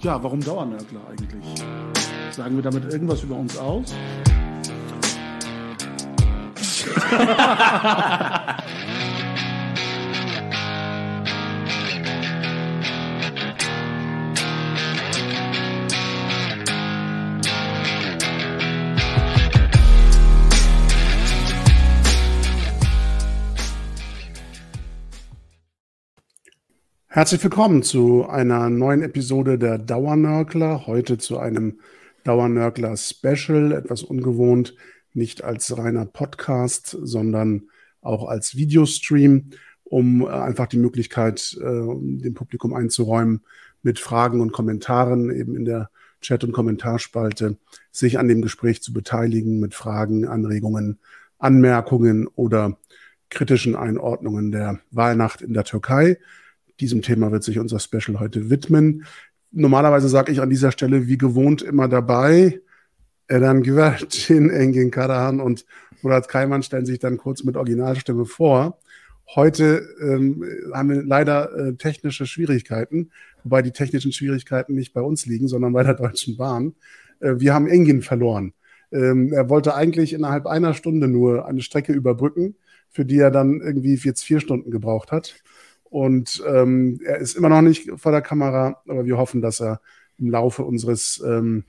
[0.00, 1.44] Ja, warum Dauernörgler eigentlich?
[2.30, 3.94] Sagen wir damit irgendwas über uns aus?
[27.18, 30.86] Herzlich willkommen zu einer neuen Episode der Dauernörkler.
[30.86, 31.80] Heute zu einem
[32.22, 34.76] Dauernörkler Special, etwas ungewohnt,
[35.14, 37.70] nicht als reiner Podcast, sondern
[38.02, 39.50] auch als Videostream,
[39.82, 43.40] um äh, einfach die Möglichkeit, äh, dem Publikum einzuräumen,
[43.82, 45.90] mit Fragen und Kommentaren eben in der
[46.20, 47.56] Chat- und Kommentarspalte
[47.90, 51.00] sich an dem Gespräch zu beteiligen mit Fragen, Anregungen,
[51.40, 52.78] Anmerkungen oder
[53.28, 56.18] kritischen Einordnungen der Wahlnacht in der Türkei.
[56.80, 59.04] Diesem Thema wird sich unser Special heute widmen.
[59.50, 62.60] Normalerweise sage ich an dieser Stelle wie gewohnt immer dabei,
[63.28, 65.66] Edan Güvercin, Engin Karahan und
[66.02, 68.78] Murat Kaiman stellen sich dann kurz mit Originalstimme vor.
[69.34, 73.10] Heute ähm, haben wir leider äh, technische Schwierigkeiten,
[73.42, 76.74] wobei die technischen Schwierigkeiten nicht bei uns liegen, sondern bei der Deutschen Bahn.
[77.20, 78.54] Äh, wir haben Engin verloren.
[78.90, 82.56] Ähm, er wollte eigentlich innerhalb einer Stunde nur eine Strecke überbrücken,
[82.88, 85.42] für die er dann irgendwie jetzt vier Stunden gebraucht hat.
[85.90, 89.80] Und ähm, er ist immer noch nicht vor der Kamera, aber wir hoffen, dass er
[90.18, 91.64] im Laufe unseres ähm,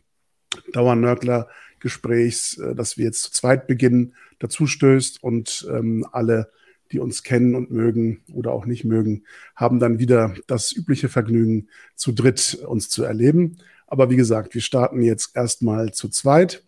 [0.73, 6.52] Dauernörgler-Gesprächs, äh, das wir jetzt zu zweit beginnen, dazu stößt und ähm, alle,
[6.92, 9.23] die uns kennen und mögen oder auch nicht mögen,
[9.56, 13.58] haben dann wieder das übliche Vergnügen, zu dritt uns zu erleben.
[13.88, 16.64] Aber wie gesagt, wir starten jetzt erstmal zu zweit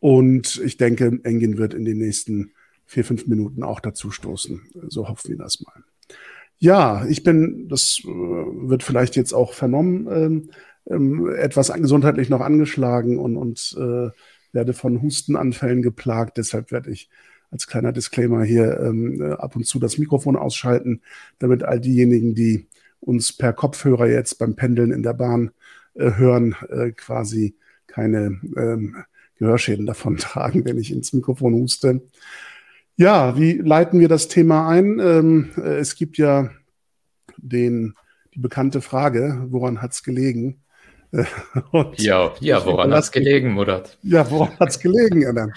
[0.00, 2.52] und ich denke, Engin wird in den nächsten
[2.84, 4.60] vier, fünf Minuten auch dazu stoßen.
[4.88, 5.82] So hoffen wir das mal.
[6.64, 10.50] Ja, ich bin, das äh, wird vielleicht jetzt auch vernommen, ähm,
[10.88, 14.08] ähm, etwas gesundheitlich noch angeschlagen und, und äh,
[14.54, 16.38] werde von Hustenanfällen geplagt.
[16.38, 17.10] Deshalb werde ich
[17.50, 21.02] als kleiner Disclaimer hier ähm, äh, ab und zu das Mikrofon ausschalten,
[21.38, 22.66] damit all diejenigen, die
[22.98, 25.50] uns per Kopfhörer jetzt beim Pendeln in der Bahn
[25.92, 27.56] äh, hören, äh, quasi
[27.88, 29.04] keine ähm,
[29.36, 32.00] Gehörschäden davon tragen, wenn ich ins Mikrofon huste.
[32.96, 35.00] Ja, wie leiten wir das Thema ein?
[35.00, 36.50] Ähm, äh, es gibt ja
[37.36, 37.94] den,
[38.34, 40.60] die bekannte Frage, woran hat es gelegen?
[41.70, 43.98] Und ja, ja, woran hat es gelegen, Murat?
[44.02, 45.52] Ja, woran hat es gelegen, Alan?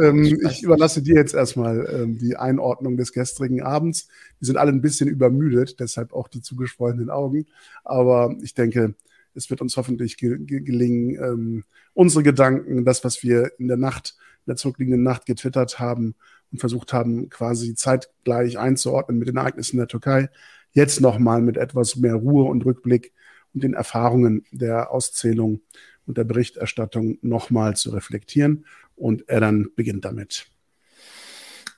[0.00, 4.08] ähm, ich überlasse dir jetzt erstmal ähm, die Einordnung des gestrigen Abends.
[4.38, 7.46] Wir sind alle ein bisschen übermüdet, deshalb auch die zugeschwollenen Augen.
[7.84, 8.94] Aber ich denke,
[9.34, 11.64] es wird uns hoffentlich ge ge gelingen, ähm,
[11.94, 14.14] unsere Gedanken, das, was wir in der Nacht,
[14.46, 16.14] in der zurückliegenden Nacht getwittert haben,
[16.52, 20.28] und versucht haben, quasi zeitgleich einzuordnen mit den Ereignissen der Türkei.
[20.72, 23.12] Jetzt nochmal mit etwas mehr Ruhe und Rückblick
[23.54, 25.60] und den Erfahrungen der Auszählung
[26.06, 28.66] und der Berichterstattung nochmal zu reflektieren.
[28.96, 30.46] Und er dann beginnt damit.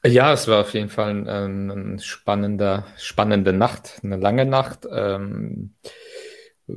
[0.05, 4.87] Ja, es war auf jeden Fall ein, ein spannender, spannende Nacht, eine lange Nacht.
[4.91, 5.75] Ähm,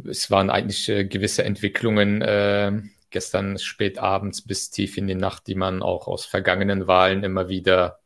[0.08, 2.72] es waren eigentlich äh, gewisse Entwicklungen, äh,
[3.16, 7.48] gestern spät abends bis tief in die Nacht, die man auch aus vergangenen Wahlen immer
[7.48, 8.02] wieder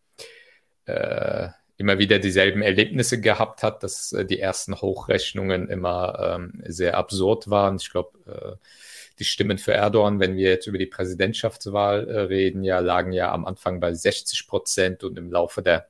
[0.86, 6.96] äh, immer wieder dieselben Erlebnisse gehabt hat, dass äh, die ersten Hochrechnungen immer ähm, sehr
[6.96, 7.78] absurd waren.
[7.78, 8.66] Ich glaube, äh,
[9.18, 13.32] die Stimmen für Erdogan, wenn wir jetzt über die Präsidentschaftswahl äh, reden, ja, lagen ja
[13.32, 15.88] am Anfang bei 60 Prozent und im Laufe der,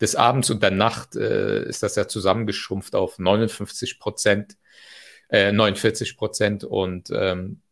[0.00, 4.56] des Abends und der Nacht äh, ist das ja zusammengeschrumpft auf 59 Prozent,
[5.28, 7.67] äh, 49 Prozent und ähm, äh,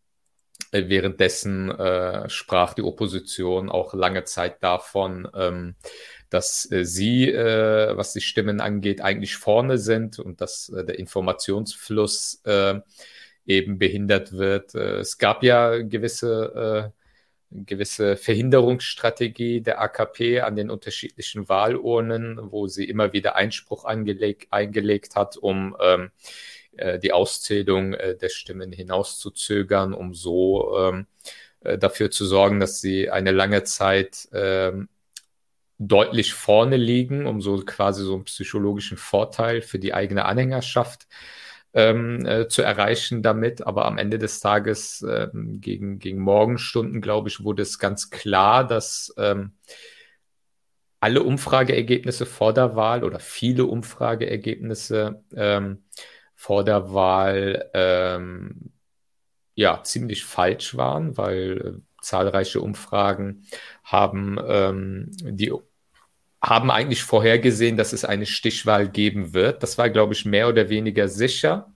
[0.89, 5.75] währenddessen äh, sprach die Opposition auch lange Zeit davon, ähm,
[6.31, 10.99] dass äh, sie, äh, was die Stimmen angeht, eigentlich vorne sind und dass äh, der
[10.99, 12.81] Informationsfluss äh,
[13.47, 14.75] eben behindert wird.
[14.75, 16.93] es gab ja gewisse
[17.51, 25.15] gewisse Verhinderungsstrategie der AKP an den unterschiedlichen Wahlurnen, wo sie immer wieder Einspruch eingelegt, eingelegt
[25.15, 26.11] hat, um ähm,
[26.79, 31.07] äh, die Auszählung äh, der Stimmen hinauszuzögern, um so ähm,
[31.61, 34.89] äh, dafür zu sorgen, dass sie eine lange Zeit ähm,
[35.79, 41.07] deutlich vorne liegen, um so quasi so einen psychologischen Vorteil für die eigene Anhängerschaft
[41.75, 43.67] ähm, äh, zu erreichen damit.
[43.67, 48.67] Aber am Ende des Tages, äh, gegen, gegen Morgenstunden, glaube ich, wurde es ganz klar,
[48.67, 49.53] dass ähm,
[51.01, 55.85] alle Umfrageergebnisse vor der Wahl oder viele Umfrageergebnisse ähm,
[56.37, 58.73] vor der Wahl ähm,
[59.55, 63.47] ja ziemlich falsch waren, weil äh, zahlreiche Umfragen
[63.83, 65.53] haben ähm, die
[66.43, 69.63] haben eigentlich vorhergesehen, dass es eine Stichwahl geben wird.
[69.63, 71.73] Das war, glaube ich, mehr oder weniger sicher.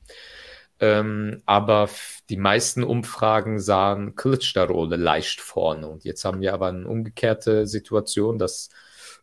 [0.79, 1.89] Ähm, aber
[2.31, 5.89] die meisten Umfragen sahen Kılıçdaroğlu leicht vorne.
[5.89, 8.71] Und jetzt haben wir aber eine umgekehrte Situation, dass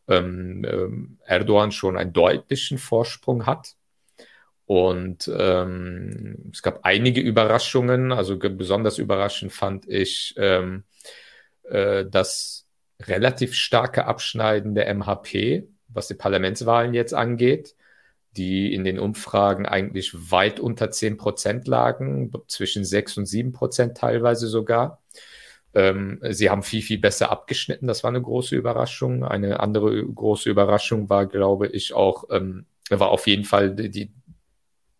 [0.07, 3.75] ähm, ähm, Erdogan schon einen deutlichen Vorsprung hat.
[4.67, 8.11] Und ähm, es gab einige Überraschungen.
[8.11, 10.83] Also besonders überraschend fand ich ähm,
[11.63, 12.67] äh, das
[13.01, 17.75] relativ starke Abschneiden der MHP, was die Parlamentswahlen jetzt angeht
[18.37, 23.97] die in den Umfragen eigentlich weit unter 10 Prozent lagen, zwischen 6 und 7 Prozent
[23.97, 25.01] teilweise sogar.
[25.73, 27.87] Ähm, sie haben viel, viel besser abgeschnitten.
[27.87, 29.23] Das war eine große Überraschung.
[29.25, 34.13] Eine andere große Überraschung war, glaube ich, auch, ähm, war auf jeden Fall die,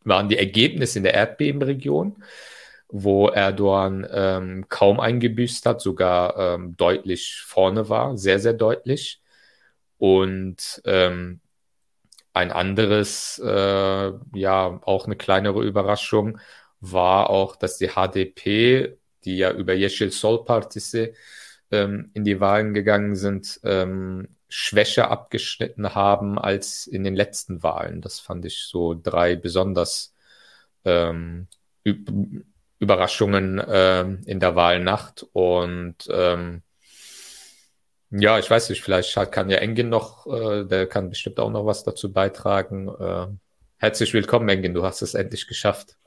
[0.07, 2.23] waren die Ergebnisse in der Erdbebenregion,
[2.89, 9.21] wo Erdogan ähm, kaum eingebüßt hat, sogar ähm, deutlich vorne war, sehr, sehr deutlich.
[9.97, 11.41] Und ähm,
[12.33, 16.39] ein anderes, äh, ja, auch eine kleinere Überraschung
[16.79, 21.13] war auch, dass die HDP, die ja über Yeşil Sol Partisi
[21.71, 28.01] ähm, in die Wahlen gegangen sind, ähm, schwächer abgeschnitten haben als in den letzten Wahlen.
[28.01, 30.13] Das fand ich so drei besonders
[30.85, 31.47] ähm,
[32.79, 35.25] Überraschungen ähm, in der Wahlnacht.
[35.33, 36.61] Und ähm,
[38.09, 41.65] ja, ich weiß nicht, vielleicht kann ja Engin noch, äh, der kann bestimmt auch noch
[41.65, 42.87] was dazu beitragen.
[42.87, 43.27] Äh,
[43.77, 45.97] herzlich willkommen, Engin, du hast es endlich geschafft.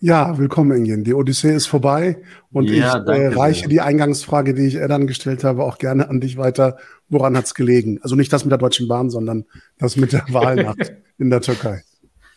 [0.00, 1.04] Ja, willkommen, Engin.
[1.04, 2.22] Die Odyssee ist vorbei
[2.52, 3.68] und ja, ich äh, reiche sehr.
[3.68, 6.76] die Eingangsfrage, die ich dann gestellt habe, auch gerne an dich weiter.
[7.08, 7.98] Woran hat es gelegen?
[8.02, 9.46] Also nicht das mit der Deutschen Bahn, sondern
[9.78, 11.82] das mit der Wahlnacht in der Türkei.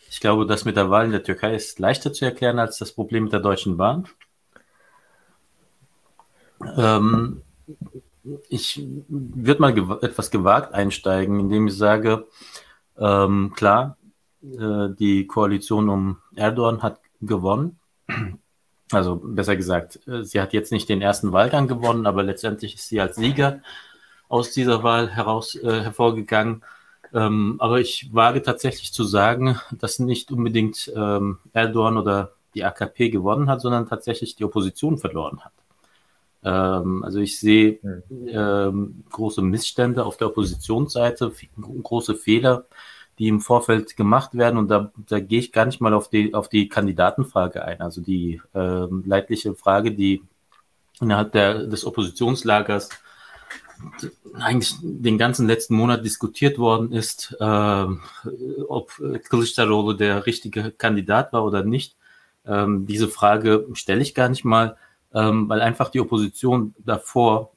[0.10, 2.94] Ich glaube, das mit der Wahl in der Türkei ist leichter zu erklären als das
[2.94, 4.08] Problem mit der Deutschen Bahn.
[6.78, 7.42] Ähm,
[8.48, 12.26] ich würde mal gew etwas gewagt einsteigen, indem ich sage,
[12.98, 13.98] ähm, klar,
[14.44, 17.80] äh, die Koalition um Erdogan hat gewonnen.
[18.92, 22.88] Also besser gesagt, äh, sie hat jetzt nicht den ersten Wahlgang gewonnen, aber letztendlich ist
[22.88, 23.62] sie als Sieger
[24.30, 26.64] aus dieser Wahl heraus äh, hervorgegangen.
[27.14, 33.10] Ähm, aber ich wage tatsächlich zu sagen, dass nicht unbedingt ähm, Erdogan oder die AKP
[33.10, 35.54] gewonnen hat, sondern tatsächlich die Opposition verloren hat.
[36.44, 37.80] Ähm, also ich sehe
[38.28, 41.32] ähm, große Missstände auf der Oppositionsseite,
[41.84, 42.66] große Fehler,
[43.20, 44.58] die im Vorfeld gemacht werden.
[44.58, 47.82] Und da, da gehe ich gar nicht mal auf die, auf die Kandidatenfrage ein.
[47.82, 50.24] Also die ähm, leidliche Frage, die
[51.02, 52.90] innerhalb der, des Oppositionslagers
[54.34, 57.86] eigentlich den ganzen letzten Monat diskutiert worden ist, äh,
[58.68, 58.92] ob
[59.30, 61.96] Kılıçdaroğlu der richtige Kandidat war oder nicht.
[62.46, 64.76] Ähm, diese Frage stelle ich gar nicht mal
[65.14, 67.52] ähm, weil einfach die Opposition davor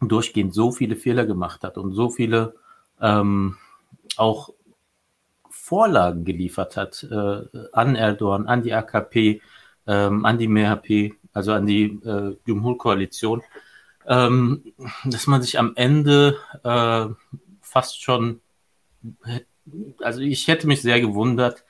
[0.00, 2.54] durchgehend so viele Fehler gemacht hat und so viele
[3.00, 3.56] ähm,
[4.16, 4.50] auch
[5.64, 9.40] Vorlagen geliefert hat äh, an Erdogan, an die AKP,
[9.86, 13.42] ähm, an die MHP, also an die äh, Jumhur-Koalition,
[14.06, 14.74] ähm,
[15.06, 17.06] dass man sich am Ende äh,
[17.62, 18.42] fast schon,
[20.02, 21.64] also ich hätte mich sehr gewundert,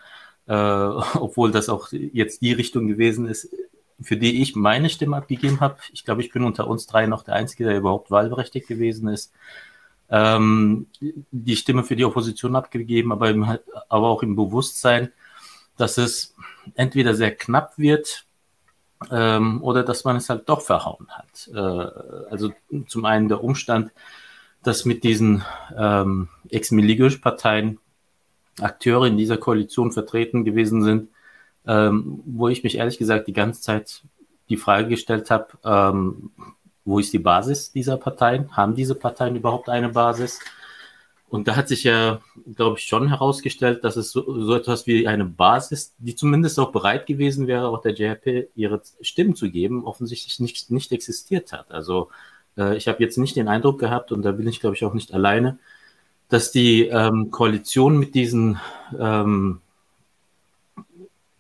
[0.48, 0.54] äh,
[1.14, 3.48] obwohl das auch jetzt die Richtung gewesen ist,
[4.00, 5.76] für die ich meine Stimme abgegeben habe.
[5.92, 9.32] Ich glaube, ich bin unter uns drei noch der Einzige, der überhaupt wahlberechtigt gewesen ist.
[10.14, 13.42] Ähm, die Stimme für die Opposition abgegeben, aber, im,
[13.88, 15.10] aber auch im Bewusstsein,
[15.76, 16.36] dass es
[16.76, 18.24] entweder sehr knapp wird
[19.10, 21.50] ähm, oder dass man es halt doch verhauen hat.
[21.52, 22.52] Äh, also
[22.86, 23.90] zum einen der Umstand,
[24.62, 25.44] dass mit diesen
[25.76, 27.80] ähm, Ex-Miligösch-Parteien
[28.60, 31.08] Akteure in dieser Koalition vertreten gewesen sind,
[31.66, 34.04] ähm, wo ich mich ehrlich gesagt die ganze Zeit
[34.48, 36.30] die Frage gestellt habe, ähm,
[36.84, 38.56] wo ist die Basis dieser Parteien?
[38.56, 40.40] Haben diese Parteien überhaupt eine Basis?
[41.28, 42.20] Und da hat sich ja,
[42.54, 46.70] glaube ich, schon herausgestellt, dass es so, so, etwas wie eine Basis, die zumindest auch
[46.70, 51.72] bereit gewesen wäre, auch der JHP ihre Stimmen zu geben, offensichtlich nicht, nicht existiert hat.
[51.72, 52.10] Also
[52.56, 54.94] äh, ich habe jetzt nicht den Eindruck gehabt, und da bin ich, glaube ich, auch
[54.94, 55.58] nicht alleine,
[56.28, 58.60] dass die ähm, Koalition mit diesen
[58.98, 59.60] ähm,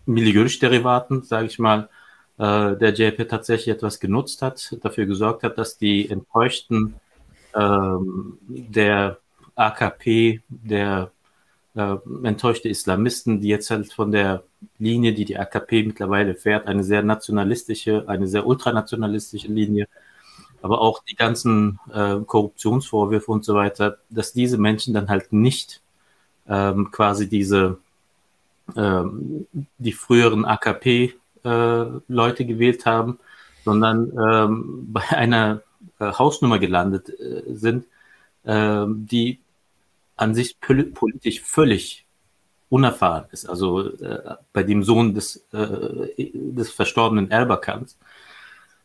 [0.06, 1.88] Milligürsch-Derivaten, sage ich mal,
[2.38, 6.94] äh, der JP tatsächlich etwas genutzt hat, dafür gesorgt hat, dass die Enttäuschten
[7.54, 9.18] ähm, der
[9.54, 11.10] AKP, der
[11.74, 14.44] äh, enttäuschte Islamisten, die jetzt halt von der
[14.78, 19.88] Linie, die die AKP mittlerweile fährt, eine sehr nationalistische, eine sehr ultranationalistische Linie,
[20.62, 25.82] aber auch die ganzen äh, Korruptionsvorwürfe und so weiter, dass diese Menschen dann halt nicht
[26.48, 27.78] ähm, quasi diese
[28.76, 29.46] ähm,
[29.78, 33.18] die früheren AKP-Leute äh, gewählt haben,
[33.64, 35.62] sondern ähm, bei einer
[35.98, 37.86] äh, Hausnummer gelandet äh, sind,
[38.44, 39.40] äh, die
[40.16, 42.04] an sich politisch völlig
[42.68, 47.98] unerfahren ist, also äh, bei dem Sohn des, äh, des verstorbenen Erbakans,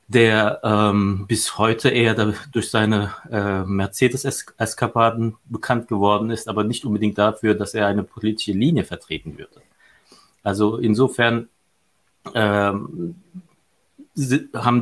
[0.07, 6.83] der ähm, bis heute eher da, durch seine äh, Mercedes-Eskapaden bekannt geworden ist, aber nicht
[6.83, 9.61] unbedingt dafür, dass er eine politische Linie vertreten würde.
[10.43, 11.47] Also insofern ähm,
[12.25, 13.15] haben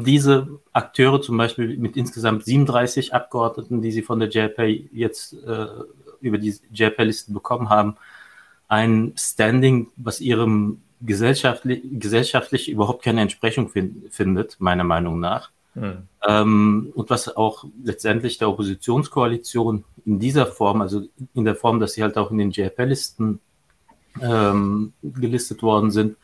[0.03, 5.67] diese Akteure zum Beispiel mit insgesamt 37 Abgeordneten, die sie von der JPA jetzt äh,
[6.21, 7.97] über die JPA-Listen bekommen haben,
[8.67, 15.51] ein Standing, was ihrem gesellschaftlich, gesellschaftlich überhaupt keine Entsprechung find, findet, meiner Meinung nach.
[15.75, 16.07] Hm.
[16.27, 21.03] Ähm, und was auch letztendlich der Oppositionskoalition in dieser Form, also
[21.35, 23.39] in der Form, dass sie halt auch in den JPL-Listen
[24.21, 26.17] ähm, gelistet worden sind,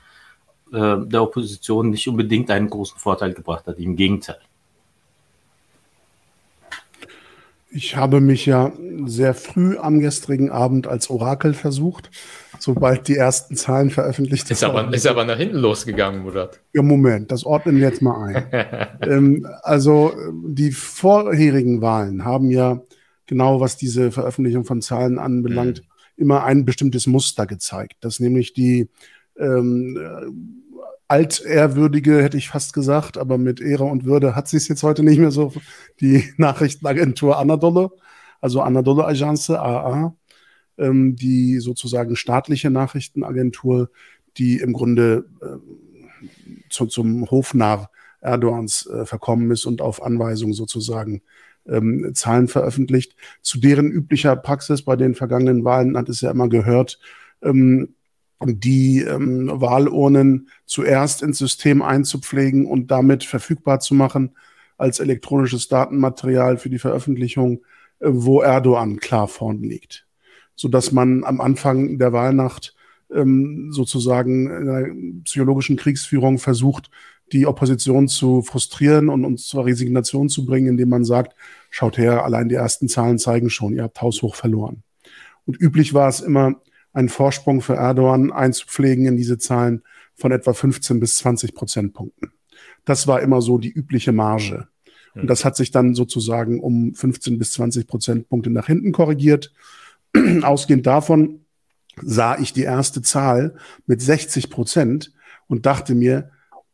[0.74, 3.80] äh, der Opposition nicht unbedingt einen großen Vorteil gebracht hat.
[3.80, 4.40] Im Gegenteil.
[7.76, 8.72] Ich habe mich ja
[9.06, 12.12] sehr früh am gestrigen Abend als Orakel versucht,
[12.60, 16.60] sobald die ersten Zahlen veröffentlicht ist aber, Ist aber nach hinten losgegangen, Murat.
[16.74, 18.98] Ja, Moment, das ordnen wir jetzt mal ein.
[19.02, 20.14] ähm, also
[20.46, 22.80] die vorherigen Wahlen haben ja
[23.26, 26.22] genau, was diese Veröffentlichung von Zahlen anbelangt, mhm.
[26.22, 28.88] immer ein bestimmtes Muster gezeigt, dass nämlich die
[29.40, 30.63] ähm,
[31.08, 35.04] altehrwürdige, hätte ich fast gesagt, aber mit Ehre und Würde hat sie es jetzt heute
[35.04, 35.54] nicht mehr so,
[36.00, 37.90] die Nachrichtenagentur Anadolu,
[38.42, 40.16] also Anadolu Agence, AA,
[40.78, 43.90] ähm, die sozusagen staatliche Nachrichtenagentur,
[44.38, 46.28] die im Grunde äh,
[46.70, 47.90] zu, zum Hofnarr
[48.22, 51.22] Erdogans äh, verkommen ist und auf Anweisung sozusagen
[51.68, 53.16] ähm, Zahlen veröffentlicht.
[53.42, 57.00] Zu deren üblicher Praxis bei den vergangenen Wahlen hat es ja immer gehört,
[57.42, 57.96] ähm,
[58.46, 64.32] die ähm, Wahlurnen zuerst ins System einzupflegen und damit verfügbar zu machen
[64.78, 67.64] als elektronisches Datenmaterial für die Veröffentlichung,
[68.00, 70.08] äh, wo Erdogan klar vorn liegt.
[70.56, 72.76] Sodass man am Anfang der Wahlnacht
[73.14, 74.88] ähm, sozusagen in einer
[75.24, 76.90] psychologischen Kriegsführung versucht,
[77.32, 81.36] die Opposition zu frustrieren und uns zur Resignation zu bringen, indem man sagt,
[81.70, 84.84] schaut her, allein die ersten Zahlen zeigen schon, ihr habt haushoch verloren.
[85.46, 86.62] Und üblich war es immer,
[86.94, 89.84] einen Vorsprung für Erdogan einzupflegen in diese Zahlen
[90.16, 92.32] von etwa 15 bis 20 Prozentpunkten.
[92.86, 94.68] Das war immer so die übliche Marge.
[95.16, 99.54] Und das hat sich dann sozusagen um 15 bis 20 Prozentpunkte nach hinten korrigiert.
[100.42, 101.42] Ausgehend davon
[102.02, 105.14] sah ich die erste Zahl mit 60 Prozent
[105.48, 106.32] und dachte mir,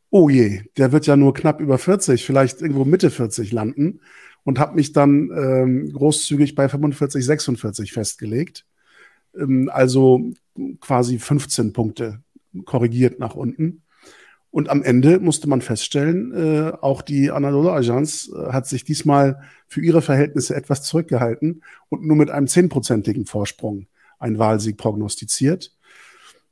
[0.10, 4.00] oh je, der wird ja nur knapp über 40, vielleicht irgendwo Mitte 40 landen
[4.44, 8.66] und habe mich dann ähm, großzügig bei 45, 46 festgelegt.
[9.38, 10.32] Ähm, also
[10.82, 12.22] quasi 15 Punkte
[12.66, 13.84] korrigiert nach unten.
[14.52, 19.42] Und am Ende musste man feststellen, äh, auch die Anadolu Agence äh, hat sich diesmal
[19.68, 23.86] für ihre Verhältnisse etwas zurückgehalten und nur mit einem zehnprozentigen Vorsprung
[24.18, 25.72] einen Wahlsieg prognostiziert.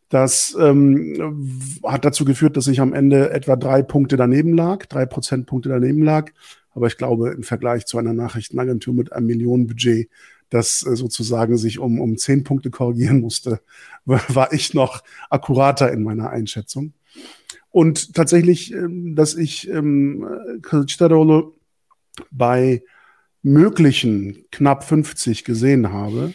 [0.09, 5.05] Das ähm, hat dazu geführt, dass ich am Ende etwa drei Punkte daneben lag, drei
[5.05, 6.31] Prozentpunkte daneben lag.
[6.71, 10.09] Aber ich glaube, im Vergleich zu einer Nachrichtenagentur mit einem Millionenbudget
[10.49, 13.61] das äh, sozusagen sich um, um zehn Punkte korrigieren musste,
[14.05, 16.93] war ich noch akkurater in meiner Einschätzung.
[17.69, 20.25] Und tatsächlich, ähm, dass ich ähm,
[20.61, 21.53] Kılıçdaroğlu
[22.31, 22.83] bei
[23.43, 26.33] möglichen knapp 50 gesehen habe,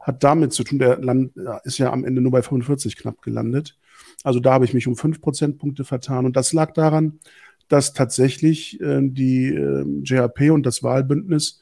[0.00, 1.32] hat damit zu tun, der Land
[1.64, 3.78] ist ja am Ende nur bei 45 knapp gelandet.
[4.24, 6.26] Also da habe ich mich um fünf Prozentpunkte vertan.
[6.26, 7.20] Und das lag daran,
[7.68, 11.60] dass tatsächlich äh, die äh, JHP und das Wahlbündnis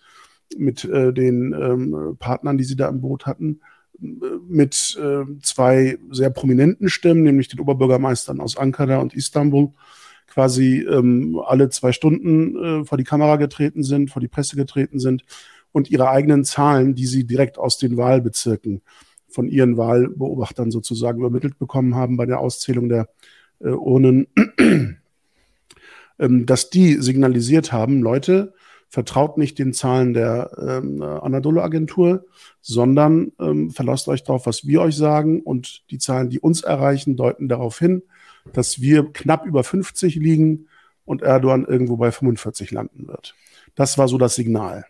[0.56, 3.60] mit äh, den ähm, Partnern, die sie da im Boot hatten,
[4.00, 9.72] mit äh, zwei sehr prominenten Stimmen, nämlich den Oberbürgermeistern aus Ankara und Istanbul,
[10.28, 15.00] quasi ähm, alle zwei Stunden äh, vor die Kamera getreten sind, vor die Presse getreten
[15.00, 15.24] sind
[15.72, 18.82] und ihre eigenen Zahlen, die sie direkt aus den Wahlbezirken
[19.28, 23.08] von ihren Wahlbeobachtern sozusagen übermittelt bekommen haben bei der Auszählung der
[23.60, 24.28] äh, Urnen,
[26.18, 28.54] ähm, dass die signalisiert haben, Leute,
[28.88, 32.24] vertraut nicht den Zahlen der ähm, Anadolu-Agentur,
[32.60, 35.42] sondern ähm, verlasst euch darauf, was wir euch sagen.
[35.42, 38.02] Und die Zahlen, die uns erreichen, deuten darauf hin,
[38.52, 40.68] dass wir knapp über 50 liegen
[41.04, 43.34] und Erdogan irgendwo bei 45 landen wird.
[43.74, 44.86] Das war so das Signal.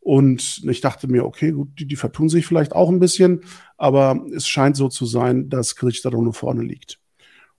[0.00, 3.44] Und ich dachte mir, okay, gut, die, die vertun sich vielleicht auch ein bisschen,
[3.76, 6.98] aber es scheint so zu sein, dass Kılıçdaroğlu vorne liegt.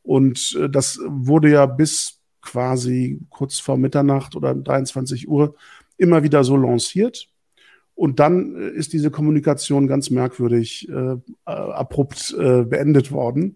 [0.02, 5.56] Und äh, das wurde ja bis quasi kurz vor Mitternacht oder 23 Uhr
[5.98, 7.30] immer wieder so lanciert.
[7.96, 13.56] Und dann äh, ist diese Kommunikation ganz merkwürdig äh, abrupt äh, beendet worden.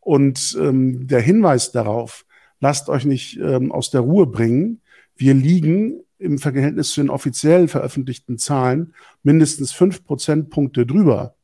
[0.00, 2.24] Und ähm, der Hinweis darauf,
[2.60, 4.80] lasst euch nicht ähm, aus der Ruhe bringen.
[5.16, 11.34] Wir liegen im Verhältnis zu den offiziell veröffentlichten Zahlen mindestens fünf Prozentpunkte drüber,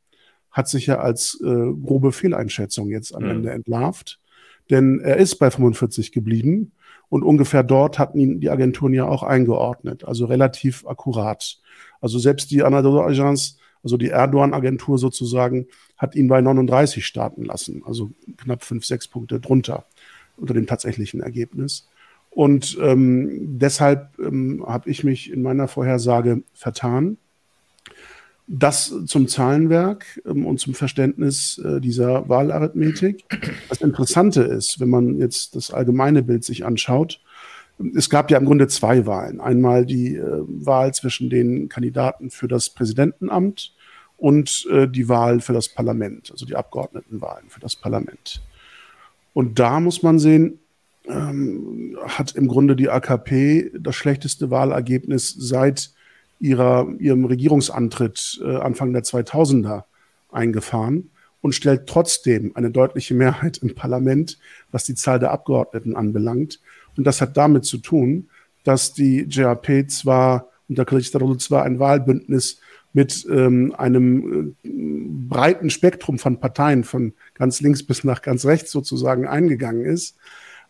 [0.51, 3.29] hat sich ja als äh, grobe Fehleinschätzung jetzt am mhm.
[3.29, 4.19] Ende entlarvt.
[4.69, 6.71] Denn er ist bei 45 geblieben
[7.09, 11.59] und ungefähr dort hatten ihn die Agenturen ja auch eingeordnet, also relativ akkurat.
[12.01, 17.83] Also selbst die Anadolu Agence, also die Erdogan-Agentur sozusagen, hat ihn bei 39 starten lassen,
[17.85, 19.85] also knapp fünf, sechs Punkte drunter
[20.37, 21.87] unter dem tatsächlichen Ergebnis.
[22.29, 27.17] Und ähm, deshalb ähm, habe ich mich in meiner Vorhersage vertan.
[28.47, 33.25] Das zum Zahlenwerk ähm, und zum Verständnis äh, dieser Wahlarithmetik.
[33.69, 37.19] Das Interessante ist, wenn man jetzt das allgemeine Bild sich anschaut,
[37.95, 39.41] es gab ja im Grunde zwei Wahlen.
[39.41, 43.73] Einmal die äh, Wahl zwischen den Kandidaten für das Präsidentenamt
[44.17, 48.41] und äh, die Wahl für das Parlament, also die Abgeordnetenwahlen für das Parlament.
[49.33, 50.59] Und da muss man sehen,
[51.07, 55.91] ähm, hat im Grunde die AKP das schlechteste Wahlergebnis seit
[56.39, 59.83] ihrer, ihrem Regierungsantritt äh, Anfang der 2000er
[60.31, 61.11] eingefahren
[61.41, 64.39] und stellt trotzdem eine deutliche Mehrheit im Parlament,
[64.71, 66.59] was die Zahl der Abgeordneten anbelangt.
[66.97, 68.29] Und das hat damit zu tun,
[68.63, 72.59] dass die JAP zwar unter Kılıçdaroğlu zwar ein Wahlbündnis
[72.93, 74.69] mit ähm, einem äh,
[75.29, 80.17] breiten Spektrum von Parteien von ganz links bis nach ganz rechts sozusagen eingegangen ist,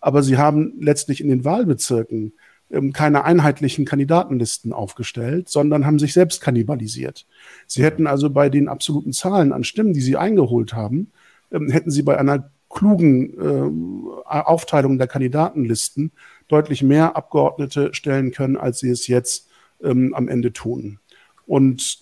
[0.01, 2.33] aber sie haben letztlich in den Wahlbezirken
[2.75, 7.25] ähm, keine einheitlichen Kandidatenlisten aufgestellt, sondern haben sich selbst kannibalisiert.
[7.67, 11.11] Sie hätten also bei den absoluten Zahlen an Stimmen, die sie eingeholt haben,
[11.51, 16.11] ähm, hätten sie bei einer klugen äh, Aufteilung der Kandidatenlisten
[16.47, 19.47] deutlich mehr Abgeordnete stellen können, als sie es jetzt
[19.81, 20.99] ähm, am Ende tun.
[21.45, 21.99] Und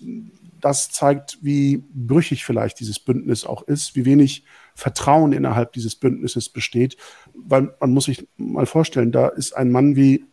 [0.61, 6.49] das zeigt, wie brüchig vielleicht dieses Bündnis auch ist, wie wenig Vertrauen innerhalb dieses Bündnisses
[6.49, 6.95] besteht.
[7.33, 10.25] Weil man muss sich mal vorstellen, da ist ein Mann wie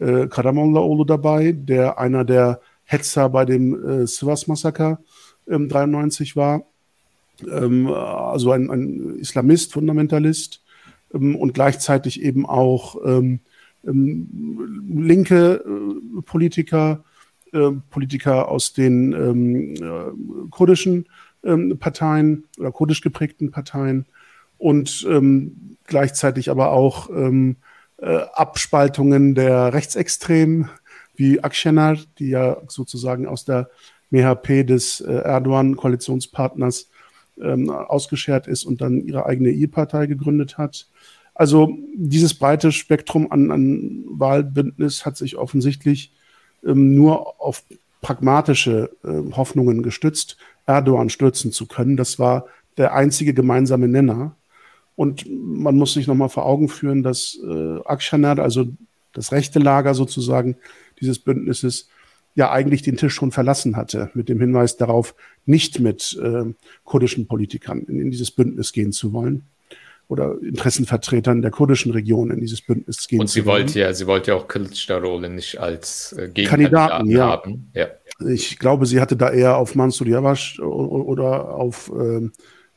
[0.00, 5.00] äh, Karamollaolu dabei, der einer der Hetzer bei dem äh, Sivas-Massaker
[5.48, 6.64] ähm, 93 war.
[7.50, 10.62] Ähm, also ein, ein, Islamist, Fundamentalist
[11.12, 13.40] ähm, und gleichzeitig eben auch ähm,
[13.86, 17.04] ähm linke äh, Politiker,
[17.52, 21.06] äh, Politiker aus den ähm, äh, kurdischen
[21.78, 24.06] Parteien oder kurdisch geprägten Parteien
[24.56, 25.06] und
[25.84, 27.10] gleichzeitig aber auch
[27.98, 30.70] äh, Abspaltungen der Rechtsextremen
[31.16, 33.70] wie Akşener, die ja sozusagen aus der
[34.10, 36.90] MHP des äh, Erdogan-Koalitionspartners
[37.40, 40.88] ähm, ausgeschert ist und dann ihre eigene I-Partei gegründet hat.
[41.34, 46.12] Also dieses breite Spektrum an, an Wahlbündnis hat sich offensichtlich
[46.64, 47.64] ähm, nur auf
[48.00, 51.96] pragmatische äh, Hoffnungen gestützt, Erdogan stürzen zu können.
[51.96, 54.36] Das war der einzige gemeinsame Nenner.
[54.96, 58.66] Und man muss sich nochmal vor Augen führen, dass äh, Akshanar, also
[59.12, 60.56] das rechte Lager sozusagen
[61.00, 61.88] dieses Bündnisses,
[62.34, 65.14] ja eigentlich den Tisch schon verlassen hatte, mit dem Hinweis darauf,
[65.46, 66.52] nicht mit äh,
[66.84, 69.44] kurdischen Politikern in, in, dieses Bündnis gehen zu wollen
[70.08, 73.62] oder Interessenvertretern der kurdischen Region in dieses Bündnis gehen Und sie zu wollen.
[73.62, 77.26] wollte ja, sie wollte ja auch Kılıçdaroğlu nicht als äh, Kandidaten ja.
[77.26, 77.70] haben.
[77.74, 77.86] Ja.
[78.28, 82.28] Ich glaube, sie hatte da eher auf Mansur Yavaş oder auf äh,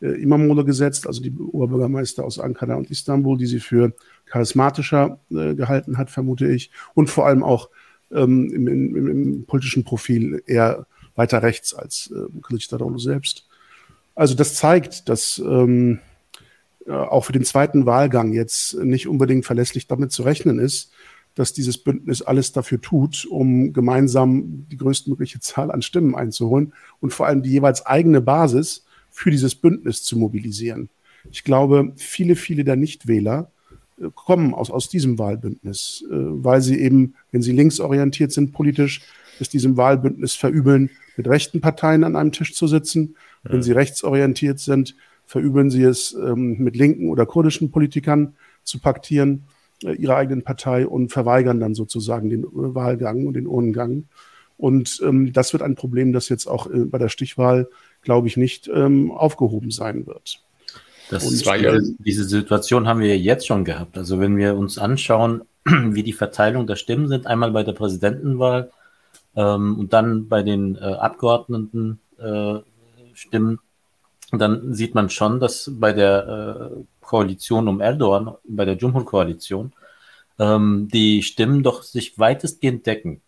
[0.01, 3.93] äh, Imamole gesetzt, also die Oberbürgermeister aus Ankara und Istanbul, die sie für
[4.25, 7.69] charismatischer äh, gehalten hat, vermute ich, und vor allem auch
[8.12, 13.47] ähm, im, im, im, politischen Profil eher weiter rechts als äh, Kılıçdaroğlu selbst.
[14.15, 15.99] Also das zeigt, dass ähm,
[16.86, 20.91] äh, auch für den zweiten Wahlgang jetzt nicht unbedingt verlässlich damit zu rechnen ist,
[21.36, 27.13] dass dieses Bündnis alles dafür tut, um gemeinsam die größtmögliche Zahl an Stimmen einzuholen und
[27.13, 28.86] vor allem die jeweils eigene Basis
[29.17, 30.89] für dieses Bündnis zu mobilisieren.
[31.32, 33.51] Ich glaube, viele, viele der Nichtwähler
[33.99, 39.01] äh, kommen aus, aus diesem Wahlbündnis, äh, weil sie eben, wenn sie linksorientiert sind politisch,
[39.39, 43.15] es diesem Wahlbündnis verübeln, mit rechten Parteien an einem Tisch zu sitzen.
[43.43, 43.53] Ja.
[43.53, 49.45] Wenn sie rechtsorientiert sind, verübeln sie es, ähm, mit linken oder kurdischen Politikern zu paktieren,
[49.84, 54.03] äh, ihrer eigenen Partei und verweigern dann sozusagen den Wahlgang und den Urnengang.
[54.58, 57.67] Und ähm, das wird ein Problem, das jetzt auch äh, bei der Stichwahl
[58.07, 60.39] glaube ich, nicht ähm, aufgehoben sein wird.
[61.09, 63.97] Das und, war ja, diese Situation haben wir jetzt schon gehabt.
[63.97, 68.71] Also wenn wir uns anschauen, wie die Verteilung der Stimmen sind, einmal bei der Präsidentenwahl
[69.35, 76.71] ähm, und dann bei den äh, Abgeordnetenstimmen, äh, dann sieht man schon, dass bei der
[76.71, 79.73] äh, Koalition um Erdogan, bei der Jumhur-Koalition,
[80.39, 83.19] ähm, die Stimmen doch sich weitestgehend decken.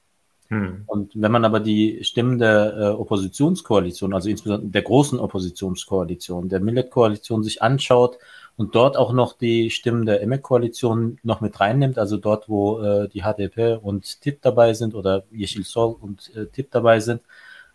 [0.50, 0.84] Hm.
[0.88, 6.60] Und wenn man aber die Stimmen der äh, Oppositionskoalition, also insbesondere der großen Oppositionskoalition, der
[6.60, 8.18] Millet-Koalition sich anschaut
[8.58, 13.08] und dort auch noch die Stimmen der EMEC-Koalition noch mit reinnimmt, also dort, wo äh,
[13.10, 17.22] die HDP und TIP dabei sind oder Yeşil Sol und äh, TIP dabei sind,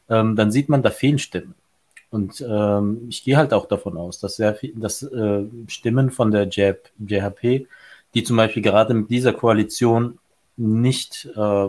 [0.08, 1.54] ähm, dann sieht man, da fehlen Stimmen.
[2.10, 6.30] Und ähm, ich gehe halt auch davon aus, dass sehr viel, dass äh, Stimmen von
[6.30, 7.66] der JHP,
[8.14, 10.18] die zum Beispiel gerade mit dieser Koalition
[10.56, 11.68] nicht, äh,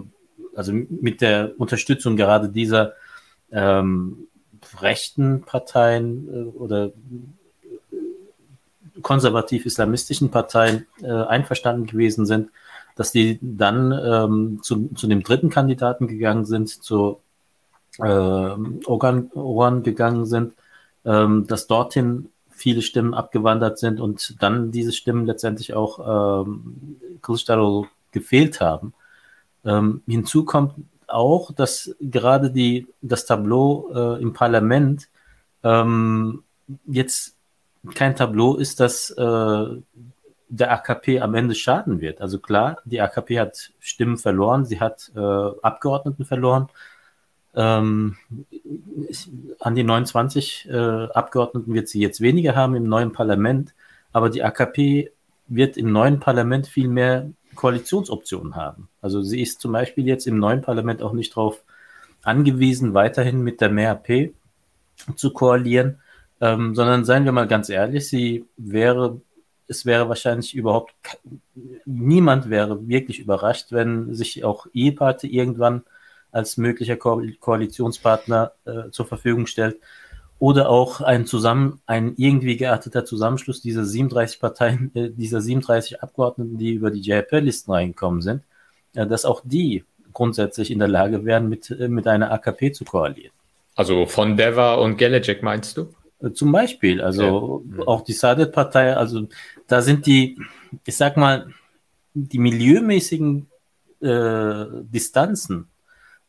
[0.55, 2.93] also mit der Unterstützung gerade dieser
[3.51, 4.27] ähm,
[4.81, 6.91] rechten Parteien äh, oder
[9.01, 12.49] konservativ-islamistischen Parteien äh, einverstanden gewesen sind,
[12.95, 17.19] dass die dann ähm, zu, zu dem dritten Kandidaten gegangen sind, zu
[17.99, 20.53] äh, Organ, Organ gegangen sind,
[21.03, 27.87] ähm, dass dorthin viele Stimmen abgewandert sind und dann diese Stimmen letztendlich auch ähm, Kılıçdaroğlu
[28.11, 28.93] gefehlt haben.
[29.65, 30.75] Ähm, hinzu kommt
[31.07, 35.09] auch, dass gerade die, das Tableau äh, im Parlament
[35.63, 36.43] ähm,
[36.85, 37.35] jetzt
[37.93, 39.65] kein Tableau ist, das äh,
[40.49, 42.21] der AKP am Ende schaden wird.
[42.21, 46.69] Also klar, die AKP hat Stimmen verloren, sie hat äh, Abgeordneten verloren.
[47.55, 48.17] Ähm,
[49.59, 53.73] an die 29 äh, Abgeordneten wird sie jetzt weniger haben im neuen Parlament,
[54.11, 55.11] aber die AKP
[55.47, 58.89] wird im neuen Parlament viel mehr Koalitionsoptionen haben.
[59.01, 61.63] Also sie ist zum Beispiel jetzt im neuen Parlament auch nicht darauf
[62.23, 64.33] angewiesen, weiterhin mit der MRP
[65.15, 65.99] zu koalieren,
[66.41, 69.21] ähm, sondern seien wir mal ganz ehrlich, sie wäre,
[69.67, 70.93] es wäre wahrscheinlich überhaupt,
[71.85, 75.83] niemand wäre wirklich überrascht, wenn sich auch E-Party irgendwann
[76.31, 79.77] als möglicher Ko Koalitionspartner äh, zur Verfügung stellt.
[80.37, 86.57] Oder auch ein zusammen, ein irgendwie gearteter Zusammenschluss dieser 37 Parteien, äh, dieser 37 Abgeordneten,
[86.57, 88.43] die über die JP-Listen reingekommen sind,
[88.95, 92.85] äh, dass auch die grundsätzlich in der Lage wären, mit, äh, mit einer AKP zu
[92.85, 93.31] koalieren.
[93.75, 95.93] Also von Deva und Gelecek meinst du?
[96.21, 97.87] Äh, zum Beispiel, also ja.
[97.87, 99.27] auch die Saadet-Partei, also
[99.67, 100.39] da sind die,
[100.85, 101.47] ich sag mal,
[102.13, 103.47] die milieumäßigen
[104.01, 105.67] äh, Distanzen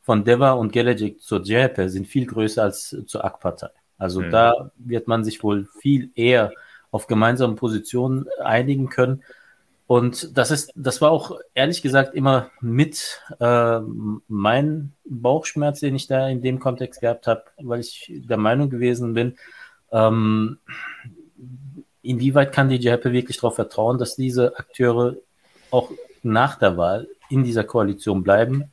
[0.03, 3.71] von Deva und Gelecek zur JHP sind viel größer als zur AK-Partei.
[3.99, 4.31] Also mhm.
[4.31, 6.53] da wird man sich wohl viel eher
[6.91, 9.23] auf gemeinsame Positionen einigen können.
[9.87, 13.81] Und das ist, das war auch ehrlich gesagt immer mit äh,
[14.27, 19.15] mein Bauchschmerz, den ich da in dem Kontext gehabt habe, weil ich der Meinung gewesen
[19.15, 19.37] bin,
[19.93, 20.59] ähm,
[22.03, 25.17] inwieweit kann die JHP wirklich darauf vertrauen, dass diese Akteure
[25.71, 25.91] auch
[26.23, 28.73] nach der Wahl in dieser Koalition bleiben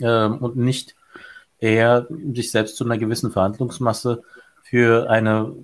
[0.00, 0.94] ähm, und nicht
[1.62, 4.22] eher sich selbst zu einer gewissen Verhandlungsmasse
[4.62, 5.54] für eine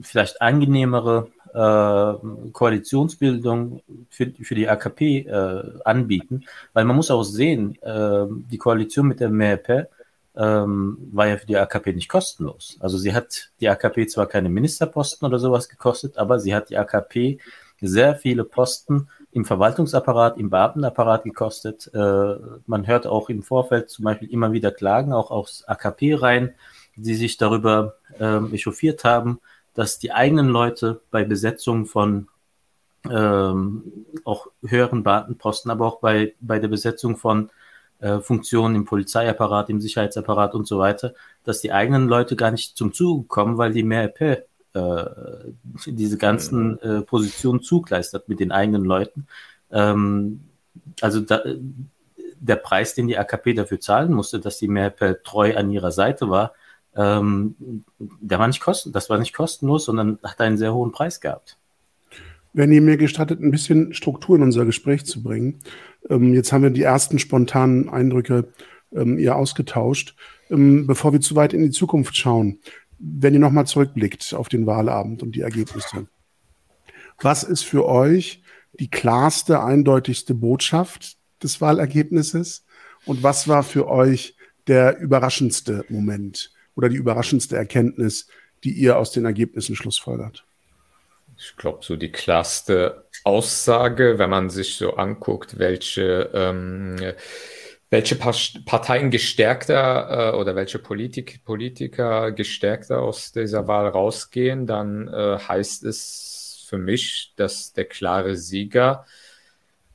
[0.00, 6.44] vielleicht angenehmere äh, Koalitionsbildung für, für die AKP äh, anbieten.
[6.74, 9.88] Weil man muss auch sehen, äh, die Koalition mit der MRP
[10.36, 12.76] ähm, war ja für die AKP nicht kostenlos.
[12.80, 16.76] Also sie hat die AKP zwar keine Ministerposten oder sowas gekostet, aber sie hat die
[16.76, 17.38] AKP
[17.80, 21.90] sehr viele Posten im Verwaltungsapparat, im Beamtenapparat gekostet.
[21.94, 26.54] Äh, man hört auch im Vorfeld zum Beispiel immer wieder Klagen, auch aus AKP-Reihen,
[26.96, 29.40] die sich darüber ähm, echauffiert haben,
[29.74, 32.28] dass die eigenen Leute bei Besetzung von
[33.10, 37.50] ähm, auch höheren Beamtenposten, aber auch bei, bei der Besetzung von
[38.00, 42.76] äh, Funktionen im Polizeiapparat, im Sicherheitsapparat und so weiter, dass die eigenen Leute gar nicht
[42.76, 45.04] zum Zuge kommen, weil die mehr EP äh,
[45.86, 46.78] diese ganzen mhm.
[46.82, 49.26] äh, Positionen zugleistert mit den eigenen Leuten.
[49.70, 50.40] Ähm,
[51.00, 51.42] also da,
[52.40, 56.28] der Preis, den die AKP dafür zahlen musste, dass die Merkel treu an ihrer Seite
[56.28, 56.52] war,
[56.94, 61.20] ähm, der war nicht kosten, das war nicht kostenlos, sondern hat einen sehr hohen Preis
[61.20, 61.56] gehabt.
[62.52, 65.60] Wenn ihr mir gestattet, ein bisschen Struktur in unser Gespräch zu bringen.
[66.10, 68.52] Ähm, jetzt haben wir die ersten spontanen Eindrücke
[68.92, 70.14] ähm, ihr ausgetauscht.
[70.50, 72.58] Ähm, bevor wir zu weit in die Zukunft schauen,
[73.02, 76.06] wenn ihr nochmal zurückblickt auf den Wahlabend und die Ergebnisse,
[77.20, 82.64] was ist für euch die klarste, eindeutigste Botschaft des Wahlergebnisses
[83.04, 84.36] und was war für euch
[84.68, 88.28] der überraschendste Moment oder die überraschendste Erkenntnis,
[88.64, 90.44] die ihr aus den Ergebnissen schlussfolgert?
[91.36, 96.96] Ich glaube, so die klarste Aussage, wenn man sich so anguckt, welche ähm,
[97.92, 105.38] welche Parteien gestärkter äh, oder welche Politik, Politiker gestärkter aus dieser Wahl rausgehen, dann äh,
[105.38, 109.04] heißt es für mich, dass der klare Sieger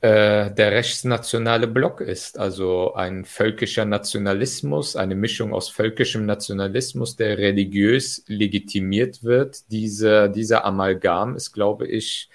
[0.00, 2.38] äh, der rechtsnationale Block ist.
[2.38, 9.72] Also ein völkischer Nationalismus, eine Mischung aus völkischem Nationalismus, der religiös legitimiert wird.
[9.72, 12.30] Diese, dieser Amalgam ist, glaube ich,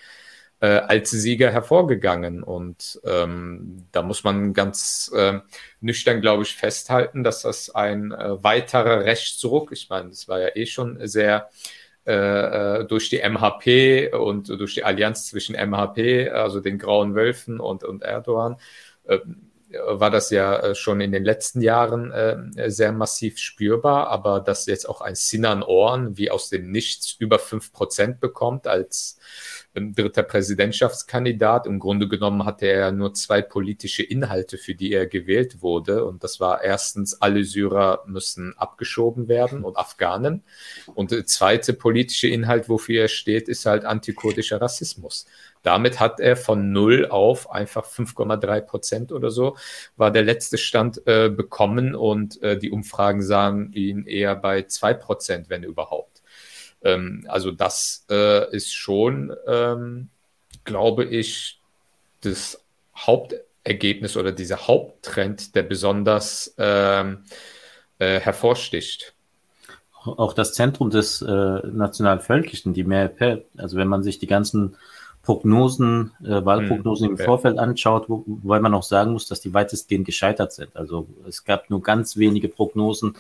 [0.64, 2.42] äh, als Sieger hervorgegangen.
[2.42, 5.40] Und ähm, da muss man ganz äh,
[5.82, 10.56] nüchtern, glaube ich, festhalten, dass das ein äh, weiterer Rechtsruck, ich meine, das war ja
[10.56, 11.50] eh schon sehr
[12.08, 17.60] äh, äh durch die MHP und durch die Allianz zwischen MHP, also den Grauen Wölfen
[17.60, 18.56] und, und Erdogan,
[19.04, 19.20] äh,
[19.74, 24.66] war das ja äh, schon in den letzten Jahren äh, sehr massiv spürbar, aber dass
[24.68, 29.20] jetzt auch ein Sinan Ohren wie aus dem Nichts über fünf Prozent bekommt als
[29.74, 31.66] dritter Präsidentschaftskandidat.
[31.66, 36.06] Im Grunde genommen hatte er nur zwei politische Inhalte, für die er gewählt wurde.
[36.06, 40.44] Und das war erstens, alle Syrer müssen abgeschoben werden und Afghanen.
[40.94, 45.26] Und der zweite politische Inhalt, wofür er steht, ist halt antikurdischer Rassismus.
[45.64, 49.56] Damit hat er von null auf einfach 5,3 Prozent oder so,
[49.96, 54.94] war der letzte Stand äh, bekommen und äh, die Umfragen sahen ihn eher bei zwei
[54.94, 56.22] Prozent, wenn überhaupt.
[56.84, 60.10] Ähm, also das äh, ist schon, ähm,
[60.64, 61.60] glaube ich,
[62.22, 62.64] das
[62.96, 67.24] Hauptergebnis oder dieser Haupttrend, der besonders ähm,
[68.00, 69.14] äh, hervorsticht
[70.06, 74.76] auch das Zentrum des äh, Nationalvölkischen, die Mehrheit, also wenn man sich die ganzen
[75.22, 77.22] Prognosen, äh, Wahlprognosen hm, okay.
[77.22, 80.76] im Vorfeld anschaut, wo, wobei man auch sagen muss, dass die weitestgehend gescheitert sind.
[80.76, 83.16] Also es gab nur ganz wenige Prognosen,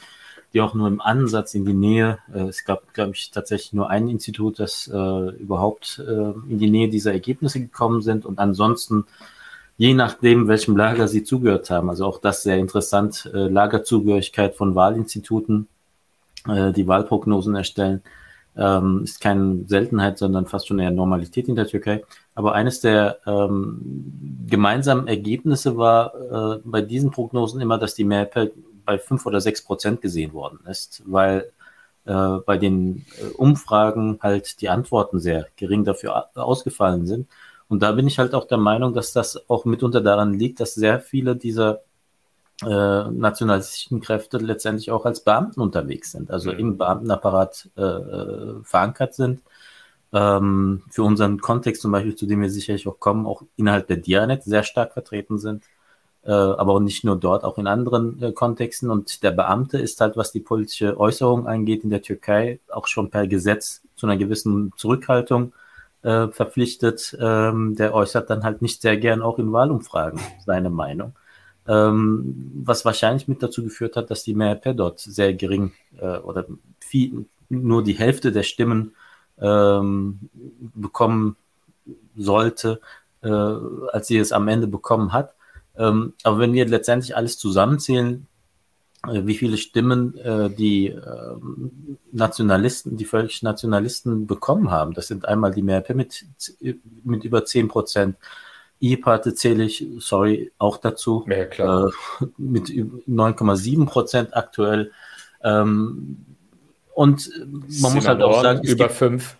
[0.53, 3.89] die auch nur im Ansatz in die Nähe, äh, es gab, glaube ich, tatsächlich nur
[3.89, 9.05] ein Institut, das äh, überhaupt äh, in die Nähe dieser Ergebnisse gekommen sind und ansonsten
[9.77, 11.89] je nachdem, welchem Lager sie zugehört haben.
[11.89, 15.67] Also auch das sehr interessant, äh, Lagerzugehörigkeit von Wahlinstituten,
[16.47, 18.03] äh, die Wahlprognosen erstellen
[18.55, 22.03] ähm, ist keine Seltenheit, sondern fast schon eher Normalität in der Türkei.
[22.35, 26.13] Aber eines der ähm, gemeinsamen Ergebnisse war
[26.55, 28.51] äh, bei diesen Prognosen immer, dass die Mehrheit
[28.85, 31.51] bei fünf oder sechs Prozent gesehen worden ist, weil
[32.05, 37.27] äh, bei den äh, Umfragen halt die Antworten sehr gering dafür ausgefallen sind.
[37.67, 40.75] Und da bin ich halt auch der Meinung, dass das auch mitunter daran liegt, dass
[40.75, 41.81] sehr viele dieser
[42.61, 46.59] äh, nationalistischen Kräfte letztendlich auch als Beamten unterwegs sind, also mhm.
[46.59, 49.41] im Beamtenapparat äh, äh, verankert sind.
[50.11, 53.97] Ähm, für unseren Kontext zum Beispiel, zu dem wir sicherlich auch kommen, auch innerhalb der
[53.97, 55.63] Dianet sehr stark vertreten sind,
[56.31, 58.89] aber auch nicht nur dort, auch in anderen äh, Kontexten.
[58.89, 63.09] Und der Beamte ist halt, was die politische Äußerung angeht, in der Türkei auch schon
[63.09, 65.53] per Gesetz zu einer gewissen Zurückhaltung
[66.01, 67.17] äh, verpflichtet.
[67.19, 71.13] Ähm, der äußert dann halt nicht sehr gern auch in Wahlumfragen seine Meinung
[71.67, 76.45] ähm, was wahrscheinlich mit dazu geführt hat, dass die MHP dort sehr gering äh, oder
[76.79, 78.93] viel, nur die Hälfte der Stimmen
[79.39, 80.29] ähm,
[80.75, 81.37] bekommen
[82.15, 82.81] sollte,
[83.21, 85.35] äh, als sie es am Ende bekommen hat.
[85.77, 88.27] Ähm, aber wenn wir letztendlich alles zusammenzählen,
[89.07, 91.35] äh, wie viele Stimmen äh, die äh,
[92.11, 96.25] Nationalisten, die völkischen Nationalisten bekommen haben, das sind einmal die MHP mit,
[97.03, 98.17] mit über 10 Prozent,
[98.79, 101.25] E-Parte zähle ich, sorry, auch dazu.
[101.29, 101.91] Ja, klar.
[102.19, 104.91] Äh, mit 9,7 Prozent aktuell.
[105.41, 106.25] Ähm,
[106.93, 109.37] und man Sinan muss halt auch sagen, über 5.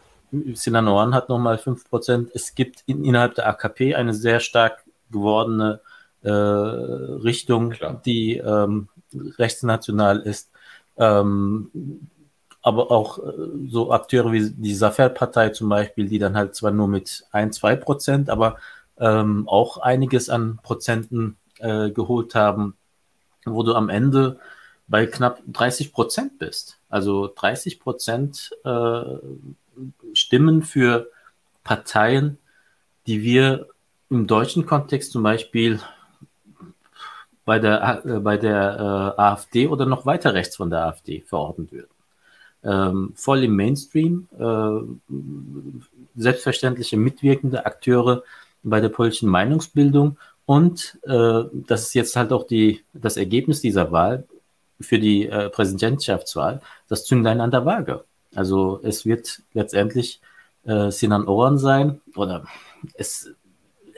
[0.54, 2.32] Sinan Oran hat nochmal 5 Prozent.
[2.34, 5.82] Es gibt in, innerhalb der AKP eine sehr stark gewordene
[6.24, 8.02] äh, Richtung, klar.
[8.06, 8.90] die ähm,
[9.38, 10.52] rechtsnational ist.
[10.98, 11.70] Ähm,
[12.62, 13.32] aber auch äh,
[13.68, 17.76] so Akteure wie die Safer-Partei zum Beispiel, die dann halt zwar nur mit 1, 2
[17.76, 18.58] Prozent, aber
[18.98, 22.76] ähm, auch einiges an Prozenten äh, geholt haben,
[23.46, 24.40] wo du am Ende
[24.88, 26.80] bei knapp 30 Prozent bist.
[26.90, 29.02] Also 30 Prozent äh,
[30.14, 31.10] Stimmen für
[31.64, 32.38] Parteien,
[33.08, 33.68] die wir
[34.10, 35.80] im deutschen Kontext zum Beispiel
[37.46, 41.72] bei der, äh, bei der äh, AfD oder noch weiter rechts von der AfD verordnet
[41.72, 41.90] würden.
[42.64, 45.12] Ähm, voll im Mainstream, äh,
[46.16, 48.24] selbstverständliche mitwirkende Akteure,
[48.64, 53.92] bei der politischen Meinungsbildung und äh, das ist jetzt halt auch die, das Ergebnis dieser
[53.92, 54.26] Wahl
[54.80, 58.04] für die äh, Präsidentschaftswahl, das Zünglein an der Waage.
[58.36, 60.22] Also es wird letztendlich
[60.66, 62.46] äh, Sinan Oran sein oder
[62.96, 63.32] es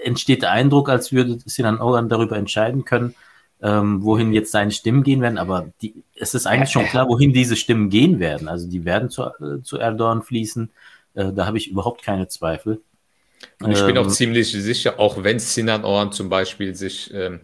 [0.04, 3.16] entsteht der Eindruck, als würde Sinan Oran darüber entscheiden können,
[3.62, 7.34] ähm, wohin jetzt seine Stimmen gehen werden, aber die, es ist eigentlich schon klar, wohin
[7.34, 8.48] diese Stimmen gehen werden.
[8.48, 10.70] Also die werden zu, äh, zu Erdogan fließen,
[11.16, 12.82] äh, da habe ich überhaupt keine Zweifel.
[13.62, 17.14] Und ich ähm, bin auch ähm, ziemlich sicher, auch wenn Sinan Oran zum Beispiel sich
[17.14, 17.42] ähm,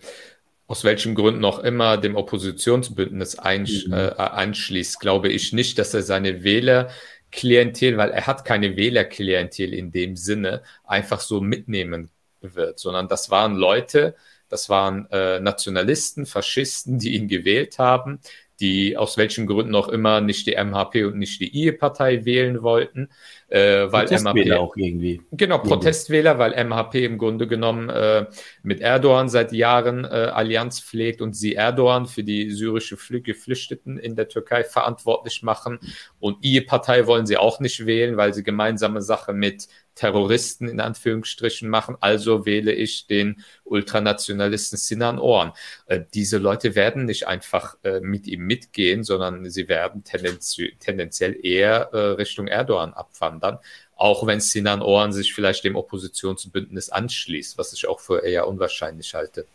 [0.67, 3.93] aus welchen Gründen auch immer dem Oppositionsbündnis einsch mhm.
[3.93, 9.91] äh, anschließt, glaube ich nicht, dass er seine Wählerklientel, weil er hat keine Wählerklientel in
[9.91, 12.09] dem Sinne, einfach so mitnehmen
[12.41, 14.15] wird, sondern das waren Leute,
[14.51, 18.19] das waren äh, Nationalisten, Faschisten, die ihn gewählt haben,
[18.59, 23.09] die aus welchen Gründen auch immer nicht die MHP und nicht die IE-Partei wählen wollten,
[23.47, 25.21] äh, weil MHP auch irgendwie.
[25.31, 28.27] Genau, Protestwähler, weil MHP im Grunde genommen äh,
[28.61, 34.15] mit Erdogan seit Jahren äh, Allianz pflegt und sie Erdogan für die syrische Geflüchteten in
[34.15, 35.79] der Türkei verantwortlich machen.
[36.19, 39.69] Und IE-Partei wollen sie auch nicht wählen, weil sie gemeinsame Sache mit
[40.01, 45.51] Terroristen in Anführungsstrichen machen, also wähle ich den Ultranationalisten Sinan Ohren.
[45.85, 51.37] Äh, diese Leute werden nicht einfach äh, mit ihm mitgehen, sondern sie werden tendenzi tendenziell
[51.45, 53.59] eher äh, Richtung Erdogan abwandern,
[53.95, 59.13] auch wenn Sinan Ohren sich vielleicht dem Oppositionsbündnis anschließt, was ich auch für eher unwahrscheinlich
[59.13, 59.45] halte.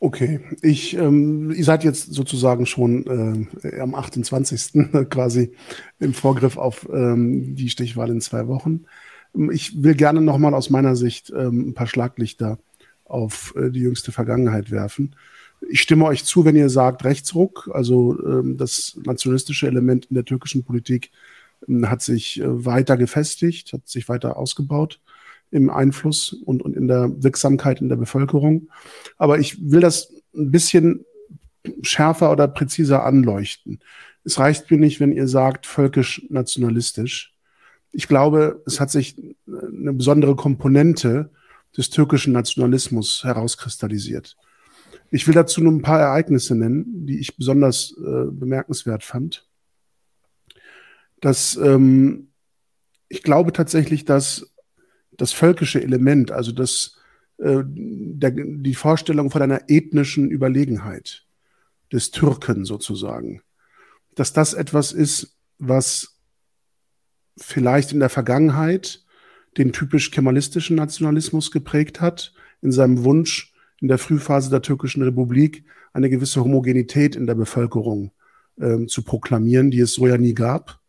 [0.00, 4.72] Okay, ich, ähm, ihr seid jetzt sozusagen schon äh, am 28.
[5.10, 5.52] quasi
[5.98, 8.84] im Vorgriff auf ähm, die Stichwahl in zwei Wochen.
[9.50, 12.58] Ich will gerne nochmal aus meiner Sicht ähm, ein paar Schlaglichter
[13.06, 15.16] auf äh, die jüngste Vergangenheit werfen.
[15.68, 17.68] Ich stimme euch zu, wenn ihr sagt Rechtsruck.
[17.72, 21.10] Also ähm, das nationalistische Element in der türkischen Politik
[21.66, 25.00] ähm, hat sich äh, weiter gefestigt, hat sich weiter ausgebaut
[25.50, 28.68] im Einfluss und, und in der Wirksamkeit in der Bevölkerung.
[29.16, 31.04] Aber ich will das ein bisschen
[31.82, 33.80] schärfer oder präziser anleuchten.
[34.24, 37.34] Es reicht mir nicht, wenn ihr sagt völkisch-nationalistisch.
[37.92, 41.30] Ich glaube, es hat sich eine besondere Komponente
[41.76, 44.36] des türkischen Nationalismus herauskristallisiert.
[45.10, 49.46] Ich will dazu nur ein paar Ereignisse nennen, die ich besonders äh, bemerkenswert fand.
[51.20, 52.28] Dass ähm,
[53.08, 54.52] ich glaube tatsächlich, dass
[55.18, 56.96] das völkische Element, also das,
[57.36, 61.26] äh, der, die Vorstellung von einer ethnischen Überlegenheit
[61.92, 63.42] des Türken sozusagen,
[64.14, 66.18] dass das etwas ist, was
[67.36, 69.04] vielleicht in der Vergangenheit
[69.56, 75.64] den typisch kemalistischen Nationalismus geprägt hat, in seinem Wunsch, in der Frühphase der türkischen Republik
[75.92, 78.12] eine gewisse Homogenität in der Bevölkerung
[78.60, 80.80] äh, zu proklamieren, die es so ja nie gab.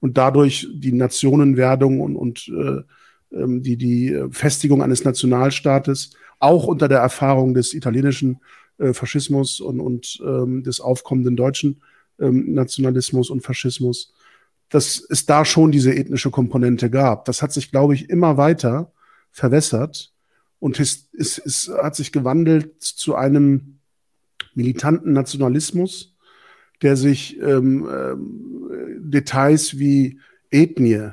[0.00, 2.82] Und dadurch die Nationenwerdung und, und äh,
[3.30, 8.40] die, die Festigung eines Nationalstaates, auch unter der Erfahrung des italienischen
[8.78, 11.82] äh, Faschismus und, und ähm, des aufkommenden deutschen
[12.18, 14.12] ähm, Nationalismus und Faschismus,
[14.68, 17.24] dass es da schon diese ethnische Komponente gab.
[17.24, 18.92] Das hat sich, glaube ich, immer weiter
[19.30, 20.12] verwässert
[20.58, 23.78] und es, es, es hat sich gewandelt zu einem
[24.54, 26.16] militanten Nationalismus,
[26.82, 30.18] der sich ähm, ähm, Details wie
[30.50, 31.10] Ethnie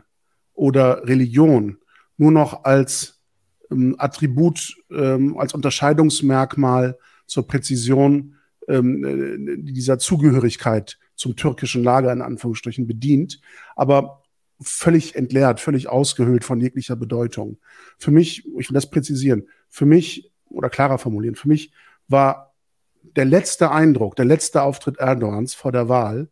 [0.54, 1.78] oder Religion
[2.24, 3.22] nur noch als
[3.70, 8.36] ähm, Attribut, ähm, als Unterscheidungsmerkmal zur Präzision
[8.70, 13.42] ähm, äh, dieser Zugehörigkeit zum türkischen Lager in Anführungsstrichen bedient,
[13.76, 14.24] aber
[14.62, 17.58] völlig entleert, völlig ausgehöhlt von jeglicher Bedeutung.
[17.98, 21.74] Für mich, ich will das präzisieren, für mich oder klarer formulieren, für mich
[22.08, 22.54] war
[23.02, 26.30] der letzte Eindruck, der letzte Auftritt Erdogans vor der Wahl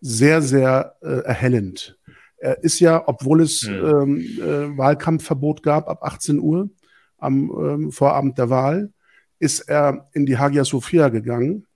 [0.00, 1.99] sehr, sehr äh, erhellend.
[2.40, 3.84] Er ist ja, obwohl es hm.
[3.84, 6.70] ähm, äh, Wahlkampfverbot gab ab 18 Uhr
[7.18, 8.92] am ähm, Vorabend der Wahl,
[9.38, 11.66] ist er in die Hagia Sophia gegangen.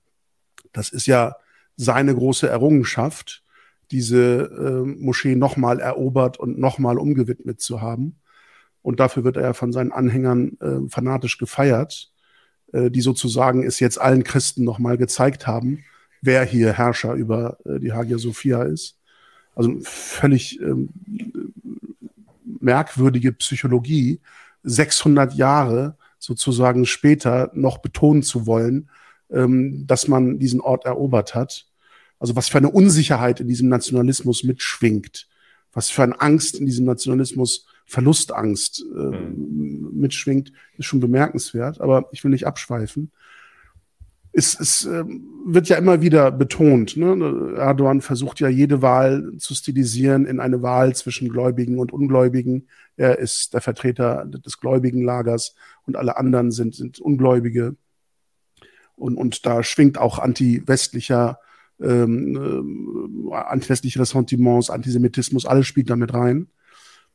[0.72, 1.36] Das ist ja
[1.76, 3.42] seine große Errungenschaft,
[3.90, 8.20] diese äh, Moschee nochmal erobert und nochmal umgewidmet zu haben.
[8.82, 12.12] Und dafür wird er von seinen Anhängern äh, fanatisch gefeiert,
[12.72, 15.84] äh, die sozusagen es jetzt allen Christen nochmal gezeigt haben,
[16.22, 18.98] wer hier Herrscher über äh, die Hagia Sophia ist.
[19.54, 20.88] Also völlig ähm,
[22.60, 24.20] merkwürdige Psychologie,
[24.62, 28.88] 600 Jahre sozusagen später noch betonen zu wollen,
[29.30, 31.66] ähm, dass man diesen Ort erobert hat.
[32.18, 35.28] Also was für eine Unsicherheit in diesem Nationalismus mitschwingt,
[35.72, 39.90] was für eine Angst in diesem Nationalismus, Verlustangst äh, mhm.
[39.92, 41.80] mitschwingt, ist schon bemerkenswert.
[41.82, 43.12] Aber ich will nicht abschweifen
[44.36, 45.04] es, es äh,
[45.46, 46.96] wird ja immer wieder betont.
[46.96, 47.54] Ne?
[47.56, 52.68] Erdogan versucht ja jede Wahl zu stilisieren in eine Wahl zwischen Gläubigen und Ungläubigen.
[52.96, 55.54] Er ist der Vertreter des gläubigen Lagers
[55.86, 57.76] und alle anderen sind, sind Ungläubige.
[58.96, 61.38] Und, und da schwingt auch anti-westlicher,
[61.80, 66.48] ähm, äh, anti-westliche Ressentiments, Antisemitismus, alles spielt damit rein.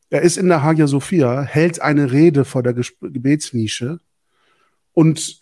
[0.10, 4.00] Er ist in der Hagia Sophia, hält eine Rede vor der Gebetsnische
[4.94, 5.40] und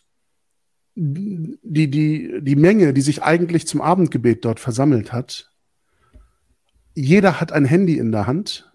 [1.00, 5.52] die, die, die Menge, die sich eigentlich zum Abendgebet dort versammelt hat,
[6.96, 8.72] jeder hat ein Handy in der Hand,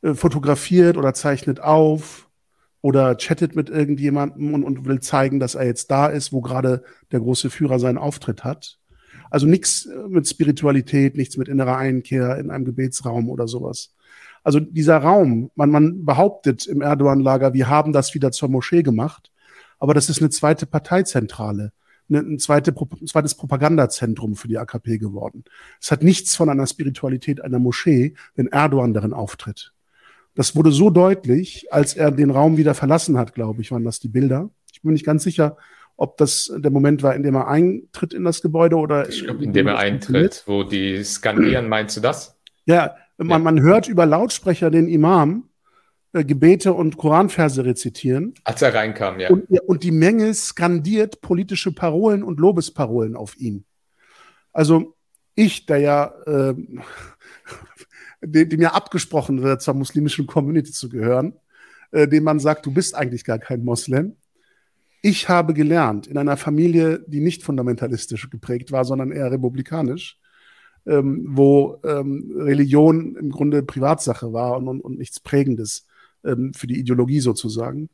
[0.00, 2.30] äh, fotografiert oder zeichnet auf
[2.80, 6.82] oder chattet mit irgendjemandem und, und will zeigen, dass er jetzt da ist, wo gerade
[7.12, 8.78] der große Führer seinen Auftritt hat.
[9.30, 13.94] Also nichts äh, mit Spiritualität, nichts mit innerer Einkehr in einem Gebetsraum oder sowas.
[14.42, 19.30] Also dieser Raum, man, man behauptet im Erdogan-Lager, wir haben das wieder zur Moschee gemacht
[19.78, 21.72] aber das ist eine zweite Parteizentrale,
[22.08, 25.44] eine, ein, zweite, ein zweites Propagandazentrum für die AKP geworden.
[25.80, 29.72] Es hat nichts von einer Spiritualität einer Moschee, wenn Erdogan darin auftritt.
[30.34, 34.00] Das wurde so deutlich, als er den Raum wieder verlassen hat, glaube ich, waren das
[34.00, 34.50] die Bilder.
[34.72, 35.56] Ich bin nicht ganz sicher,
[35.96, 39.08] ob das der Moment war, in dem er eintritt in das Gebäude oder.
[39.08, 42.36] Ich glaube, in dem er eintritt, wo die skandieren, meinst du das?
[42.66, 43.38] Ja, Man, ja.
[43.38, 45.48] man hört über Lautsprecher den Imam
[46.14, 48.34] äh, Gebete und Koranverse rezitieren.
[48.44, 49.30] Als er reinkam, ja.
[49.30, 53.64] Und, und die Menge skandiert politische Parolen und Lobesparolen auf ihn.
[54.52, 54.94] Also
[55.34, 56.54] ich, der ja, äh,
[58.22, 61.34] dem, ja abgesprochen wird, zur muslimischen Community zu gehören,
[61.90, 64.16] äh, dem man sagt, du bist eigentlich gar kein Moslem.
[65.02, 70.20] Ich habe gelernt in einer Familie, die nicht fundamentalistisch geprägt war, sondern eher republikanisch,
[70.86, 75.88] ähm, wo ähm, Religion im Grunde Privatsache war und, und, und nichts Prägendes
[76.24, 77.88] ähm, für die Ideologie sozusagen.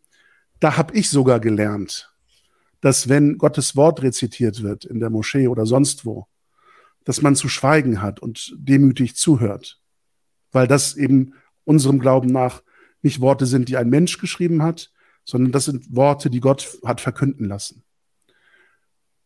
[0.58, 2.12] Da habe ich sogar gelernt,
[2.80, 6.26] dass wenn Gottes Wort rezitiert wird in der Moschee oder sonst wo,
[7.04, 9.80] dass man zu schweigen hat und demütig zuhört,
[10.52, 12.62] weil das eben unserem Glauben nach
[13.02, 14.90] nicht Worte sind, die ein Mensch geschrieben hat,
[15.24, 17.82] sondern das sind Worte, die Gott hat verkünden lassen.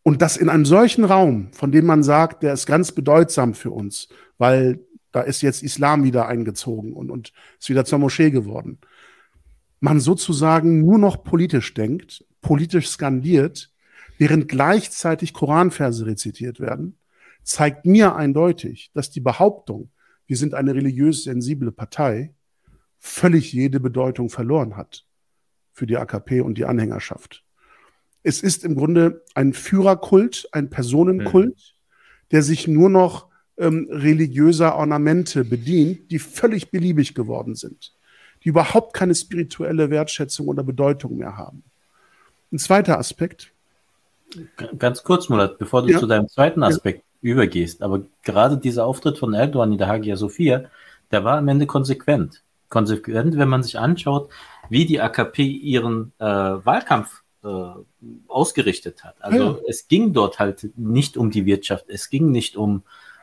[0.02, 3.70] Und das in einem solchen Raum, von dem man sagt, der ist ganz bedeutsam für
[3.70, 4.80] uns, weil
[5.12, 8.78] da ist jetzt Islam wieder eingezogen und, und ist wieder zur Moschee geworden.
[9.84, 13.70] Man sozusagen nur noch politisch denkt, politisch skandiert,
[14.16, 16.96] während gleichzeitig Koranverse rezitiert werden,
[17.42, 19.90] zeigt mir eindeutig, dass die Behauptung,
[20.26, 22.32] wir sind eine religiös sensible Partei,
[22.98, 25.04] völlig jede Bedeutung verloren hat
[25.74, 27.44] für die AKP und die Anhängerschaft.
[28.22, 32.28] Es ist im Grunde ein Führerkult, ein Personenkult, mhm.
[32.30, 33.28] der sich nur noch
[33.58, 37.92] ähm, religiöser Ornamente bedient, die völlig beliebig geworden sind,
[38.44, 41.64] die überhaupt keine spirituelle Wertschätzung oder Bedeutung mehr haben.
[42.52, 43.52] Ein zweiter Aspekt.
[44.78, 45.98] Ganz kurz, Murat, bevor du ja.
[45.98, 47.32] zu deinem zweiten Aspekt ja.
[47.32, 50.64] übergehst, aber gerade dieser Auftritt von Erdogan in der Hagia Sophia,
[51.10, 52.42] der war am Ende konsequent.
[52.68, 54.30] Konsequent, wenn man sich anschaut,
[54.68, 57.48] wie die AKP ihren äh, Wahlkampf äh,
[58.26, 59.16] ausgerichtet hat.
[59.20, 59.58] Also ja.
[59.68, 62.82] es ging dort halt nicht um die Wirtschaft, es ging nicht um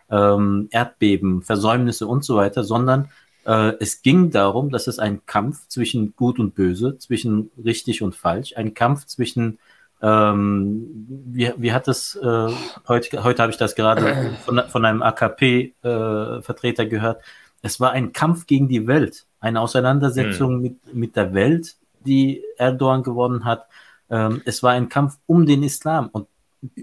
[0.10, 3.10] ähm, Erdbeben, Versäumnisse und so weiter, sondern
[3.46, 8.16] äh, es ging darum, dass es ein Kampf zwischen Gut und Böse, zwischen richtig und
[8.16, 9.60] falsch, ein Kampf zwischen
[10.02, 12.50] ähm, wie, wie hat es äh,
[12.88, 17.22] heute, heute habe ich das gerade von, von einem AKP-Vertreter äh, gehört.
[17.62, 20.62] Es war ein Kampf gegen die Welt, eine Auseinandersetzung hm.
[20.62, 23.68] mit, mit der Welt, die Erdogan gewonnen hat.
[24.10, 26.10] Ähm, es war ein Kampf um den Islam.
[26.12, 26.28] Und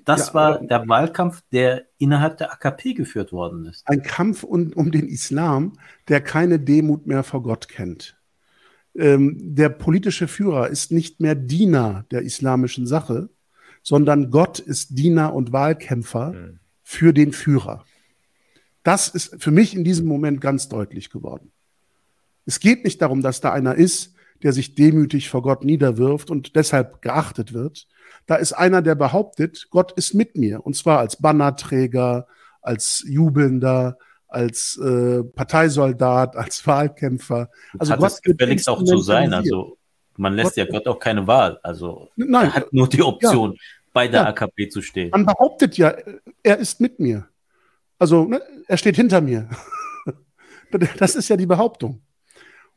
[0.05, 3.87] das ja, war der Wahlkampf, der innerhalb der AKP geführt worden ist.
[3.87, 5.75] Ein Kampf um, um den Islam,
[6.09, 8.17] der keine Demut mehr vor Gott kennt.
[8.97, 13.29] Ähm, der politische Führer ist nicht mehr Diener der islamischen Sache,
[13.83, 16.61] sondern Gott ist Diener und Wahlkämpfer mhm.
[16.83, 17.85] für den Führer.
[18.83, 21.53] Das ist für mich in diesem Moment ganz deutlich geworden.
[22.47, 26.57] Es geht nicht darum, dass da einer ist, der sich demütig vor Gott niederwirft und
[26.57, 27.87] deshalb geachtet wird,
[28.27, 30.65] da ist einer, der behauptet, Gott ist mit mir.
[30.65, 32.27] Und zwar als Bannerträger,
[32.61, 37.51] als Jubelnder, als äh, Parteisoldat, als Wahlkämpfer.
[37.79, 39.33] Also Hat Gott es gefälligst auch zu sein.
[39.33, 39.79] Also
[40.17, 41.59] man lässt Gott, ja Gott auch keine Wahl.
[41.63, 43.59] Also Nein, er hat nur die Option, ja,
[43.93, 45.11] bei der ja, AKP zu stehen.
[45.11, 45.95] Man behauptet ja,
[46.43, 47.27] er ist mit mir.
[47.99, 49.49] Also ne, er steht hinter mir.
[50.99, 52.03] das ist ja die Behauptung.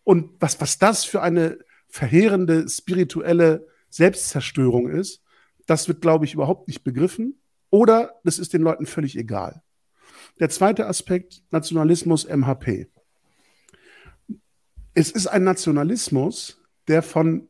[0.03, 5.21] Und was, was das für eine verheerende spirituelle Selbstzerstörung ist,
[5.67, 7.39] das wird, glaube ich, überhaupt nicht begriffen
[7.69, 9.61] oder das ist den Leuten völlig egal.
[10.39, 12.87] Der zweite Aspekt, Nationalismus MHP.
[14.93, 17.47] Es ist ein Nationalismus, der von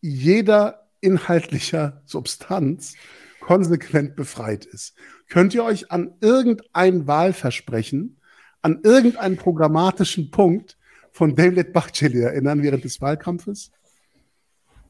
[0.00, 2.94] jeder inhaltlicher Substanz
[3.40, 4.94] konsequent befreit ist.
[5.28, 8.20] Könnt ihr euch an irgendein Wahlversprechen,
[8.62, 10.75] an irgendeinen programmatischen Punkt
[11.16, 13.70] von David Bachcheli erinnern während des Wahlkampfes?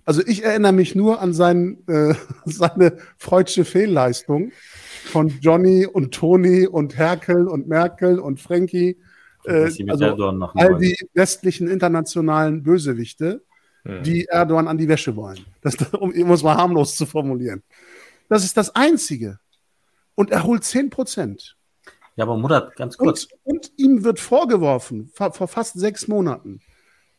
[0.05, 2.15] Also ich erinnere mich nur an sein, äh,
[2.45, 4.51] seine freudsche Fehlleistung
[5.05, 8.99] von Johnny und Toni und Herkel und Merkel und Frankie.
[9.45, 10.17] Äh, also
[10.55, 13.45] all die westlichen internationalen Bösewichte,
[13.85, 14.01] ja.
[14.01, 15.45] die Erdogan an die Wäsche wollen.
[15.61, 17.63] Das, um es mal harmlos zu formulieren.
[18.29, 19.39] Das ist das Einzige.
[20.17, 21.56] Und er holt 10 Prozent.
[22.17, 23.29] Ja, aber Murat, ganz kurz.
[23.45, 26.61] Und, und ihm wird vorgeworfen, vor, vor fast sechs Monaten,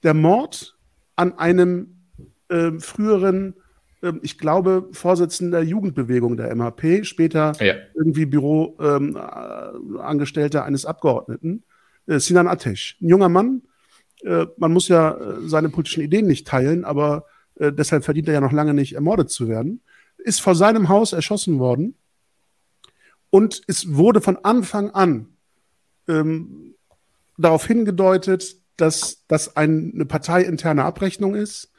[0.03, 0.75] der Mord
[1.15, 2.07] an einem
[2.49, 3.53] äh, früheren,
[4.01, 7.75] äh, ich glaube, Vorsitzender der Jugendbewegung der MHP, später ja.
[7.93, 11.63] irgendwie Büroangestellter ähm, eines Abgeordneten,
[12.07, 12.97] äh, Sinan Atesh.
[12.99, 13.61] Ein junger Mann,
[14.23, 17.25] äh, man muss ja äh, seine politischen Ideen nicht teilen, aber
[17.59, 19.81] äh, deshalb verdient er ja noch lange nicht, ermordet zu werden,
[20.17, 21.93] ist vor seinem Haus erschossen worden
[23.30, 25.30] und es wurde von Anfang an
[26.07, 26.75] ähm,
[27.38, 31.71] darauf hingedeutet, dass das ein, eine parteiinterne Abrechnung ist,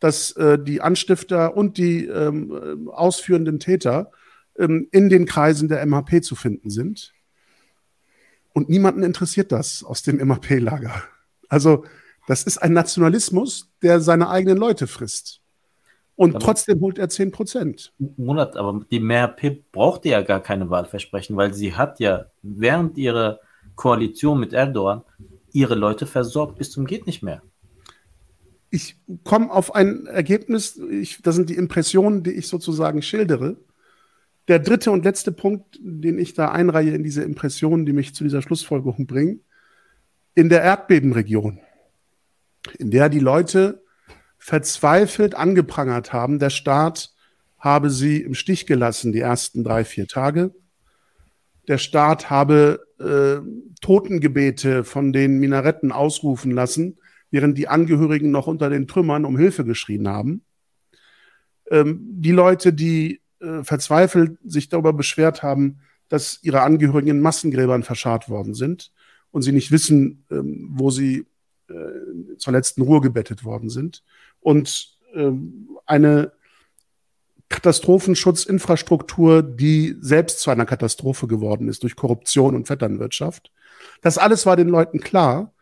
[0.00, 4.10] dass äh, die Anstifter und die ähm, ausführenden Täter
[4.58, 7.12] ähm, in den Kreisen der MHP zu finden sind.
[8.52, 11.02] Und niemanden interessiert das aus dem MAP-Lager.
[11.48, 11.84] Also
[12.26, 15.39] das ist ein Nationalismus, der seine eigenen Leute frisst.
[16.20, 17.94] Und aber trotzdem holt er 10 Prozent.
[18.18, 23.40] Monat, aber die MRP brauchte ja gar keine Wahlversprechen, weil sie hat ja während ihrer
[23.74, 25.00] Koalition mit Erdogan
[25.50, 27.40] ihre Leute versorgt bis zum geht nicht mehr.
[28.68, 33.56] Ich komme auf ein Ergebnis, ich, das sind die Impressionen, die ich sozusagen schildere.
[34.46, 38.24] Der dritte und letzte Punkt, den ich da einreihe in diese Impressionen, die mich zu
[38.24, 39.40] dieser Schlussfolgerung bringen,
[40.34, 41.60] in der Erdbebenregion,
[42.78, 43.82] in der die Leute
[44.40, 47.12] verzweifelt angeprangert haben, der Staat
[47.58, 50.52] habe sie im Stich gelassen die ersten drei, vier Tage.
[51.68, 53.46] Der Staat habe äh,
[53.82, 56.98] Totengebete von den Minaretten ausrufen lassen,
[57.30, 60.42] während die Angehörigen noch unter den Trümmern um Hilfe geschrien haben.
[61.70, 67.82] Ähm, die Leute, die äh, verzweifelt sich darüber beschwert haben, dass ihre Angehörigen in Massengräbern
[67.82, 68.90] verscharrt worden sind
[69.30, 71.26] und sie nicht wissen, ähm, wo sie
[71.68, 74.02] äh, zur letzten Ruhe gebettet worden sind
[74.40, 76.32] und ähm, eine
[77.48, 83.50] Katastrophenschutzinfrastruktur, die selbst zu einer Katastrophe geworden ist durch Korruption und Vetternwirtschaft.
[84.02, 85.52] Das alles war den Leuten klar.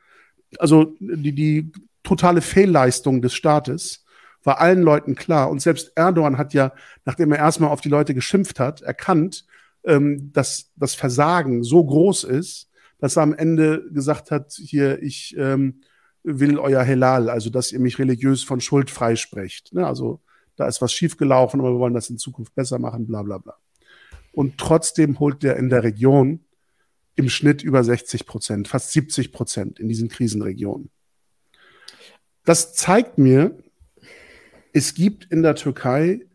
[0.58, 1.72] Also die, die
[2.02, 4.04] totale Fehlleistung des Staates
[4.44, 5.50] war allen Leuten klar.
[5.50, 6.72] Und selbst Erdogan hat ja,
[7.04, 9.46] nachdem er erstmal auf die Leute geschimpft hat, erkannt,
[9.84, 15.36] ähm, dass das Versagen so groß ist, dass er am Ende gesagt hat, hier, ich
[15.38, 15.80] ähm,
[16.22, 19.72] will euer Helal, also dass ihr mich religiös von Schuld freisprecht.
[19.72, 19.86] Ne?
[19.86, 20.20] Also
[20.56, 23.56] da ist was schiefgelaufen, aber wir wollen das in Zukunft besser machen, bla bla bla.
[24.32, 26.44] Und trotzdem holt der in der Region
[27.14, 30.90] im Schnitt über 60 Prozent, fast 70 Prozent in diesen Krisenregionen.
[32.44, 33.58] Das zeigt mir,
[34.72, 36.26] es gibt in der Türkei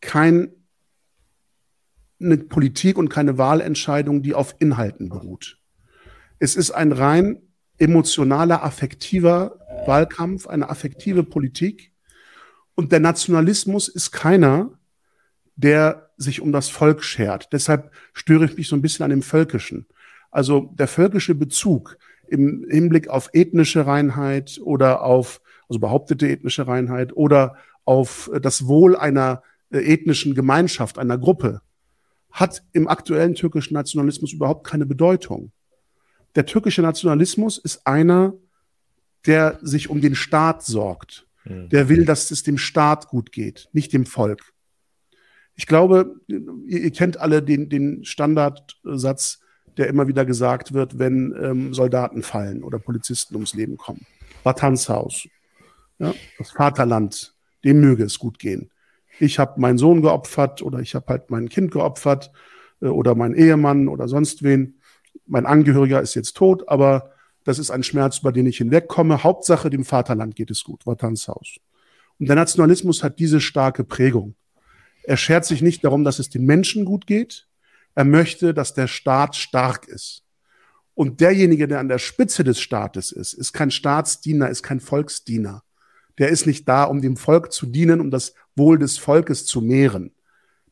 [0.00, 0.50] keine
[2.48, 5.58] Politik und keine Wahlentscheidung, die auf Inhalten beruht.
[6.38, 7.47] Es ist ein rein
[7.78, 11.92] emotionaler, affektiver Wahlkampf, eine affektive Politik.
[12.74, 14.78] Und der Nationalismus ist keiner,
[15.56, 17.52] der sich um das Volk schert.
[17.52, 19.86] Deshalb störe ich mich so ein bisschen an dem Völkischen.
[20.30, 21.96] Also der völkische Bezug
[22.28, 28.96] im Hinblick auf ethnische Reinheit oder auf, also behauptete ethnische Reinheit oder auf das Wohl
[28.96, 31.62] einer ethnischen Gemeinschaft, einer Gruppe,
[32.30, 35.52] hat im aktuellen türkischen Nationalismus überhaupt keine Bedeutung
[36.34, 38.34] der türkische Nationalismus ist einer,
[39.26, 41.26] der sich um den Staat sorgt.
[41.44, 41.68] Mhm.
[41.70, 44.52] Der will, dass es dem Staat gut geht, nicht dem Volk.
[45.54, 49.40] Ich glaube, ihr, ihr kennt alle den, den, Standardsatz,
[49.76, 54.06] der immer wieder gesagt wird, wenn ähm, Soldaten fallen oder Polizisten ums Leben kommen.
[54.44, 55.28] Vatanshaus,
[55.98, 58.70] ja, das Vaterland, dem möge es gut gehen.
[59.18, 62.30] Ich habe meinen Sohn geopfert oder ich habe halt mein Kind geopfert
[62.80, 64.77] äh, oder meinen Ehemann oder sonst wen
[65.28, 67.12] mein Angehöriger ist jetzt tot, aber
[67.44, 69.22] das ist ein Schmerz, über den ich hinwegkomme.
[69.22, 71.56] Hauptsache, dem Vaterland geht es gut, Vatanshaus.
[72.18, 74.34] Und der Nationalismus hat diese starke Prägung.
[75.04, 77.46] Er schert sich nicht darum, dass es den Menschen gut geht.
[77.94, 80.24] Er möchte, dass der Staat stark ist.
[80.94, 85.62] Und derjenige, der an der Spitze des Staates ist, ist kein Staatsdiener, ist kein Volksdiener.
[86.18, 89.60] Der ist nicht da, um dem Volk zu dienen, um das Wohl des Volkes zu
[89.60, 90.12] mehren.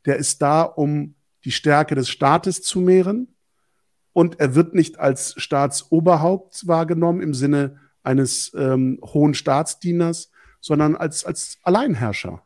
[0.04, 3.35] Der ist da, um die Stärke des Staates zu mehren
[4.16, 11.26] und er wird nicht als Staatsoberhaupt wahrgenommen im Sinne eines ähm, hohen Staatsdieners, sondern als,
[11.26, 12.42] als Alleinherrscher.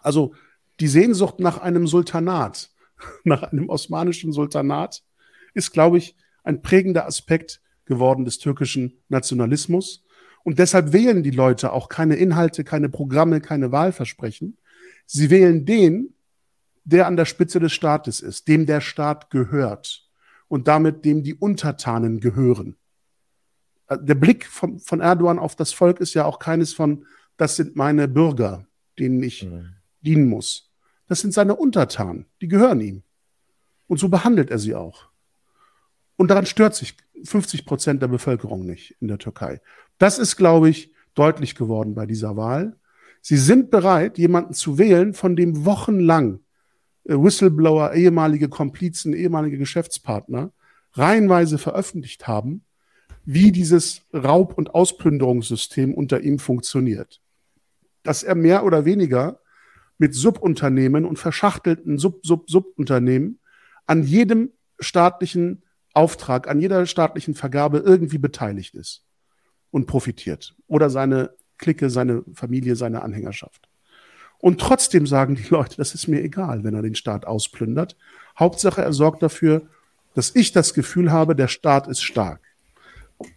[0.00, 0.32] Also
[0.78, 2.70] die Sehnsucht nach einem Sultanat,
[3.24, 5.02] nach einem osmanischen Sultanat,
[5.54, 6.14] ist, glaube ich,
[6.44, 10.04] ein prägender Aspekt geworden des türkischen Nationalismus.
[10.44, 14.56] Und deshalb wählen die Leute auch keine Inhalte, keine Programme, keine Wahlversprechen.
[15.04, 16.14] Sie wählen den,
[16.84, 20.05] der an der Spitze des Staates ist, dem der Staat gehört
[20.48, 22.76] und damit dem die Untertanen gehören.
[23.88, 27.56] Äh, der Blick von, von Erdogan auf das Volk ist ja auch keines von, das
[27.56, 28.66] sind meine Bürger,
[28.98, 29.74] denen ich mhm.
[30.00, 30.72] dienen muss.
[31.08, 33.02] Das sind seine Untertanen, die gehören ihm.
[33.86, 35.08] Und so behandelt er sie auch.
[36.16, 39.60] Und daran stört sich 50 Prozent der Bevölkerung nicht in der Türkei.
[39.98, 42.76] Das ist, glaube ich, deutlich geworden bei dieser Wahl.
[43.20, 46.40] Sie sind bereit, jemanden zu wählen, von dem wochenlang
[47.06, 50.52] Whistleblower, ehemalige Komplizen, ehemalige Geschäftspartner
[50.92, 52.64] reihenweise veröffentlicht haben,
[53.24, 57.20] wie dieses Raub- und Ausplünderungssystem unter ihm funktioniert.
[58.02, 59.40] Dass er mehr oder weniger
[59.98, 63.40] mit Subunternehmen und verschachtelten Sub-Sub-Subunternehmen
[63.86, 65.62] an jedem staatlichen
[65.94, 69.04] Auftrag, an jeder staatlichen Vergabe irgendwie beteiligt ist
[69.70, 70.54] und profitiert.
[70.66, 73.65] Oder seine Clique, seine Familie, seine Anhängerschaft.
[74.38, 77.96] Und trotzdem sagen die Leute, das ist mir egal, wenn er den Staat ausplündert.
[78.38, 79.62] Hauptsache, er sorgt dafür,
[80.14, 82.40] dass ich das Gefühl habe, der Staat ist stark.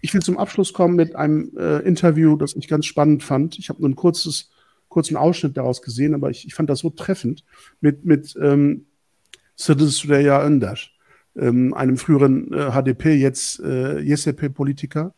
[0.01, 3.57] Ich will zum Abschluss kommen mit einem äh, Interview, das ich ganz spannend fand.
[3.57, 4.51] Ich habe nur ein kurzes,
[4.89, 7.43] kurzen Ausschnitt daraus gesehen, aber ich, ich fand das so treffend
[7.79, 8.85] mit, mit ähm,
[9.55, 10.79] Sırrı Süreyya Önder,
[11.35, 15.13] ähm, einem früheren äh, HDP, jetzt äh, YSP-Politiker,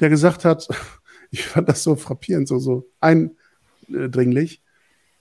[0.00, 0.68] der gesagt hat,
[1.30, 4.62] ich fand das so frappierend, so, so eindringlich,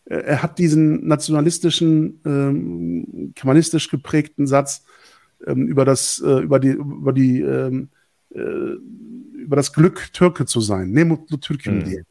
[0.09, 4.83] er hat diesen nationalistischen, ähm, kemanistisch geprägten Satz
[5.45, 7.89] ähm, über das, äh, über die, über die, ähm,
[8.33, 10.91] äh, über das Glück, Türke zu sein.
[10.91, 12.05] Ne mutlu Türken mhm.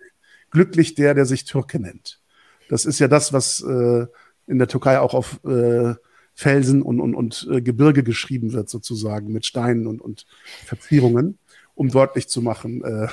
[0.50, 2.20] Glücklich der, der sich Türke nennt.
[2.68, 4.06] Das ist ja das, was äh,
[4.46, 5.94] in der Türkei auch auf äh,
[6.34, 10.26] Felsen und, und, und äh, Gebirge geschrieben wird, sozusagen, mit Steinen und, und
[10.64, 11.38] Verzierungen,
[11.74, 13.08] um deutlich zu machen, äh,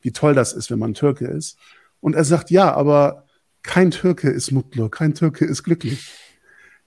[0.00, 1.58] wie toll das ist, wenn man Türke ist.
[2.00, 3.25] Und er sagt, ja, aber
[3.66, 6.10] kein Türke ist mutlo, kein Türke ist glücklich.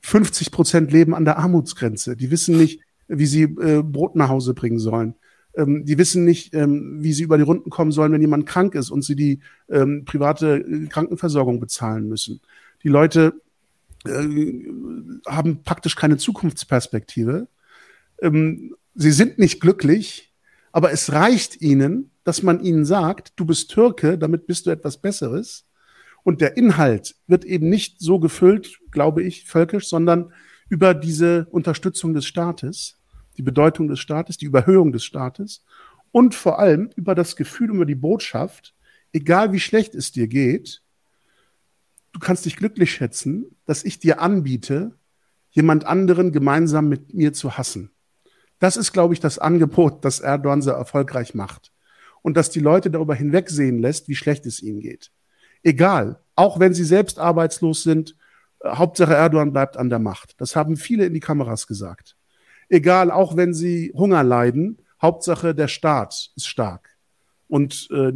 [0.01, 2.15] 50 Prozent leben an der Armutsgrenze.
[2.15, 5.15] Die wissen nicht, wie sie äh, Brot nach Hause bringen sollen.
[5.55, 8.75] Ähm, die wissen nicht, ähm, wie sie über die Runden kommen sollen, wenn jemand krank
[8.75, 12.39] ist und sie die ähm, private äh, Krankenversorgung bezahlen müssen.
[12.83, 13.41] Die Leute
[14.05, 14.27] äh,
[15.27, 17.47] haben praktisch keine Zukunftsperspektive.
[18.21, 20.33] Ähm, sie sind nicht glücklich,
[20.71, 24.97] aber es reicht ihnen, dass man ihnen sagt, du bist Türke, damit bist du etwas
[24.97, 25.65] Besseres.
[26.23, 30.33] Und der Inhalt wird eben nicht so gefüllt, glaube ich, völkisch, sondern
[30.69, 32.99] über diese Unterstützung des Staates,
[33.37, 35.63] die Bedeutung des Staates, die Überhöhung des Staates
[36.11, 38.75] und vor allem über das Gefühl, über die Botschaft,
[39.13, 40.81] egal wie schlecht es dir geht,
[42.11, 44.97] du kannst dich glücklich schätzen, dass ich dir anbiete,
[45.51, 47.91] jemand anderen gemeinsam mit mir zu hassen.
[48.59, 51.71] Das ist, glaube ich, das Angebot, das Erdogan so erfolgreich macht.
[52.21, 55.11] Und dass die Leute darüber hinwegsehen lässt, wie schlecht es ihnen geht.
[55.63, 58.15] Egal, auch wenn sie selbst arbeitslos sind,
[58.61, 60.39] äh, Hauptsache Erdogan bleibt an der Macht.
[60.39, 62.15] Das haben viele in die Kameras gesagt.
[62.69, 66.97] Egal, auch wenn sie Hunger leiden, Hauptsache der Staat ist stark.
[67.47, 68.13] Und äh,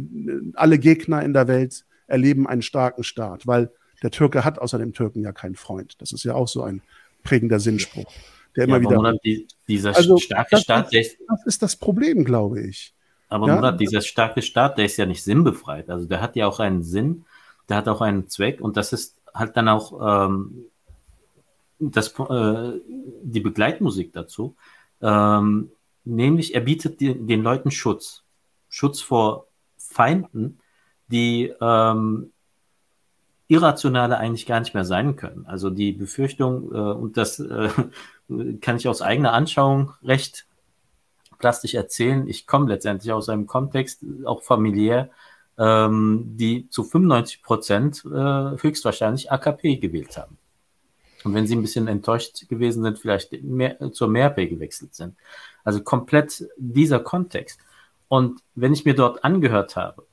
[0.54, 3.70] alle Gegner in der Welt erleben einen starken Staat, weil
[4.02, 6.00] der Türke hat außer dem Türken ja keinen Freund.
[6.00, 6.82] Das ist ja auch so ein
[7.24, 8.12] prägender Sinnspruch,
[8.54, 8.96] der immer ja, wieder.
[8.96, 12.94] Monat, die, dieser also, starke das, Staat, das, das ist das Problem, glaube ich.
[13.28, 13.56] Aber ja?
[13.56, 15.90] Murat, dieser starke Staat, der ist ja nicht sinnbefreit.
[15.90, 17.24] Also der hat ja auch einen Sinn,
[17.68, 20.66] der hat auch einen Zweck und das ist halt dann auch ähm,
[21.78, 22.80] das, äh,
[23.22, 24.56] die Begleitmusik dazu.
[25.00, 25.70] Ähm,
[26.04, 28.22] nämlich er bietet die, den Leuten Schutz.
[28.68, 29.46] Schutz vor
[29.76, 30.60] Feinden,
[31.08, 32.32] die ähm,
[33.48, 35.46] irrationale eigentlich gar nicht mehr sein können.
[35.46, 37.68] Also die Befürchtung, äh, und das äh,
[38.60, 40.46] kann ich aus eigener Anschauung recht
[41.38, 42.26] plastisch erzählen.
[42.28, 45.10] Ich komme letztendlich aus einem Kontext, auch familiär,
[45.58, 50.38] ähm, die zu 95 Prozent äh, höchstwahrscheinlich AKP gewählt haben.
[51.24, 55.16] Und wenn sie ein bisschen enttäuscht gewesen sind, vielleicht mehr, zur MERP gewechselt sind.
[55.64, 57.58] Also komplett dieser Kontext.
[58.08, 60.04] Und wenn ich mir dort angehört habe,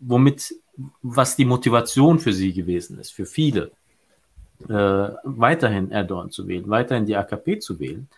[0.00, 0.54] womit,
[1.02, 3.70] was die Motivation für sie gewesen ist, für viele,
[4.68, 8.08] äh, weiterhin Erdogan zu wählen, weiterhin die AKP zu wählen,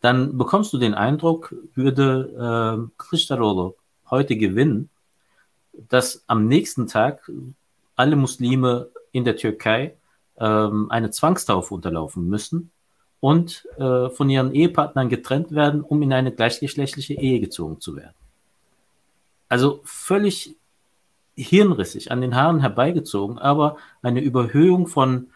[0.00, 3.74] dann bekommst du den Eindruck, würde äh, Kılıçdaroğlu
[4.10, 4.90] heute gewinnen,
[5.72, 7.30] dass am nächsten Tag
[7.96, 9.96] alle Muslime in der Türkei
[10.38, 12.70] ähm, eine Zwangstaufe unterlaufen müssen
[13.20, 18.14] und äh, von ihren Ehepartnern getrennt werden, um in eine gleichgeschlechtliche Ehe gezogen zu werden.
[19.48, 20.56] Also völlig
[21.36, 25.28] hirnrissig, an den Haaren herbeigezogen, aber eine Überhöhung von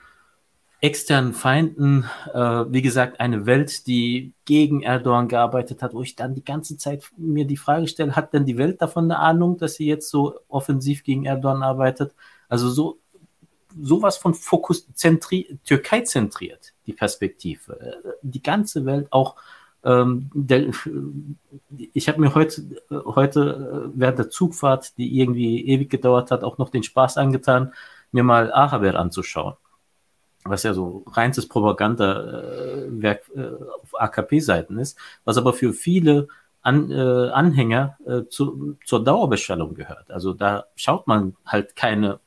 [0.80, 6.34] externen Feinden, äh, wie gesagt, eine Welt, die gegen Erdogan gearbeitet hat, wo ich dann
[6.34, 9.74] die ganze Zeit mir die Frage stelle, hat denn die Welt davon eine Ahnung, dass
[9.74, 12.14] sie jetzt so offensiv gegen Erdogan arbeitet?
[12.48, 12.98] Also so
[13.78, 17.80] sowas von Fokus zentri Türkei zentriert, die Perspektive.
[17.80, 19.36] Äh, die ganze Welt auch
[19.84, 20.70] ähm, der,
[21.92, 26.70] ich habe mir heute, heute während der Zugfahrt, die irgendwie ewig gedauert hat, auch noch
[26.70, 27.72] den Spaß angetan,
[28.10, 29.54] mir mal Araber anzuschauen
[30.48, 33.40] was ja so reinstes Propagandawerk äh,
[33.82, 36.28] auf AKP-Seiten ist, was aber für viele
[36.62, 40.10] An, äh, Anhänger äh, zu, zur Dauerbeschallung gehört.
[40.10, 42.20] Also da schaut man halt keine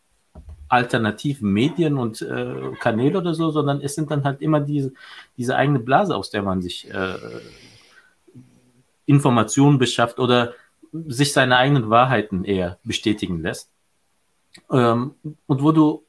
[0.69, 4.93] alternativen Medien und äh, Kanäle oder so, sondern es sind dann halt immer diese,
[5.35, 7.15] diese eigene Blase, aus der man sich äh,
[9.05, 10.53] Informationen beschafft oder
[10.91, 13.71] sich seine eigenen Wahrheiten eher bestätigen lässt.
[14.71, 15.15] Ähm,
[15.47, 16.05] und wo du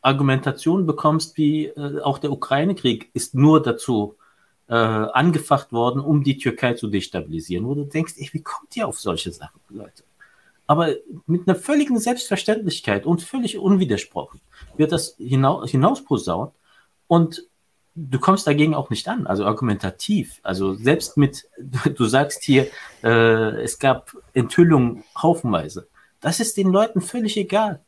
[0.00, 4.16] Argumentation bekommst, wie äh, auch der Ukraine-Krieg ist nur dazu
[4.68, 8.86] äh, angefacht worden, um die Türkei zu destabilisieren, wo du denkst, ey, wie kommt ihr
[8.86, 10.04] auf solche Sachen, Leute?
[10.66, 10.94] Aber
[11.26, 14.40] mit einer völligen Selbstverständlichkeit und völlig unwidersprochen
[14.76, 16.52] wird das hinaus, hinausposaunt
[17.06, 17.48] und
[17.94, 20.40] du kommst dagegen auch nicht an, also argumentativ.
[20.42, 21.48] Also selbst mit,
[21.96, 22.68] du sagst hier,
[23.02, 25.88] äh, es gab Enthüllungen haufenweise.
[26.20, 27.82] Das ist den Leuten völlig egal.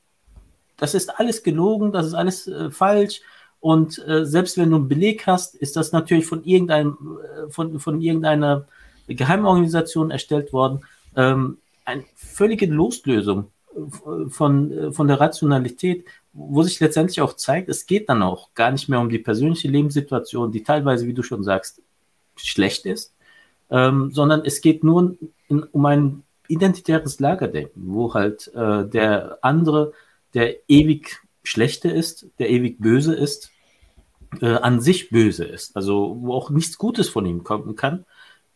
[0.80, 3.20] Das ist alles gelogen, das ist alles äh, falsch.
[3.60, 7.78] Und äh, selbst wenn du einen Beleg hast, ist das natürlich von irgendeinem, äh, von,
[7.78, 8.64] von irgendeiner
[9.06, 10.80] Geheimorganisation erstellt worden.
[11.14, 17.68] Ähm, eine völlige Loslösung äh, von, äh, von der Rationalität, wo sich letztendlich auch zeigt,
[17.68, 21.22] es geht dann auch gar nicht mehr um die persönliche Lebenssituation, die teilweise, wie du
[21.22, 21.82] schon sagst,
[22.36, 23.12] schlecht ist,
[23.70, 25.16] ähm, sondern es geht nur
[25.48, 29.92] in, um ein identitäres Lagerdenken, wo halt äh, der andere,
[30.34, 33.50] der ewig schlechte ist, der ewig böse ist,
[34.40, 38.04] äh, an sich böse ist, also wo auch nichts Gutes von ihm kommen kann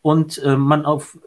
[0.01, 1.17] und äh, man auf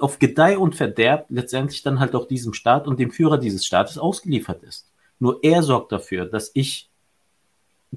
[0.00, 3.98] auf Gedeih und Verderb letztendlich dann halt auch diesem Staat und dem Führer dieses Staates
[3.98, 4.90] ausgeliefert ist.
[5.18, 6.88] Nur er sorgt dafür, dass ich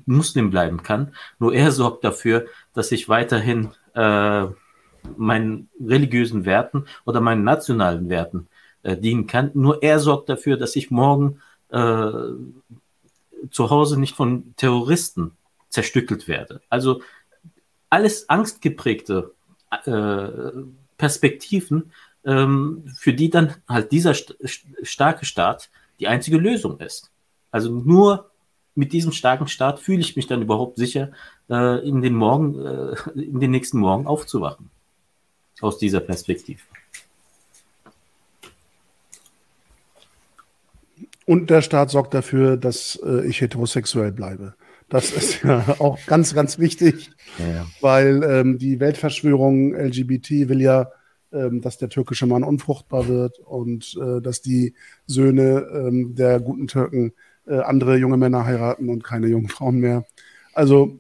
[0.06, 1.14] Muslim bleiben kann.
[1.40, 4.46] Nur er sorgt dafür, dass ich weiterhin äh,
[5.18, 8.48] meinen religiösen Werten oder meinen nationalen Werten
[8.82, 9.52] äh, dienen kann.
[9.54, 11.42] Nur er sorgt dafür, dass ich morgen
[11.74, 15.32] äh, zu Hause nicht von Terroristen
[15.70, 16.62] zerstückelt werde.
[16.70, 17.02] Also
[17.90, 19.34] alles angstgeprägte
[19.86, 20.28] äh,
[20.98, 21.92] Perspektiven,
[22.26, 24.38] ähm, für die dann halt dieser st
[24.84, 25.70] starke Staat
[26.00, 27.12] die einzige Lösung ist.
[27.52, 28.32] Also nur
[28.76, 31.12] mit diesem starken Staat fühle ich mich dann überhaupt sicher,
[31.50, 34.70] äh, in den Morgen, äh, in den nächsten Morgen aufzuwachen.
[35.62, 36.62] Aus dieser Perspektive.
[41.26, 44.56] Und der Staat sorgt dafür, dass äh, ich heterosexuell bleibe.
[44.90, 47.66] Das ist ja auch ganz, ganz wichtig, ja.
[47.82, 50.92] weil ähm, die Weltverschwörung LGBT will ja,
[51.32, 54.76] ähm, dass der türkische Mann unfruchtbar wird und äh, dass die
[55.08, 57.14] Söhne ähm, der guten Türken
[57.48, 60.06] äh, andere junge Männer heiraten und keine jungen Frauen mehr.
[60.54, 60.98] Also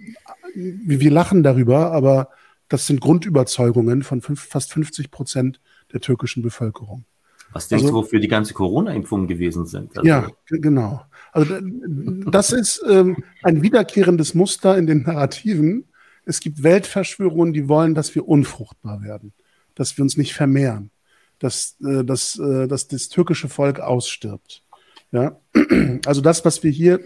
[0.55, 2.29] wir lachen darüber, aber
[2.69, 5.61] das sind Grundüberzeugungen von fünf, fast 50 Prozent
[5.91, 7.05] der türkischen Bevölkerung.
[7.53, 9.97] Was denkst also, du, wofür die ganze Corona-Impfungen gewesen sind?
[9.97, 11.01] Also, ja, genau.
[11.31, 15.85] Also das ist ähm, ein wiederkehrendes Muster in den Narrativen.
[16.25, 19.33] Es gibt Weltverschwörungen, die wollen, dass wir unfruchtbar werden,
[19.75, 20.91] dass wir uns nicht vermehren,
[21.39, 24.63] dass, äh, dass, äh, dass das türkische Volk ausstirbt.
[25.11, 25.39] Ja?
[26.05, 26.99] Also das, was wir hier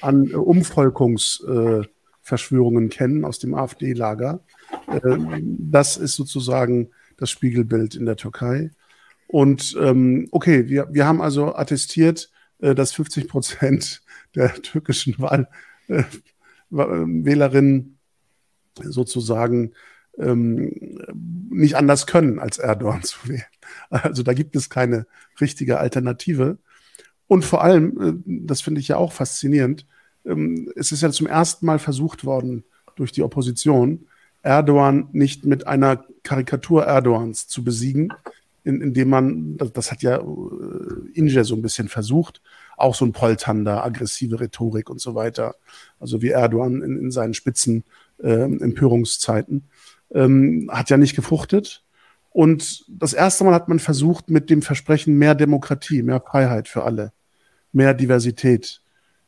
[0.00, 4.40] an äh, Umvolkungsverschwörungen äh, kennen aus dem AfD-Lager,
[4.88, 5.00] äh,
[5.42, 8.70] das ist sozusagen das Spiegelbild in der Türkei.
[9.32, 14.02] Und ähm, okay, wir, wir haben also attestiert, äh, dass 50 Prozent
[14.34, 15.48] der türkischen Wahl,
[15.88, 16.04] äh,
[16.68, 17.98] Wählerinnen
[18.82, 19.72] sozusagen
[20.18, 21.00] ähm,
[21.48, 23.42] nicht anders können, als Erdogan zu wählen.
[23.88, 25.06] Also da gibt es keine
[25.40, 26.58] richtige Alternative.
[27.26, 29.86] Und vor allem, äh, das finde ich ja auch faszinierend,
[30.26, 32.64] ähm, es ist ja zum ersten Mal versucht worden
[32.96, 34.08] durch die Opposition,
[34.42, 38.12] Erdogan nicht mit einer Karikatur Erdogans zu besiegen,
[38.64, 40.22] in, indem man, das, hat ja äh,
[41.14, 42.40] Inge so ein bisschen versucht,
[42.76, 45.56] auch so ein Poltander, aggressive Rhetorik und so weiter,
[45.98, 47.84] also wie Erdogan in, in seinen Spitzen
[48.22, 49.64] äh, Empörungszeiten,
[50.12, 51.84] ähm, hat ja nicht gefruchtet.
[52.30, 56.84] Und das erste Mal hat man versucht, mit dem Versprechen mehr Demokratie, mehr Freiheit für
[56.84, 57.12] alle,
[57.72, 58.80] mehr Diversität,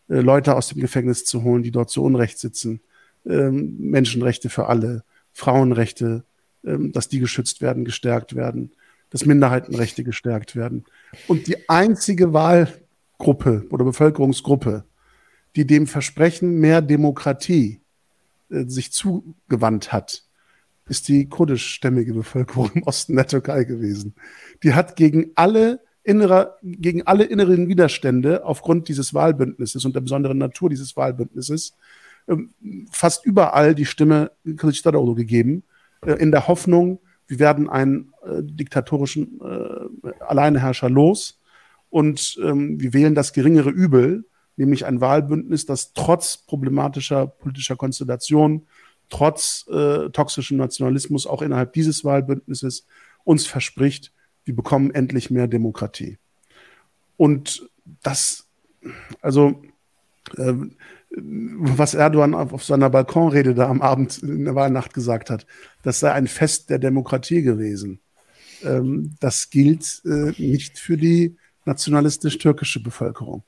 [0.09, 2.81] äh, Leute aus dem Gefängnis zu holen, die dort zu Unrecht sitzen,
[3.27, 6.25] ähm, Menschenrechte für alle, Frauenrechte,
[6.65, 8.71] ähm, dass die geschützt werden, gestärkt werden
[9.11, 10.85] dass Minderheitenrechte gestärkt werden.
[11.29, 14.85] Und die einzige Wahlgruppe oder Bevölkerungsgruppe,
[15.57, 17.81] die dem Versprechen mehr Demokratie
[18.51, 20.25] äh, sich zugewandt hat,
[20.89, 24.15] ist die kurdischstämmige Bevölkerung im Osten der Türkei gewesen.
[24.63, 30.39] Die hat gegen alle innerer, gegen alle inneren Widerstände aufgrund dieses Wahlbündnisses und der besonderen
[30.39, 31.75] Natur dieses Wahlbündnisses
[32.29, 32.51] ähm,
[32.91, 35.65] fast überall die Stimme Kılıçdaroğlu gegeben,
[36.07, 41.41] äh, in der Hoffnung, wir werden einen äh, diktatorischen äh, Alleinherrscher los
[41.91, 44.25] und ähm, wir wählen das geringere Übel,
[44.57, 48.67] nämlich ein Wahlbündnis, das trotz problematischer politischer Konstellation,
[49.09, 52.87] trotz äh, toxischem Nationalismus auch innerhalb dieses Wahlbündnisses
[53.25, 54.13] uns verspricht,
[54.45, 56.19] wir bekommen endlich mehr Demokratie.
[57.17, 57.69] Und
[58.03, 58.47] das,
[59.21, 59.63] also
[60.37, 60.55] äh,
[61.17, 65.47] was Erdogan auf seiner Balkonrede da am Abend in der Wahlnacht gesagt hat,
[65.83, 68.01] das sei ein Fest der Demokratie gewesen.
[68.63, 71.37] Ähm, das gilt äh, nicht für die
[71.67, 73.45] nationalistisch-türkische Bevölkerung.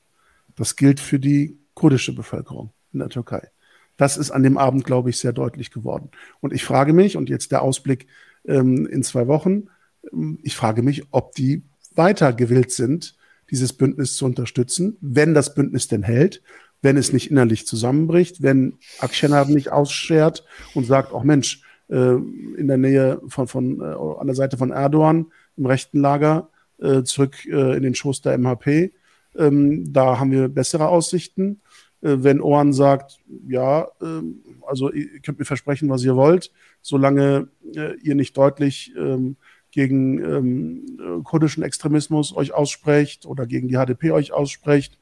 [0.55, 3.49] Das gilt für die kurdische Bevölkerung in der Türkei.
[3.97, 6.11] Das ist an dem Abend, glaube ich, sehr deutlich geworden.
[6.39, 8.07] Und ich frage mich, und jetzt der Ausblick
[8.45, 9.65] ähm, in zwei Wochen,
[10.13, 11.63] ähm, ich frage mich, ob die
[11.95, 13.15] weiter gewillt sind,
[13.49, 16.41] dieses Bündnis zu unterstützen, wenn das Bündnis denn hält
[16.81, 22.15] wenn es nicht innerlich zusammenbricht, wenn Akşener nicht ausschert und sagt, auch oh Mensch, äh,
[22.15, 26.49] in der Nähe von, von äh, an der Seite von Erdogan im rechten Lager
[26.79, 28.91] äh, zurück äh, in den Schoß der MHP.
[29.35, 31.61] Ähm, da haben wir bessere Aussichten.
[32.01, 36.51] Äh, wenn Ohren sagt, ja, ähm, also ihr könnt mir versprechen, was ihr wollt,
[36.81, 39.37] solange äh, ihr nicht deutlich ähm,
[39.71, 44.97] gegen ähm, kurdischen Extremismus euch aussprecht oder gegen die HDP euch aussprecht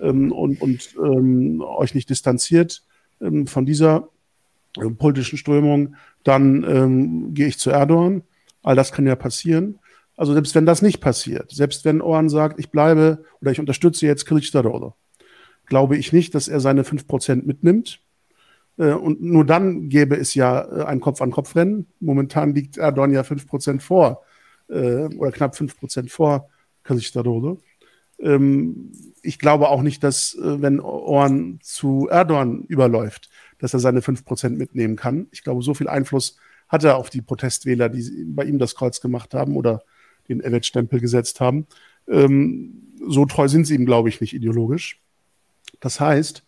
[0.00, 2.82] ähm, und, und ähm, euch nicht distanziert
[3.20, 4.08] ähm, von dieser
[4.76, 8.22] äh, politischen Strömung, dann ähm, gehe ich zu Erdogan.
[8.62, 9.78] All das kann ja passieren.
[10.16, 14.06] Also selbst wenn das nicht passiert, selbst wenn Oran sagt, ich bleibe oder ich unterstütze
[14.06, 14.92] jetzt Kılıçdaroğlu,
[15.64, 18.00] glaube ich nicht, dass er seine 5% mitnimmt.
[18.76, 21.86] Äh, und nur dann gäbe es ja äh, ein Kopf-an-Kopf-Rennen.
[22.00, 24.22] Momentan liegt Erdogan ja 5% vor
[24.68, 26.48] äh, oder knapp 5% vor
[26.84, 27.58] Kılıçdaroğlu.
[28.22, 28.92] Ähm,
[29.22, 34.96] ich glaube auch nicht, dass, wenn Oran zu Erdogan überläuft, dass er seine 5% mitnehmen
[34.96, 35.26] kann.
[35.30, 36.36] Ich glaube, so viel Einfluss
[36.68, 39.82] hat er auf die Protestwähler, die bei ihm das Kreuz gemacht haben oder
[40.28, 41.66] den Evet-Stempel gesetzt haben.
[42.08, 45.00] Ähm, so treu sind sie ihm, glaube ich, nicht ideologisch.
[45.80, 46.44] Das heißt,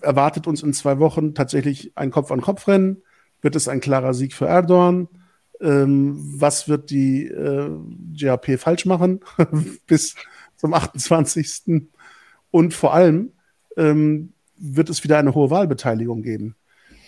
[0.00, 3.02] erwartet uns in zwei Wochen tatsächlich ein Kopf-an-Kopf-Rennen.
[3.40, 5.08] Wird es ein klarer Sieg für Erdogan?
[5.60, 7.70] Ähm, was wird die äh,
[8.14, 9.20] GAP falsch machen
[9.86, 10.14] bis
[10.58, 11.86] zum 28.
[12.50, 13.32] Und vor allem
[13.78, 16.54] ähm, wird es wieder eine hohe Wahlbeteiligung geben.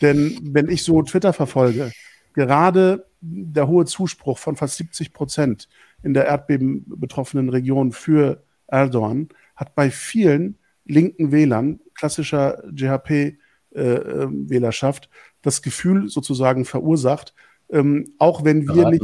[0.01, 1.93] Denn wenn ich so Twitter verfolge,
[2.33, 5.69] gerade der hohe Zuspruch von fast 70 Prozent
[6.03, 15.09] in der Erdbeben betroffenen Region für Erdogan hat bei vielen linken Wählern, klassischer GHP-Wählerschaft, äh,
[15.09, 17.35] ähm, das Gefühl sozusagen verursacht,
[17.69, 19.03] ähm, auch wenn wir nicht,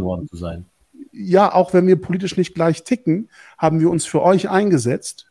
[1.17, 5.31] ja, auch wenn wir politisch nicht gleich ticken, haben wir uns für euch eingesetzt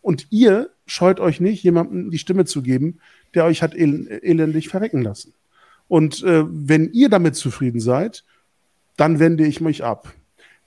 [0.00, 3.00] und ihr scheut euch nicht, jemandem die Stimme zu geben,
[3.34, 5.34] der euch hat el elendig verrecken lassen.
[5.88, 8.24] Und äh, wenn ihr damit zufrieden seid,
[8.96, 10.12] dann wende ich mich ab.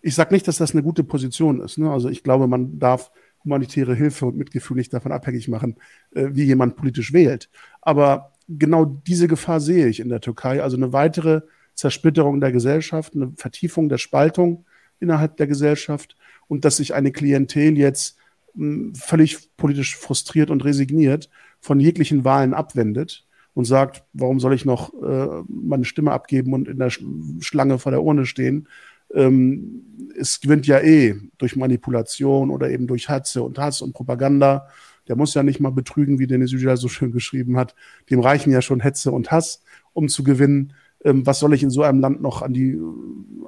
[0.01, 1.77] Ich sage nicht, dass das eine gute Position ist.
[1.77, 1.89] Ne?
[1.89, 3.11] Also ich glaube, man darf
[3.43, 5.77] humanitäre Hilfe und Mitgefühl nicht davon abhängig machen,
[6.13, 7.49] äh, wie jemand politisch wählt.
[7.81, 10.61] Aber genau diese Gefahr sehe ich in der Türkei.
[10.61, 11.41] Also eine weitere
[11.77, 14.65] Zersplitterung der Gesellschaft, eine Vertiefung der Spaltung
[14.99, 16.17] innerhalb der Gesellschaft
[16.47, 18.17] und dass sich eine Klientel jetzt
[18.55, 21.29] mh, völlig politisch frustriert und resigniert
[21.61, 26.67] von jeglichen Wahlen abwendet und sagt, warum soll ich noch äh, meine Stimme abgeben und
[26.67, 28.67] in der Schlange vor der Urne stehen?
[29.13, 29.83] ähm,
[30.17, 34.67] es gewinnt ja eh durch Manipulation oder eben durch Hetze und Hass und Propaganda.
[35.07, 37.75] Der muss ja nicht mal betrügen, wie Denis Yücel so schön geschrieben hat.
[38.09, 39.63] Dem reichen ja schon Hetze und Hass,
[39.93, 40.73] um zu gewinnen.
[41.03, 42.79] Ähm, was soll ich in so einem Land noch an, die,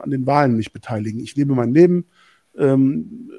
[0.02, 1.20] an den Wahlen nicht beteiligen?
[1.20, 2.06] Ich lebe mein Leben.
[2.58, 3.32] Ähm,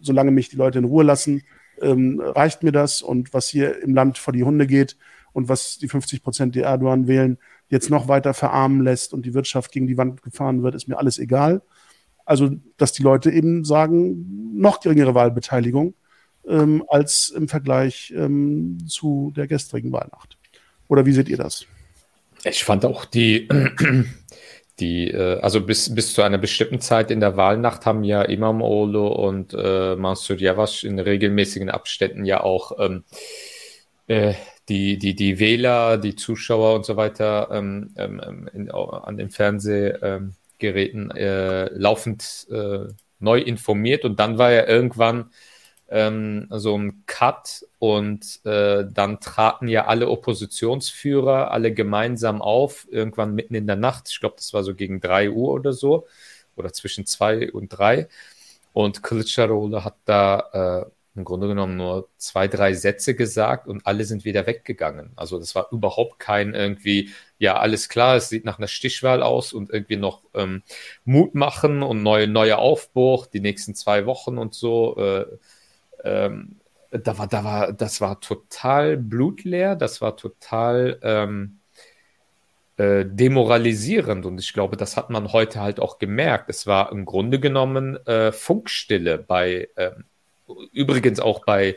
[0.00, 1.42] solange mich die Leute in Ruhe lassen,
[1.80, 3.02] ähm, reicht mir das.
[3.02, 4.96] Und was hier im Land vor die Hunde geht
[5.32, 9.34] und was die 50 Prozent, die Erdogan wählen, jetzt noch weiter verarmen lässt und die
[9.34, 11.62] Wirtschaft gegen die Wand gefahren wird, ist mir alles egal.
[12.24, 15.94] Also, dass die Leute eben sagen, noch geringere Wahlbeteiligung
[16.46, 20.38] ähm, als im Vergleich ähm, zu der gestrigen Wahlnacht.
[20.88, 21.66] Oder wie seht ihr das?
[22.48, 23.48] Ich fand auch die,
[24.78, 28.62] die äh, also bis, bis zu einer bestimmten Zeit in der Wahlnacht haben ja Imam
[28.62, 33.04] Olo und äh, Mansur Yavaş in regelmäßigen Abständen ja auch ähm,
[34.06, 34.34] äh,
[34.68, 39.30] die, die, die Wähler, die Zuschauer und so weiter ähm, ähm, ähm in, an den
[39.30, 42.46] Fernsehgeräten äh, laufend
[43.18, 44.04] neu informiert.
[44.04, 45.30] Und dann war ja irgendwann
[45.88, 53.34] ähm, so ein Cut und äh, dann traten ja alle Oppositionsführer alle gemeinsam auf, irgendwann
[53.34, 56.06] mitten in der Nacht, ich glaube, das war so gegen drei Uhr oder so
[56.56, 58.08] oder zwischen zwei und drei
[58.72, 64.04] und Kılıçdaroğlu hat da äh, im Grunde genommen nur zwei, drei Sätze gesagt und alle
[64.04, 65.12] sind wieder weggegangen.
[65.16, 69.52] Also das war überhaupt kein irgendwie, ja, alles klar, es sieht nach einer Stichwahl aus
[69.52, 70.62] und irgendwie noch ähm,
[71.04, 74.96] Mut machen und neue, neue Aufbruch, die nächsten zwei Wochen und so.
[74.98, 75.26] Äh,
[76.06, 76.56] ähm,
[76.90, 81.58] da war, da war, das war total blutleer, das war total ähm,
[82.76, 86.48] äh, demoralisierend und ich glaube, das hat man heute halt auch gemerkt.
[86.50, 90.04] Es war im Grunde genommen äh, Funkstille bei ähm,
[90.72, 91.76] übrigens auch bei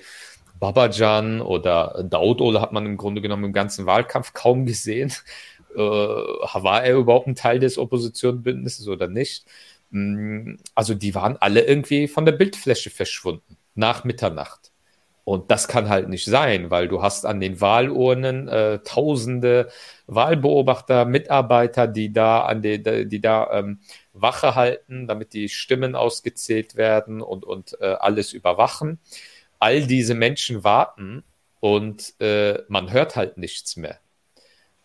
[0.59, 5.11] Babajan oder Daudole hat man im Grunde genommen im ganzen Wahlkampf kaum gesehen.
[5.75, 9.45] Äh, war er überhaupt ein Teil des Oppositionsbündnisses oder nicht?
[9.91, 14.71] Mm, also die waren alle irgendwie von der Bildfläche verschwunden nach Mitternacht.
[15.23, 19.69] Und das kann halt nicht sein, weil du hast an den Wahlurnen äh, tausende
[20.07, 23.80] Wahlbeobachter, Mitarbeiter, die da an die, die da ähm,
[24.13, 28.99] Wache halten, damit die Stimmen ausgezählt werden und, und äh, alles überwachen.
[29.59, 31.23] All diese Menschen warten
[31.59, 33.99] und äh, man hört halt nichts mehr.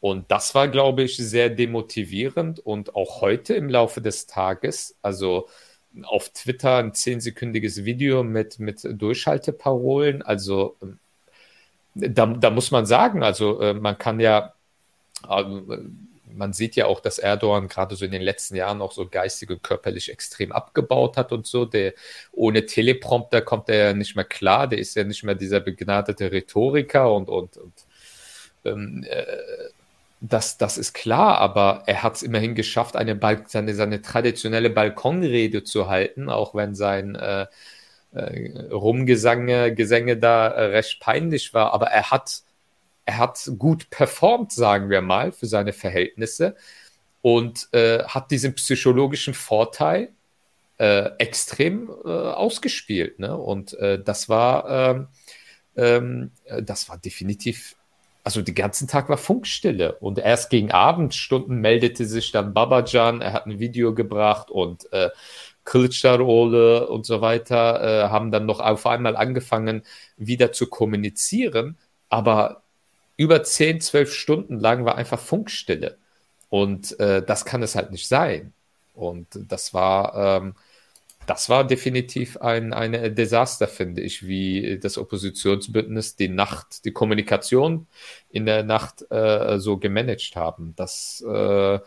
[0.00, 5.48] Und das war, glaube ich, sehr demotivierend und auch heute im Laufe des Tages, also
[6.02, 10.98] auf Twitter ein zehnsekündiges Video mit, mit Durchhalteparolen, also ähm,
[11.94, 14.54] da, da muss man sagen, also äh, man kann ja,
[15.28, 15.44] äh,
[16.26, 19.50] man sieht ja auch, dass Erdogan gerade so in den letzten Jahren auch so geistig
[19.50, 21.64] und körperlich extrem abgebaut hat und so.
[21.64, 21.94] Der,
[22.32, 26.32] ohne Teleprompter kommt er ja nicht mehr klar, der ist ja nicht mehr dieser begnadete
[26.32, 27.72] Rhetoriker und, und, und
[28.64, 29.24] ähm, äh,
[30.26, 35.64] das, das ist klar, aber er hat es immerhin geschafft, eine seine, seine traditionelle Balkonrede
[35.64, 37.46] zu halten, auch wenn sein äh,
[38.12, 41.74] äh, Rumgesänge Gesänge da äh, recht peinlich war.
[41.74, 42.40] Aber er hat,
[43.04, 46.56] er hat gut performt, sagen wir mal, für seine Verhältnisse
[47.20, 50.08] und äh, hat diesen psychologischen Vorteil
[50.78, 53.18] äh, extrem äh, ausgespielt.
[53.18, 53.36] Ne?
[53.36, 55.08] Und das war, ähm,
[55.76, 56.30] ähm,
[56.62, 57.76] das war definitiv
[58.24, 59.96] also den ganzen Tag war Funkstille.
[60.00, 65.10] Und erst gegen Abendstunden meldete sich dann Babajan, er hat ein Video gebracht und äh,
[65.66, 69.82] Kılıçdaroğlu und so weiter äh, haben dann noch auf einmal angefangen,
[70.16, 72.62] wieder zu kommunizieren, aber
[73.16, 75.98] über 10, 12 Stunden lang war einfach Funkstille.
[76.48, 78.52] Und äh, das kann es halt nicht sein.
[78.94, 80.54] Und das war ähm,
[81.26, 87.86] das war definitiv ein eine Desaster, finde ich, wie das Oppositionsbündnis die Nacht, die Kommunikation
[88.30, 90.74] in der Nacht äh, so gemanagt haben.
[90.76, 91.78] Das äh,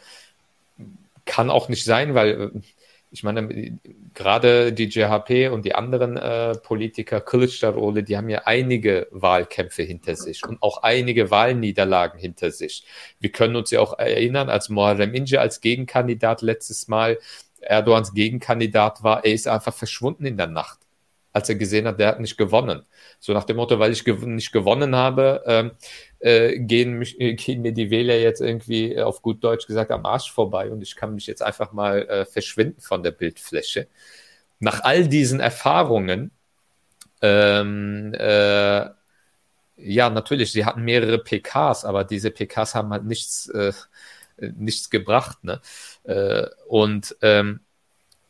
[1.25, 2.61] kann auch nicht sein, weil äh,
[3.09, 3.79] ich meine,
[4.13, 10.15] gerade die JHP und die anderen äh, Politiker, Kılıçdaroğlu, die haben ja einige Wahlkämpfe hinter
[10.15, 12.83] sich und auch einige Wahlniederlagen hinter sich.
[13.19, 17.17] Wir können uns ja auch erinnern, als Muharrem Ince als Gegenkandidat letztes Mal
[17.69, 20.79] Erdogans Gegenkandidat war, er ist einfach verschwunden in der Nacht,
[21.33, 22.83] als er gesehen hat, der hat nicht gewonnen.
[23.19, 25.71] So nach dem Motto, weil ich gew nicht gewonnen habe, ähm,
[26.19, 29.91] äh, gehen, mich, äh, gehen, mir die Wähler jetzt irgendwie äh, auf gut Deutsch gesagt
[29.91, 33.87] am Arsch vorbei und ich kann mich jetzt einfach mal äh, verschwinden von der Bildfläche.
[34.59, 36.31] Nach all diesen Erfahrungen,
[37.21, 38.89] ähm, äh,
[39.77, 43.71] ja, natürlich, sie hatten mehrere PKs, aber diese PKs haben halt nichts, äh,
[44.39, 45.43] nichts gebracht.
[45.43, 45.61] Ne?
[46.03, 47.61] Äh, und ähm,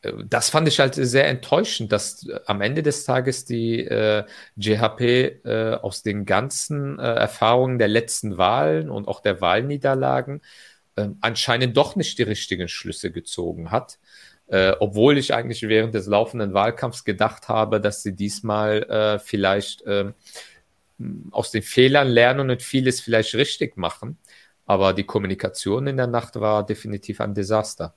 [0.02, 4.24] das fand ich halt sehr enttäuschend, dass am Ende des Tages die äh,
[4.56, 10.42] JHP äh, aus den ganzen äh, Erfahrungen der letzten Wahlen und auch der Wahlniederlagen
[10.96, 13.98] äh, anscheinend doch nicht die richtigen Schlüsse gezogen hat.
[14.48, 19.84] Äh, obwohl ich eigentlich während des laufenden Wahlkampfs gedacht habe, dass sie diesmal äh, vielleicht
[19.86, 20.14] ähm,
[21.32, 24.18] aus den Fehlern lernen und vieles vielleicht richtig machen.
[24.68, 27.94] Aber die Kommunikation in der Nacht war definitiv ein Desaster.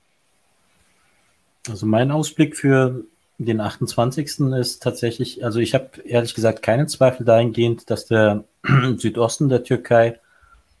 [1.69, 3.03] Also mein Ausblick für
[3.37, 4.39] den 28.
[4.57, 8.45] ist tatsächlich, also ich habe ehrlich gesagt keinen Zweifel dahingehend, dass der
[8.97, 10.19] Südosten der Türkei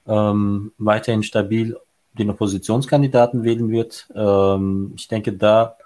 [0.07, 1.77] ähm, weiterhin stabil
[2.13, 4.07] den Oppositionskandidaten wählen wird.
[4.15, 5.77] Ähm, ich denke, da,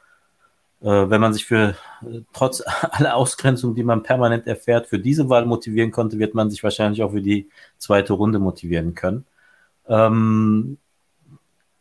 [0.82, 5.30] äh, wenn man sich für äh, trotz aller Ausgrenzung, die man permanent erfährt, für diese
[5.30, 9.26] Wahl motivieren konnte, wird man sich wahrscheinlich auch für die zweite Runde motivieren können.
[9.88, 10.78] Ähm,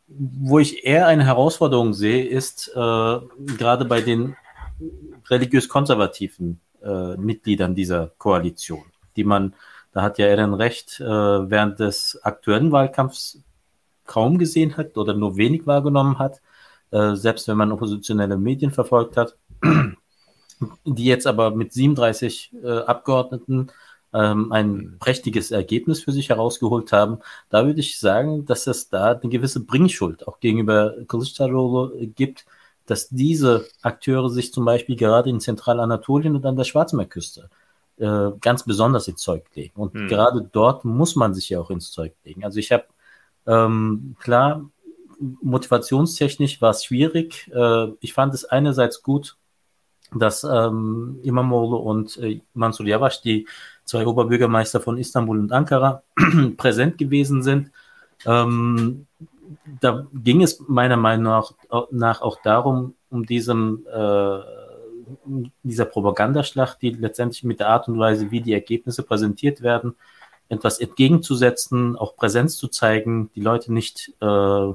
[0.06, 3.18] wo ich eher eine Herausforderung sehe, ist äh,
[3.56, 4.36] gerade bei den
[5.28, 8.84] religiös-konservativen äh, Mitgliedern dieser Koalition,
[9.16, 9.54] die man,
[9.92, 13.42] da hat ja Eren recht, äh, während des aktuellen Wahlkampfs
[14.04, 16.40] kaum gesehen hat oder nur wenig wahrgenommen hat,
[16.90, 19.36] äh, selbst wenn man oppositionelle Medien verfolgt hat,
[20.84, 23.68] die jetzt aber mit 37 äh, Abgeordneten
[24.14, 24.98] ähm, ein mhm.
[24.98, 27.18] prächtiges Ergebnis für sich herausgeholt haben.
[27.50, 32.46] Da würde ich sagen, dass es da eine gewisse Bringschuld auch gegenüber Kılıçdaroğlu gibt,
[32.86, 37.50] dass diese Akteure sich zum Beispiel gerade in Zentralanatolien und an der Schwarzmeerküste
[37.96, 39.80] äh, ganz besonders ins Zeug legen.
[39.80, 40.08] Und mhm.
[40.08, 42.44] gerade dort muss man sich ja auch ins Zeug legen.
[42.44, 42.84] Also ich habe
[43.46, 44.70] ähm, klar,
[45.18, 47.50] motivationstechnisch war es schwierig.
[47.54, 49.36] Äh, ich fand es einerseits gut,
[50.14, 53.46] dass ähm, Imamoglu und äh, Mansur Yavaş, die
[53.84, 56.02] zwei Oberbürgermeister von Istanbul und Ankara,
[56.56, 57.70] präsent gewesen sind.
[58.26, 59.06] Ähm,
[59.80, 61.52] da ging es meiner Meinung
[61.90, 64.38] nach, auch darum, um diesem, äh,
[65.62, 69.94] dieser Propagandaschlacht, die letztendlich mit der Art und Weise, wie die Ergebnisse präsentiert werden,
[70.48, 74.72] etwas entgegenzusetzen, auch Präsenz zu zeigen, die Leute nicht äh,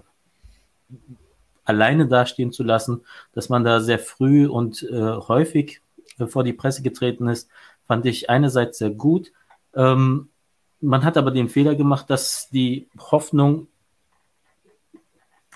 [1.63, 3.01] alleine dastehen zu lassen,
[3.33, 5.81] dass man da sehr früh und äh, häufig
[6.17, 7.49] äh, vor die Presse getreten ist,
[7.89, 9.31] fand ich einerseits sehr gut.
[9.73, 10.29] Ähm,
[10.79, 13.67] man hat aber den Fehler gemacht, dass die Hoffnung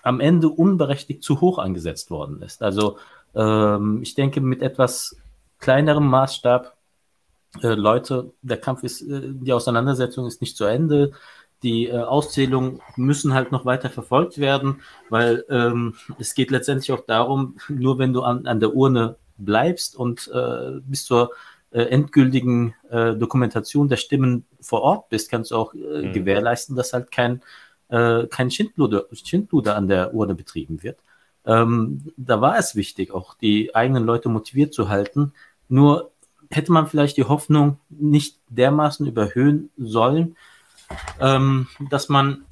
[0.02, 2.64] am Ende unberechtigt zu hoch angesetzt worden ist.
[2.64, 2.98] Also
[3.36, 5.16] ähm, ich denke, mit etwas
[5.60, 6.76] kleinerem Maßstab
[7.62, 11.12] äh, Leute, der Kampf ist, äh, die Auseinandersetzung ist nicht zu Ende.
[11.62, 14.82] Die äh, Auszählungen müssen halt noch weiter verfolgt werden,
[15.12, 19.96] weil ähm, es geht letztendlich auch darum, nur wenn du an, an der Urne bleibst
[19.96, 21.30] und äh, bis zur
[21.74, 26.14] äh, endgültigen äh, Dokumentation der Stimmen vor Ort bist, kannst du auch äh, mhm.
[26.14, 27.42] gewährleisten, dass halt kein,
[27.90, 31.00] äh, kein Schindluder, Schindluder an der Urne betrieben wird.
[31.46, 35.34] Ähm, da war es wichtig, auch die eigenen Leute motiviert zu halten.
[35.68, 36.12] Nur
[36.52, 40.38] hätte man vielleicht die Hoffnung nicht dermaßen überhöhen sollen,
[41.20, 42.46] ähm, dass man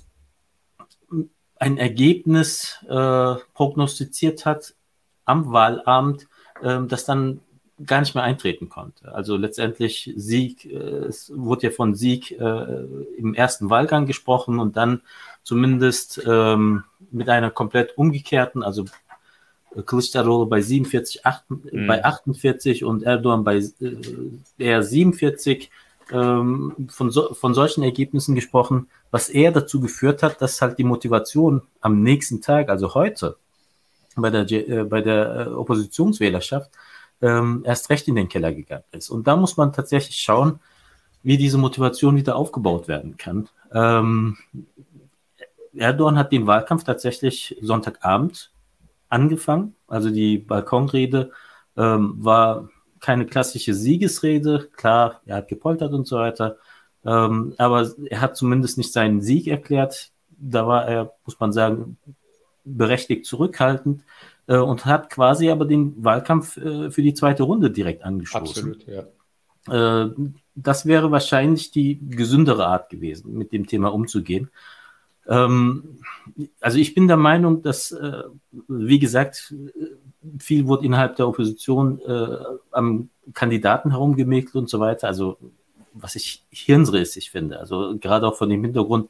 [1.57, 4.73] ein Ergebnis äh, prognostiziert hat
[5.25, 6.27] am Wahlabend,
[6.63, 7.41] äh, das dann
[7.85, 9.13] gar nicht mehr eintreten konnte.
[9.13, 12.83] Also letztendlich Sieg, äh, es wurde ja von Sieg äh,
[13.17, 15.01] im ersten Wahlgang gesprochen und dann
[15.43, 18.85] zumindest ähm, mit einer komplett umgekehrten, also
[19.75, 21.87] Kılıçdaroğlu bei 47, 8, mhm.
[21.87, 23.95] bei 48 und Erdogan bei äh,
[24.57, 25.69] eher 47
[26.11, 30.83] ähm, von, so, von solchen Ergebnissen gesprochen, was eher dazu geführt hat, dass halt die
[30.83, 33.37] Motivation am nächsten Tag, also heute,
[34.15, 36.69] bei der, äh, bei der äh, Oppositionswählerschaft
[37.21, 39.09] ähm, erst recht in den Keller gegangen ist.
[39.09, 40.59] Und da muss man tatsächlich schauen,
[41.23, 43.49] wie diese Motivation wieder aufgebaut werden kann.
[43.73, 44.37] Ähm,
[45.73, 48.51] Erdogan hat den Wahlkampf tatsächlich Sonntagabend
[49.09, 49.75] angefangen.
[49.87, 51.31] Also die Balkonrede
[51.77, 52.69] ähm, war
[52.99, 54.69] keine klassische Siegesrede.
[54.75, 56.57] Klar, er hat gepoltert und so weiter.
[57.05, 60.11] Ähm, aber er hat zumindest nicht seinen Sieg erklärt.
[60.29, 61.97] Da war er, muss man sagen,
[62.63, 64.03] berechtigt zurückhaltend
[64.51, 68.73] äh, und hat quasi aber den Wahlkampf äh, für die zweite Runde direkt angestoßen.
[68.73, 70.05] Absolut, ja.
[70.05, 70.11] Äh,
[70.55, 74.49] das wäre wahrscheinlich die gesündere Art gewesen, mit dem Thema umzugehen.
[75.27, 75.99] Ähm,
[76.59, 78.23] also ich bin der Meinung, dass, äh,
[78.67, 79.55] wie gesagt,
[80.39, 82.37] viel wurde innerhalb der Opposition äh,
[82.71, 85.07] am Kandidaten herumgemäkelt und so weiter.
[85.07, 85.37] Also
[85.93, 87.59] was ich hirnrissig finde.
[87.59, 89.09] Also gerade auch von dem Hintergrund,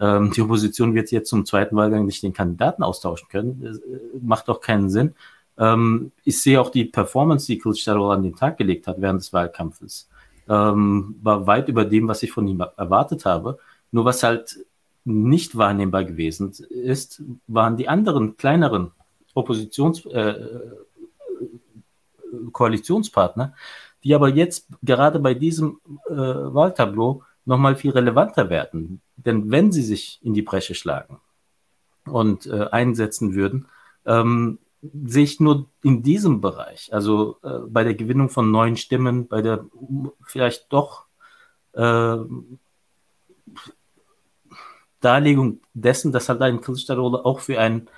[0.00, 3.60] ähm, die Opposition wird jetzt zum zweiten Wahlgang nicht den Kandidaten austauschen können.
[3.62, 5.14] Das, äh, macht doch keinen Sinn.
[5.56, 9.32] Ähm, ich sehe auch die Performance, die Kılıçdaroğlu an den Tag gelegt hat während des
[9.32, 10.08] Wahlkampfes,
[10.48, 13.58] ähm, war weit über dem, was ich von ihm erwartet habe.
[13.92, 14.58] Nur was halt
[15.04, 18.90] nicht wahrnehmbar gewesen ist, waren die anderen kleineren
[19.34, 20.34] Oppositions äh,
[22.52, 23.54] Koalitionspartner,
[24.02, 29.00] die aber jetzt gerade bei diesem äh, Wahltableau nochmal viel relevanter werden.
[29.24, 31.20] Denn wenn sie sich in die Bresche schlagen
[32.06, 33.68] und äh, einsetzen würden,
[34.04, 34.58] ähm,
[35.06, 39.40] sehe ich nur in diesem Bereich, also äh, bei der Gewinnung von neuen Stimmen, bei
[39.40, 39.64] der
[40.26, 41.06] vielleicht doch
[41.72, 42.16] äh,
[45.00, 47.88] Darlegung dessen, dass halt ein Kılıçdaroğlu auch für einen,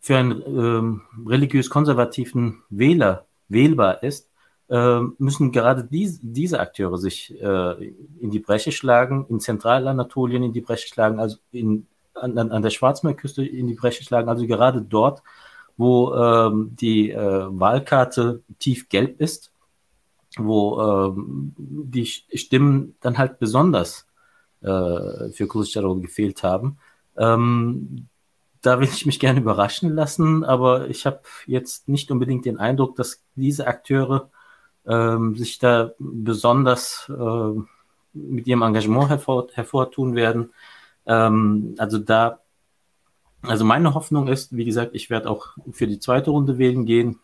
[0.00, 4.30] für einen ähm, religiös-konservativen Wähler wählbar ist,
[4.68, 10.60] müssen gerade die, diese Akteure sich äh, in die Bresche schlagen, in Zentralanatolien in die
[10.60, 15.22] Bresche schlagen, also in, an, an der Schwarzmeerküste in die Bresche schlagen, also gerade dort,
[15.76, 19.52] wo ähm, die äh, Wahlkarte tief gelb ist,
[20.36, 24.06] wo ähm, die Stimmen dann halt besonders
[24.62, 26.78] äh, für Kılıçdaroğlu gefehlt haben.
[27.16, 28.08] Ähm,
[28.62, 32.96] da will ich mich gerne überraschen lassen, aber ich habe jetzt nicht unbedingt den Eindruck,
[32.96, 34.30] dass diese Akteure
[34.86, 37.60] ähm, sich da besonders äh,
[38.12, 40.52] mit ihrem Engagement hervor, hervortun werden.
[41.06, 42.40] Ähm, also da,
[43.42, 47.18] also meine Hoffnung ist, wie gesagt, ich werde auch für die zweite Runde wählen gehen.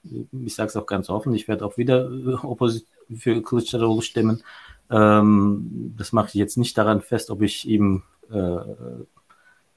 [0.44, 2.86] Ich sage es auch ganz offen, ich werde auch wieder äh, Opposit
[3.16, 4.42] für Kılıçdaroğlu stimmen.
[4.90, 8.56] Ähm, das mache ich jetzt nicht daran fest, ob ich ihm äh,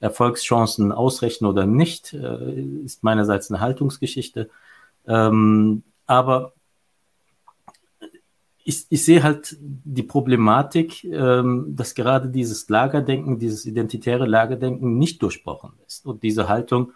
[0.00, 2.12] Erfolgschancen ausrechne oder nicht.
[2.12, 4.50] Äh, ist meinerseits eine Haltungsgeschichte.
[5.06, 6.52] Ähm, aber
[8.68, 15.22] ich, ich sehe halt die Problematik, ähm, dass gerade dieses Lagerdenken, dieses identitäre Lagerdenken nicht
[15.22, 16.04] durchbrochen ist.
[16.04, 16.92] Und diese Haltung,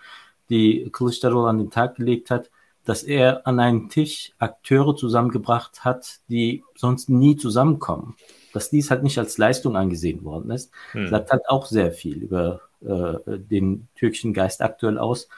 [0.49, 2.51] die Kılıçdaroğlu an den Tag gelegt hat,
[2.85, 8.17] dass er an einen Tisch Akteure zusammengebracht hat, die sonst nie zusammenkommen.
[8.53, 11.07] Dass dies halt nicht als Leistung angesehen worden ist, hm.
[11.07, 15.29] sagt halt auch sehr viel über äh, den türkischen Geist aktuell aus.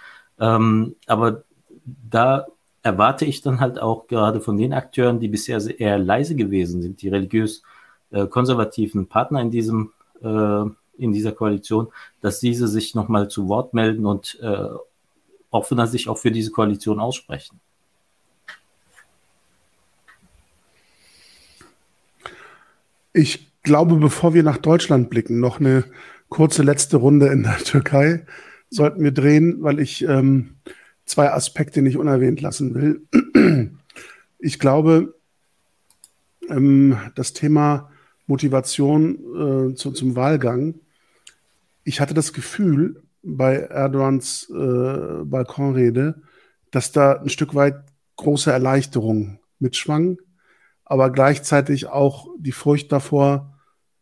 [0.40, 1.44] Ähm, aber
[1.84, 2.46] da
[2.82, 7.02] erwarte ich dann halt auch gerade von den Akteuren, die bisher eher leise gewesen sind,
[7.02, 7.62] die religiös
[8.10, 9.92] äh, konservativen Partner in diesem
[10.22, 10.64] äh,
[10.98, 11.88] in dieser Koalition,
[12.20, 14.68] dass diese sich nochmal zu Wort melden und äh,
[15.50, 17.60] offener sich auch für diese Koalition aussprechen.
[23.12, 25.84] Ich glaube, bevor wir nach Deutschland blicken, noch eine
[26.28, 28.26] kurze letzte Runde in der Türkei
[28.70, 30.56] sollten wir drehen, weil ich ähm,
[31.12, 33.02] zwei Aspekte nicht unerwähnt lassen will.
[34.44, 35.14] Ich glaube,
[36.48, 37.92] ähm, das Thema
[38.26, 40.80] Motivation äh, zu, zum Wahlgang.
[41.84, 46.22] Ich hatte das Gefühl bei Erdogans äh, Balkonrede,
[46.72, 47.84] dass da ein Stück weit
[48.16, 50.18] große Erleichterung mitschwang,
[50.84, 53.58] aber gleichzeitig auch die Furcht davor,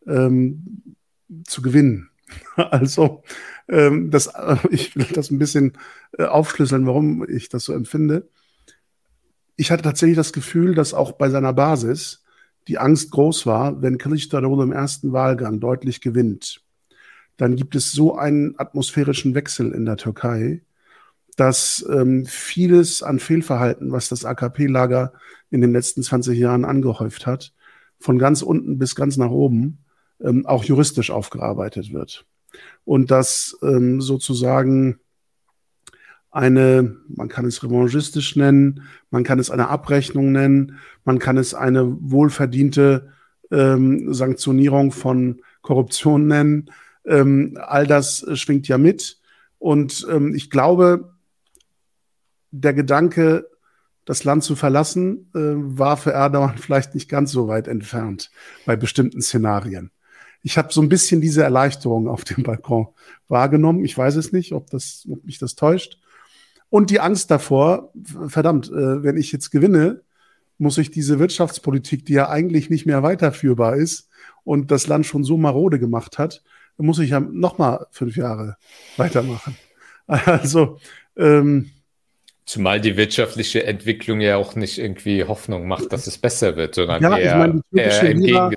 [0.07, 0.97] ähm,
[1.45, 2.10] zu gewinnen.
[2.57, 3.23] Also,
[3.69, 5.73] ähm, das, äh, ich will das ein bisschen
[6.19, 8.28] äh, aufschlüsseln, warum ich das so empfinde.
[9.57, 12.24] Ich hatte tatsächlich das Gefühl, dass auch bei seiner Basis
[12.69, 16.62] die Angst groß war, wenn Kılıçdaroğlu im ersten Wahlgang deutlich gewinnt,
[17.36, 20.62] dann gibt es so einen atmosphärischen Wechsel in der Türkei,
[21.36, 25.12] dass ähm, vieles an Fehlverhalten, was das AKP-Lager
[25.51, 27.55] in den letzten 20 Jahren angehäuft hat,
[27.98, 29.78] von ganz unten bis ganz nach oben,
[30.22, 32.26] ähm, auch juristisch aufgearbeitet wird.
[32.84, 35.01] Und dass ähm, sozusagen
[36.30, 41.55] eine, man kann es revanchistisch nennen, man kann es eine Abrechnung nennen, man kann es
[41.55, 43.12] eine wohlverdiente
[43.51, 46.70] ähm, Sanktionierung von Korruption nennen.
[47.05, 49.18] Ähm, all das schwingt ja mit.
[49.59, 51.14] Und ähm, ich glaube,
[52.51, 53.48] der Gedanke,
[54.05, 58.30] das Land zu verlassen, äh, war für Erdogan vielleicht nicht ganz so weit entfernt
[58.66, 59.90] bei bestimmten Szenarien.
[60.43, 62.89] Ich habe so ein bisschen diese Erleichterung auf dem Balkon
[63.29, 63.85] wahrgenommen.
[63.85, 65.99] Ich weiß es nicht, ob, das, ob mich das täuscht.
[66.69, 67.93] Und die Angst davor,
[68.29, 70.03] verdammt, äh, wenn ich jetzt gewinne,
[70.59, 74.09] muss ich diese Wirtschaftspolitik, die ja eigentlich nicht mehr weiterführbar ist
[74.45, 76.43] und das Land schon so marode gemacht hat,
[76.77, 78.57] muss ich ja noch mal fünf Jahre
[78.97, 79.57] weitermachen.
[80.07, 80.81] Also
[81.17, 81.71] ähm,
[82.45, 87.01] Zumal die wirtschaftliche Entwicklung ja auch nicht irgendwie Hoffnung macht, dass es besser wird, sondern
[87.01, 88.51] ja, eher, ich meine, die eher Lira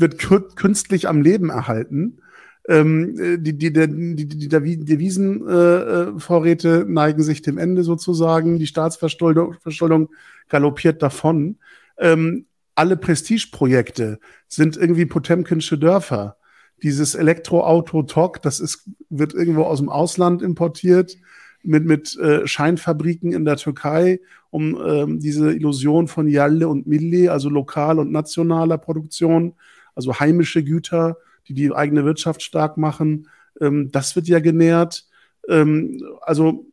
[0.00, 0.18] wird
[0.56, 2.20] künstlich am Leben erhalten
[2.68, 8.58] ähm, die, die, die, die Devisenvorräte äh, neigen sich dem Ende sozusagen.
[8.58, 10.10] Die Staatsverschuldung Verschuldung
[10.48, 11.58] galoppiert davon.
[11.98, 16.36] Ähm, alle Prestigeprojekte sind irgendwie Potemkinsche Dörfer.
[16.82, 21.16] Dieses Elektroauto TOC, das ist, wird irgendwo aus dem Ausland importiert
[21.62, 24.20] mit, mit äh, Scheinfabriken in der Türkei,
[24.50, 29.54] um ähm, diese Illusion von Yalle und Milli, also lokal und nationaler Produktion,
[29.94, 31.16] also heimische Güter
[31.50, 33.28] die die eigene Wirtschaft stark machen.
[33.60, 35.06] Ähm, das wird ja genährt.
[35.48, 36.66] Ähm, also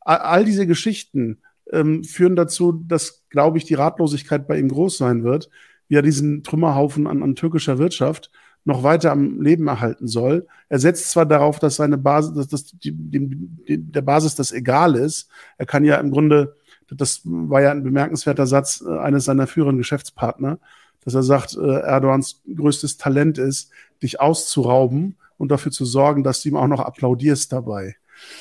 [0.00, 1.38] all diese Geschichten
[1.72, 5.50] ähm, führen dazu, dass, glaube ich, die Ratlosigkeit bei ihm groß sein wird,
[5.88, 8.30] wie er diesen Trümmerhaufen an, an türkischer Wirtschaft
[8.64, 10.46] noch weiter am Leben erhalten soll.
[10.68, 14.94] Er setzt zwar darauf, dass seine Basis, dass das die, die, der Basis das egal
[14.96, 15.28] ist.
[15.58, 16.56] Er kann ja im Grunde,
[16.88, 20.58] das war ja ein bemerkenswerter Satz äh, eines seiner führenden Geschäftspartner,
[21.06, 23.70] dass er sagt, äh, Erdogans größtes Talent ist,
[24.02, 27.96] dich auszurauben und dafür zu sorgen, dass du ihm auch noch applaudierst dabei.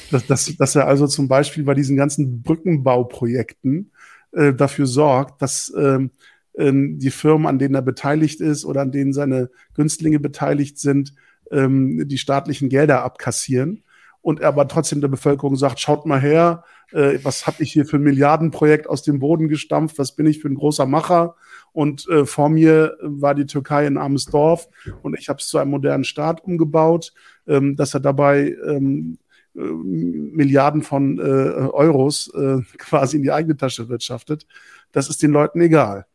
[0.09, 3.91] Dass, dass, dass er also zum Beispiel bei diesen ganzen Brückenbauprojekten
[4.31, 6.09] äh, dafür sorgt, dass ähm,
[6.57, 11.13] ähm, die Firmen, an denen er beteiligt ist oder an denen seine Günstlinge beteiligt sind,
[11.51, 13.83] ähm, die staatlichen Gelder abkassieren
[14.25, 17.85] und er aber trotzdem der Bevölkerung sagt, schaut mal her, äh, was habe ich hier
[17.85, 21.35] für ein Milliardenprojekt aus dem Boden gestampft, was bin ich für ein großer Macher
[21.76, 24.69] und äh, vor mir war die Türkei ein armes Dorf
[25.02, 27.11] und ich habe es zu einem modernen Staat umgebaut,
[27.47, 29.18] ähm, dass er dabei ähm,
[29.56, 34.47] äh, Milliarden von äh, Euros äh, quasi in die eigene Tasche wirtschaftet.
[34.93, 36.06] Das ist den Leuten egal.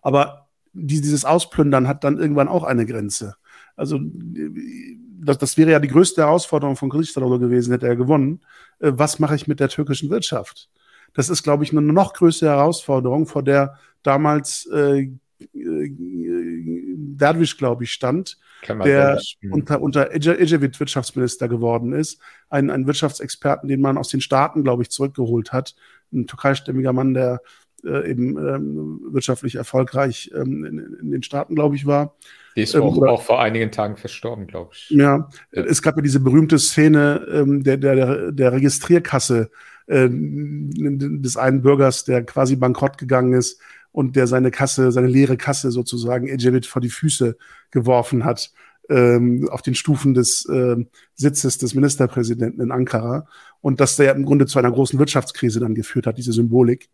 [0.00, 3.36] Aber dieses Ausplündern hat dann irgendwann auch eine Grenze.
[3.76, 8.40] Also das, das wäre ja die größte Herausforderung von Kılıçdaroğlu gewesen, hätte er gewonnen.
[8.78, 10.70] Äh, was mache ich mit der türkischen Wirtschaft?
[11.12, 15.10] Das ist, glaube ich, eine noch größere Herausforderung, vor der damals äh,
[15.54, 15.94] äh
[17.16, 19.52] Derwisch, glaube ich, stand, Kemal der hm.
[19.52, 22.20] unter, unter Ecevit Wirtschaftsminister geworden ist.
[22.48, 25.74] Ein, ein Wirtschaftsexperten, den man aus den Staaten, glaube ich, zurückgeholt hat.
[26.12, 27.40] Ein türkeistämmiger Mann, der
[27.84, 32.16] äh, eben ähm, wirtschaftlich erfolgreich ähm, in, in, den Staaten, glaube ich, war.
[32.56, 34.90] Die ist ähm, auch, oder, auch, vor einigen Tagen verstorben, glaube ich.
[34.90, 39.50] Ja, ja, es gab ja diese berühmte Szene ähm, der, der, der Registrierkasse
[39.86, 43.60] äh, des einen Bürgers, der quasi bankrott gegangen ist
[43.94, 47.36] und der seine Kasse, seine leere Kasse sozusagen Ecevit vor die Füße
[47.70, 48.50] geworfen hat
[48.90, 50.84] ähm, auf den Stufen des äh,
[51.14, 53.28] Sitzes des Ministerpräsidenten in Ankara
[53.60, 56.90] und das der im Grunde zu einer großen Wirtschaftskrise dann geführt hat, diese Symbolik.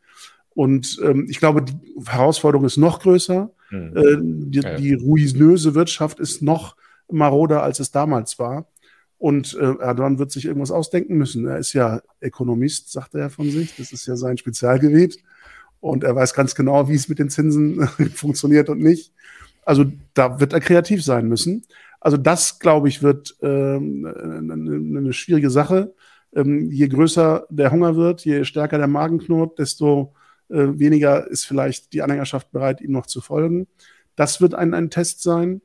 [0.50, 1.72] Und ähm, ich glaube, die
[2.04, 3.50] Herausforderung ist noch größer.
[3.70, 3.96] Mhm.
[3.96, 4.16] Äh,
[4.50, 4.76] die, ja.
[4.76, 6.76] die ruinöse Wirtschaft ist noch
[7.10, 8.68] maroder, als es damals war.
[9.16, 11.46] Und äh, Erdogan wird sich irgendwas ausdenken müssen.
[11.46, 13.74] Er ist ja Ökonomist, sagt er von sich.
[13.76, 15.22] Das ist ja sein Spezialgebiet.
[15.80, 19.12] Und er weiß ganz genau, wie es mit den Zinsen funktioniert und nicht.
[19.64, 19.84] Also
[20.14, 21.64] da wird er kreativ sein müssen.
[22.00, 25.94] Also das, glaube ich, wird ähm, eine, eine schwierige Sache.
[26.34, 30.14] Ähm, je größer der Hunger wird, je stärker der Magen knurrt, desto
[30.48, 33.66] äh, weniger ist vielleicht die Anhängerschaft bereit, ihm noch zu folgen.
[34.16, 35.60] Das wird ein, ein Test sein.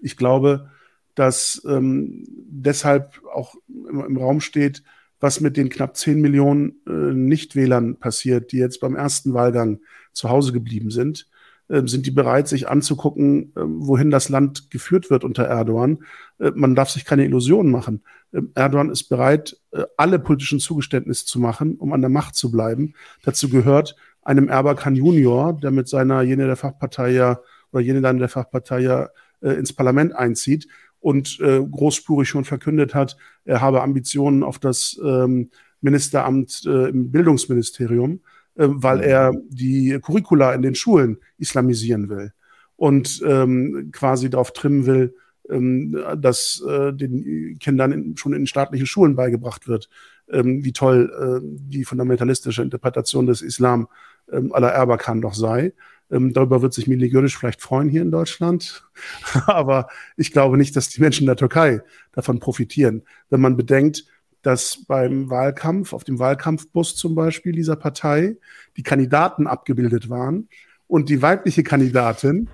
[0.00, 0.70] Ich glaube,
[1.14, 4.82] dass ähm, deshalb auch im, im, Raum steht,
[5.24, 9.80] was mit den knapp 10 Millionen äh, Nichtwählern passiert, die jetzt beim ersten Wahlgang
[10.12, 11.30] zu Hause geblieben sind.
[11.68, 16.04] Äh, sind die bereit, sich anzugucken, äh, wohin das Land geführt wird unter Erdogan?
[16.38, 18.02] Äh, man darf sich keine Illusionen machen.
[18.34, 22.50] Ähm, Erdogan ist bereit, äh, alle politischen Zugeständnisse zu machen, um an der Macht zu
[22.50, 22.92] bleiben.
[23.22, 27.40] Dazu gehört einem Erbakan Junior, der mit seiner jene der Fachpartei ja
[27.72, 29.08] oder jene dann der Fachpartei ja
[29.40, 30.68] äh, ins Parlament einzieht
[31.04, 35.50] und äh, großspurig schon verkündet hat, er habe Ambitionen auf das ähm,
[35.82, 38.20] Ministeramt äh, im Bildungsministerium,
[38.54, 42.32] äh, weil er die Curricula in den Schulen islamisieren will
[42.76, 45.14] und ähm, quasi darauf trimmen will,
[45.50, 49.90] ähm, dass äh, den Kindern in, schon in staatlichen Schulen beigebracht wird,
[50.30, 53.88] ähm, wie toll äh, die fundamentalistische Interpretation des Islam
[54.32, 55.74] ähm, aller Erbakan doch sei.
[56.10, 58.84] Ähm, darüber wird sich Mili Görisch vielleicht freuen hier in Deutschland.
[59.46, 61.82] Aber ich glaube nicht, dass die Menschen in der Türkei
[62.12, 63.02] davon profitieren.
[63.30, 64.04] Wenn man bedenkt,
[64.42, 68.36] dass beim Wahlkampf, auf dem Wahlkampfbus zum Beispiel dieser Partei,
[68.76, 70.48] die Kandidaten abgebildet waren
[70.86, 72.48] und die weibliche Kandidatin,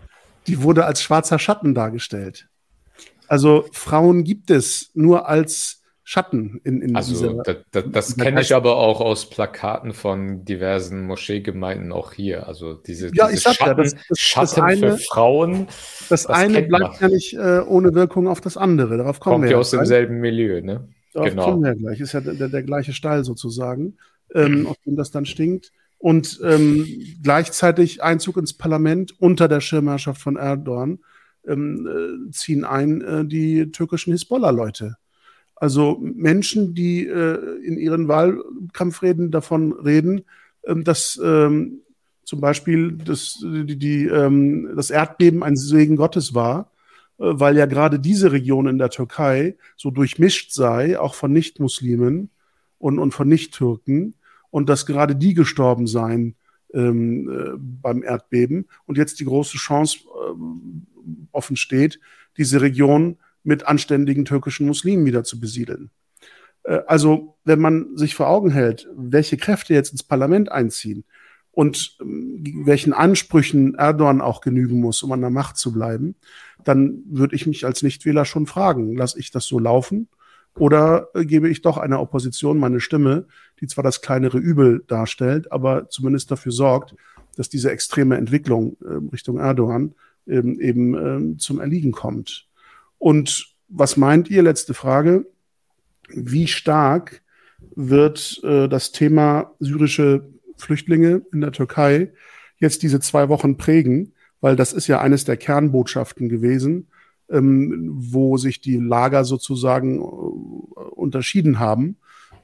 [0.46, 2.48] die wurde als schwarzer Schatten dargestellt.
[3.26, 5.79] Also Frauen gibt es nur als
[6.10, 10.44] Schatten in, in also dieser, das, das, das kenne ich aber auch aus Plakaten von
[10.44, 12.48] diversen Moscheegemeinden auch hier.
[12.48, 15.68] Also diese, ja, diese Schatten, ja, das, das, Schatten eine, für Frauen.
[16.08, 17.00] Das, eine bleibt man.
[17.00, 18.96] ja nicht äh, ohne Wirkung auf das andere.
[18.96, 20.88] Darauf kommen Kommt wir ja aus demselben Milieu, ne?
[21.12, 21.44] Darauf genau.
[21.44, 22.00] kommen wir gleich.
[22.00, 23.96] Ist ja der, der gleiche Stall sozusagen,
[24.34, 25.70] ähm, auf dem das dann stinkt.
[25.98, 26.88] Und ähm,
[27.22, 30.98] gleichzeitig Einzug ins Parlament unter der Schirmherrschaft von Erdogan
[31.46, 34.96] ähm, äh, ziehen ein äh, die türkischen Hisbollah-Leute.
[35.60, 40.22] Also Menschen, die äh, in ihren Wahlkampfreden davon reden,
[40.64, 41.82] ähm, dass ähm,
[42.24, 46.72] zum Beispiel das, die, die, ähm, das Erdbeben ein Segen Gottes war,
[47.18, 52.30] äh, weil ja gerade diese Region in der Türkei so durchmischt sei, auch von Nichtmuslimen
[52.78, 54.14] und, und von Nicht-Türken,
[54.48, 56.36] und dass gerade die gestorben seien
[56.72, 58.66] ähm, äh, beim Erdbeben.
[58.86, 62.00] Und jetzt die große Chance äh, offen steht,
[62.38, 65.90] diese Region mit anständigen türkischen Muslimen wieder zu besiedeln.
[66.64, 71.04] Äh, also, wenn man sich vor Augen hält, welche Kräfte jetzt ins Parlament einziehen
[71.52, 76.16] und ähm, welchen Ansprüchen Erdogan auch genügen muss, um an der Macht zu bleiben,
[76.64, 80.08] dann würde ich mich als Nichtwähler schon fragen, lasse ich das so laufen
[80.58, 83.26] oder gebe ich doch einer Opposition meine Stimme,
[83.60, 86.94] die zwar das kleinere Übel darstellt, aber zumindest dafür sorgt,
[87.36, 89.94] dass diese extreme Entwicklung äh, Richtung Erdogan
[90.26, 92.49] ähm, eben ähm, zum Erliegen kommt.
[93.00, 95.26] Und was meint ihr, letzte Frage,
[96.08, 97.22] wie stark
[97.74, 102.12] wird äh, das Thema syrische Flüchtlinge in der Türkei
[102.58, 104.12] jetzt diese zwei Wochen prägen?
[104.42, 106.88] Weil das ist ja eines der Kernbotschaften gewesen,
[107.30, 111.96] ähm, wo sich die Lager sozusagen äh, unterschieden haben.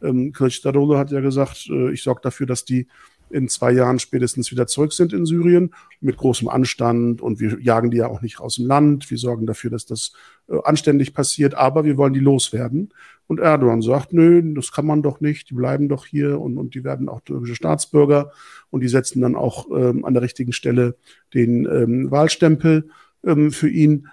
[0.03, 2.87] Ähm, Kirchstadolo hat ja gesagt, äh, ich sorge dafür, dass die
[3.31, 7.91] in zwei Jahren spätestens wieder zurück sind in Syrien mit großem Anstand und wir jagen
[7.91, 9.11] die ja auch nicht aus dem Land.
[9.11, 10.13] Wir sorgen dafür, dass das
[10.49, 12.93] äh, anständig passiert, aber wir wollen die loswerden.
[13.27, 16.75] Und Erdogan sagt, nö, das kann man doch nicht, die bleiben doch hier und, und
[16.75, 18.31] die werden auch türkische Staatsbürger
[18.71, 20.97] und die setzen dann auch ähm, an der richtigen Stelle
[21.35, 22.89] den ähm, Wahlstempel
[23.25, 24.07] ähm, für ihn.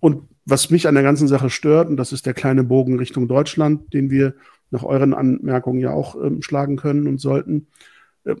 [0.00, 3.28] Und was mich an der ganzen Sache stört, und das ist der kleine Bogen Richtung
[3.28, 4.34] Deutschland, den wir
[4.70, 7.68] nach euren Anmerkungen ja auch ähm, schlagen können und sollten,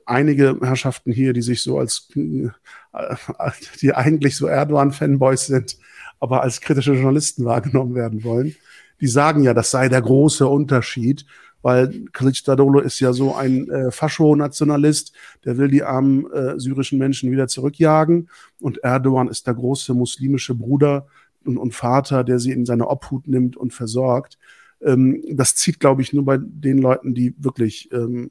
[0.06, 5.76] einige Herrschaften hier, die sich so als, die eigentlich so Erdogan-Fanboys sind,
[6.20, 8.56] aber als kritische Journalisten wahrgenommen werden wollen,
[9.00, 11.26] die sagen ja, das sei der große Unterschied,
[11.62, 17.32] weil Kılıçdaroğlu ist ja so ein äh, Fascho-Nationalist, der will die armen äh, syrischen Menschen
[17.32, 18.28] wieder zurückjagen
[18.60, 21.06] und Erdogan ist der große muslimische Bruder
[21.44, 24.38] und, und Vater, der sie in seine Obhut nimmt und versorgt.
[24.82, 28.30] Ähm, das zieht, glaube ich, nur bei den Leuten, die wirklich ähm,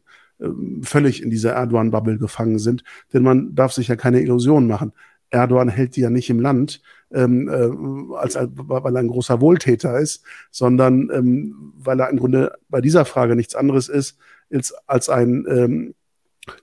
[0.81, 2.84] völlig in dieser Erdogan-Bubble gefangen sind.
[3.14, 4.93] Denn man darf sich ja keine Illusionen machen.
[5.30, 6.81] Erdogan hält die ja nicht im Land,
[7.11, 12.53] ähm, äh, als, weil er ein großer Wohltäter ist, sondern ähm, weil er im Grunde
[12.69, 14.18] bei dieser Frage nichts anderes ist
[14.51, 15.95] als, als ein ähm,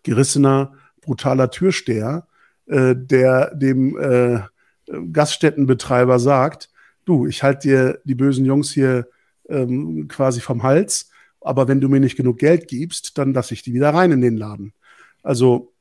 [0.02, 2.26] gerissener, brutaler Türsteher,
[2.66, 4.40] äh, der dem äh,
[5.12, 6.70] Gaststättenbetreiber sagt,
[7.04, 9.08] du, ich halte dir die bösen Jungs hier
[9.48, 11.09] ähm, quasi vom Hals
[11.40, 14.20] aber wenn du mir nicht genug Geld gibst, dann lasse ich die wieder rein in
[14.20, 14.72] den Laden.
[15.22, 15.72] Also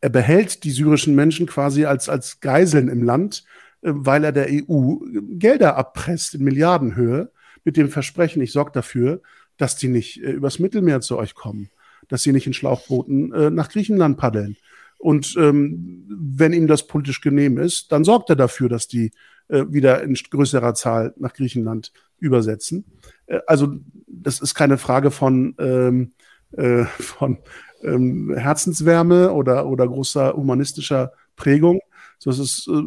[0.00, 3.44] er behält die syrischen Menschen quasi als, als Geiseln im Land,
[3.82, 4.96] äh, weil er der EU
[5.30, 7.30] Gelder abpresst in Milliardenhöhe
[7.64, 9.20] mit dem Versprechen, ich sorge dafür,
[9.56, 11.70] dass die nicht äh, übers Mittelmeer zu euch kommen.
[12.08, 14.56] dass sie nicht in Schlauchbooten äh, nach Griechenland paddeln.
[14.98, 19.12] Und ähm, wenn ihm das politisch genehm ist, dann sorgt er dafür, dass die
[19.48, 22.84] äh, wieder in größerer Zahl nach Griechenland übersetzen.
[23.26, 23.76] Äh, also
[24.06, 26.12] das ist keine Frage von, ähm,
[26.52, 27.38] äh, von
[27.82, 31.80] ähm, Herzenswärme oder, oder großer humanistischer Prägung.
[32.24, 32.82] Es ist äh,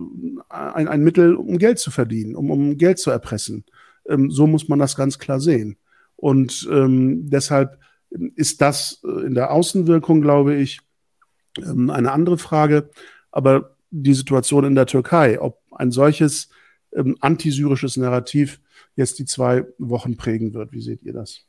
[0.49, 3.63] ein, ein Mittel, um Geld zu verdienen, um, um Geld zu erpressen.
[4.07, 5.77] Ähm, so muss man das ganz klar sehen.
[6.17, 7.79] Und ähm, deshalb
[8.35, 10.81] ist das äh, in der Außenwirkung, glaube ich,
[11.57, 12.89] ähm, eine andere Frage.
[13.31, 16.49] Aber die Situation in der Türkei, ob ein solches
[16.93, 18.61] ähm, antisyrisches Narrativ
[18.95, 21.45] jetzt die zwei Wochen prägen wird, wie seht ihr das?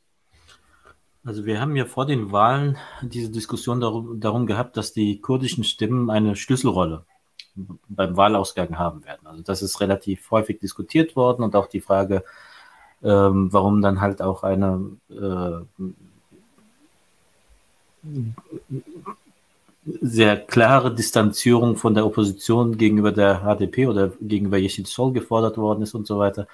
[1.24, 5.62] Also wir haben ja vor den Wahlen diese Diskussion darum, darum gehabt, dass die kurdischen
[5.62, 7.04] Stimmen eine Schlüsselrolle
[7.88, 9.26] beim Wahlausgang haben werden.
[9.26, 12.24] Also das ist relativ häufig diskutiert worden und auch die Frage,
[13.04, 15.60] ähm, warum dann halt auch eine äh,
[19.84, 25.82] sehr klare Distanzierung von der Opposition gegenüber der HDP oder gegenüber Yeşil Sol gefordert worden
[25.82, 26.46] ist und so weiter.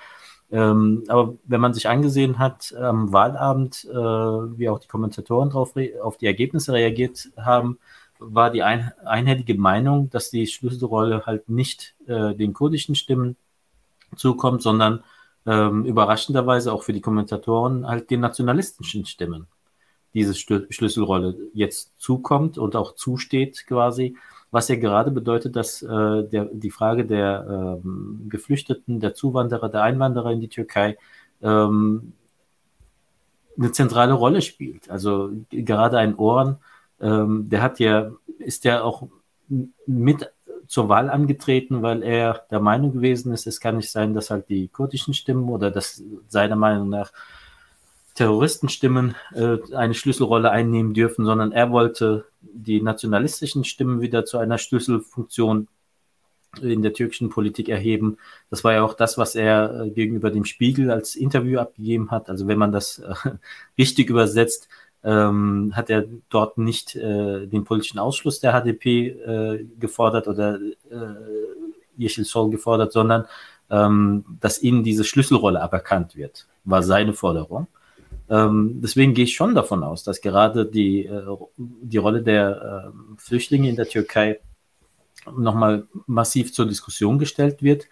[0.50, 5.74] Ähm, aber wenn man sich angesehen hat am Wahlabend, äh, wie auch die Kommentatoren drauf,
[6.02, 7.78] auf die Ergebnisse reagiert haben,
[8.18, 13.36] war die ein, einhellige Meinung, dass die Schlüsselrolle halt nicht äh, den kurdischen Stimmen
[14.16, 15.04] zukommt, sondern
[15.46, 19.46] ähm, überraschenderweise auch für die Kommentatoren halt den nationalistischen Stimmen
[20.18, 24.16] diese Schlüsselrolle jetzt zukommt und auch zusteht quasi,
[24.50, 29.82] was ja gerade bedeutet, dass äh, der, die Frage der ähm, Geflüchteten, der Zuwanderer, der
[29.82, 30.96] Einwanderer in die Türkei
[31.42, 32.12] ähm,
[33.58, 34.88] eine zentrale Rolle spielt.
[34.90, 36.56] Also gerade ein Ohren,
[37.00, 39.08] ähm, der hat ja, ist ja auch
[39.86, 40.30] mit
[40.66, 44.48] zur Wahl angetreten, weil er der Meinung gewesen ist, es kann nicht sein, dass halt
[44.50, 47.10] die kurdischen Stimmen oder dass seiner Meinung nach
[48.18, 54.58] Terroristenstimmen äh, eine Schlüsselrolle einnehmen dürfen, sondern er wollte die nationalistischen Stimmen wieder zu einer
[54.58, 55.68] Schlüsselfunktion
[56.60, 58.16] in der türkischen Politik erheben.
[58.50, 62.28] Das war ja auch das, was er äh, gegenüber dem Spiegel als Interview abgegeben hat.
[62.28, 63.14] Also wenn man das äh,
[63.78, 64.68] richtig übersetzt,
[65.04, 70.58] ähm, hat er dort nicht äh, den politischen Ausschluss der HDP äh, gefordert oder
[70.90, 73.26] äh, Yeşil Sol gefordert, sondern
[73.70, 77.68] ähm, dass ihnen diese Schlüsselrolle aberkannt wird, war seine Forderung.
[78.30, 81.24] Ähm, deswegen gehe ich schon davon aus, dass gerade die, äh,
[81.56, 84.40] die Rolle der äh, Flüchtlinge in der Türkei
[85.36, 87.86] nochmal massiv zur Diskussion gestellt wird.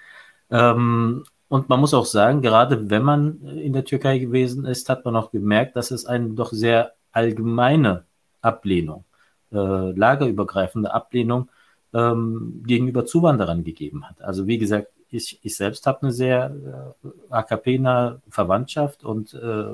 [0.50, 5.04] Ähm, und man muss auch sagen, gerade wenn man in der Türkei gewesen ist, hat
[5.04, 8.04] man auch gemerkt, dass es eine doch sehr allgemeine
[8.42, 9.04] Ablehnung,
[9.52, 11.48] äh, lagerübergreifende Ablehnung
[11.94, 14.20] ähm, gegenüber Zuwanderern gegeben hat.
[14.22, 19.66] Also wie gesagt, ich, ich selbst habe eine sehr äh, AKP-nahe Verwandtschaft und äh,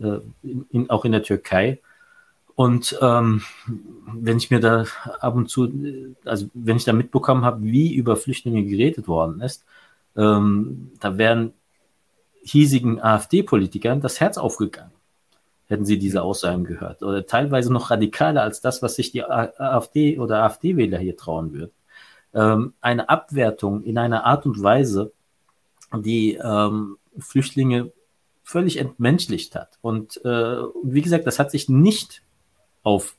[0.00, 1.80] äh, in, auch in der Türkei.
[2.54, 3.42] Und ähm,
[4.06, 4.84] wenn ich mir da
[5.20, 5.72] ab und zu,
[6.24, 9.64] also wenn ich da mitbekommen habe, wie über Flüchtlinge geredet worden ist,
[10.16, 11.54] ähm, da wären
[12.42, 14.92] hiesigen AfD-Politikern das Herz aufgegangen,
[15.66, 17.02] hätten sie diese Aussagen gehört.
[17.02, 21.72] Oder teilweise noch radikaler als das, was sich die AfD oder AfD-Wähler hier trauen würden.
[22.34, 25.12] Ähm, eine Abwertung in einer Art und Weise,
[25.94, 27.92] die ähm, Flüchtlinge
[28.44, 29.78] völlig entmenschlicht hat.
[29.82, 32.22] Und äh, wie gesagt, das hat sich nicht
[32.82, 33.16] auf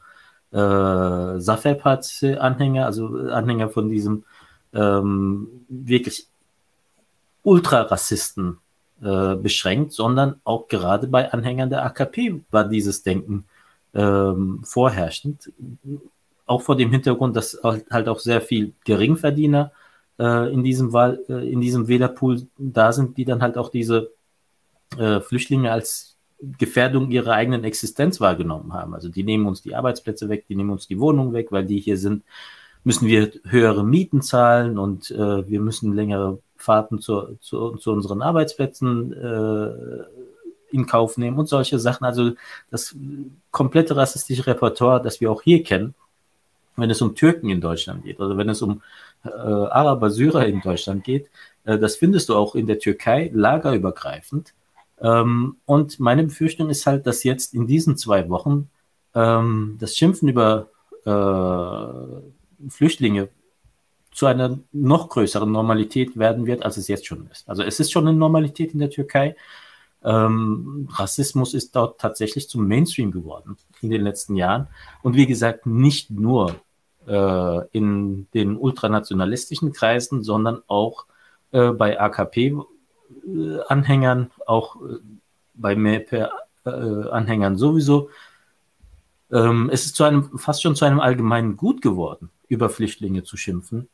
[0.51, 4.23] äh, Saferpat-Anhänger, also Anhänger von diesem
[4.73, 6.27] ähm, wirklich
[7.43, 8.57] Ultrarassisten
[9.01, 13.45] äh, beschränkt, sondern auch gerade bei Anhängern der AKP war dieses Denken
[13.93, 15.51] ähm, vorherrschend.
[16.45, 19.71] Auch vor dem Hintergrund, dass halt auch sehr viel Geringverdiener
[20.19, 24.11] äh, in diesem Wahl, äh, in diesem Wählerpool da sind, die dann halt auch diese
[24.97, 26.17] äh, Flüchtlinge als
[26.57, 28.93] Gefährdung ihrer eigenen Existenz wahrgenommen haben.
[28.93, 31.79] Also die nehmen uns die Arbeitsplätze weg, die nehmen uns die Wohnungen weg, weil die
[31.79, 32.23] hier sind,
[32.83, 38.21] müssen wir höhere Mieten zahlen und äh, wir müssen längere Fahrten zu, zu, zu unseren
[38.21, 42.03] Arbeitsplätzen äh, in Kauf nehmen und solche Sachen.
[42.03, 42.31] Also
[42.71, 42.95] das
[43.51, 45.93] komplette rassistische Repertoire, das wir auch hier kennen,
[46.75, 48.81] wenn es um Türken in Deutschland geht oder wenn es um
[49.23, 51.29] äh, Araber, Syrer in Deutschland geht,
[51.65, 54.53] äh, das findest du auch in der Türkei lagerübergreifend.
[55.03, 58.69] Ähm, und meine Befürchtung ist halt, dass jetzt in diesen zwei Wochen
[59.13, 60.69] ähm, das Schimpfen über
[61.05, 63.29] äh, Flüchtlinge
[64.11, 67.49] zu einer noch größeren Normalität werden wird, als es jetzt schon ist.
[67.49, 69.35] Also es ist schon eine Normalität in der Türkei.
[70.03, 74.67] Ähm, Rassismus ist dort tatsächlich zum Mainstream geworden in den letzten Jahren.
[75.01, 76.55] Und wie gesagt, nicht nur
[77.07, 81.05] äh, in den ultranationalistischen Kreisen, sondern auch
[81.51, 82.55] äh, bei AKP,
[83.67, 84.97] Anhängern, auch äh,
[85.53, 88.09] bei MAP-Anhängern sowieso.
[89.31, 93.37] Ähm, es ist zu einem, fast schon zu einem allgemeinen Gut geworden, über Flüchtlinge zu
[93.37, 93.87] schimpfen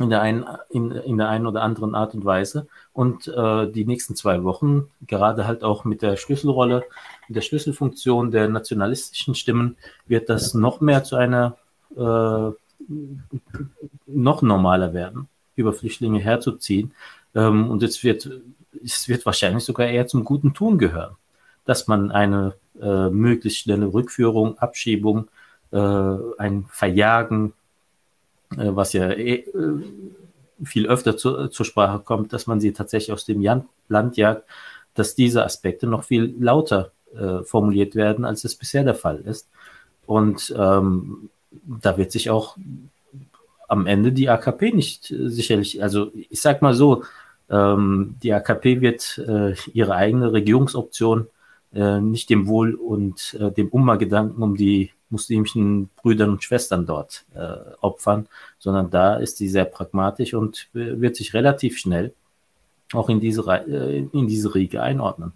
[0.00, 2.66] in der einen, in, in der einen oder anderen Art und Weise.
[2.92, 6.84] Und äh, die nächsten zwei Wochen, gerade halt auch mit der Schlüsselrolle,
[7.28, 9.76] mit der Schlüsselfunktion der nationalistischen Stimmen,
[10.06, 11.58] wird das noch mehr zu einer
[11.96, 12.50] äh,
[14.06, 16.92] noch normaler werden, über Flüchtlinge herzuziehen.
[17.34, 18.30] Ähm, und es wird,
[18.84, 21.16] es wird wahrscheinlich sogar eher zum guten Tun gehören,
[21.64, 25.28] dass man eine äh, möglichst schnelle Rückführung, Abschiebung,
[25.72, 25.78] äh,
[26.38, 27.52] ein Verjagen
[28.56, 29.44] äh, was ja eh,
[30.64, 33.42] viel öfter zu, zur Sprache kommt, dass man sie tatsächlich aus dem
[33.88, 34.44] Land jagt,
[34.94, 39.48] dass diese Aspekte noch viel lauter äh, formuliert werden, als es bisher der Fall ist.
[40.06, 42.56] Und ähm, da wird sich auch
[43.70, 47.04] am Ende die AKP nicht äh, sicherlich, also ich sag mal so,
[47.48, 51.28] ähm, die AKP wird äh, ihre eigene Regierungsoption
[51.72, 57.56] äh, nicht dem Wohl und dem Umma-Gedanken um die muslimischen Brüdern und Schwestern dort äh,
[57.80, 58.28] opfern,
[58.58, 62.12] sondern da ist sie sehr pragmatisch und wird sich relativ schnell
[62.92, 65.32] auch in diese, äh, in diese Riege einordnen.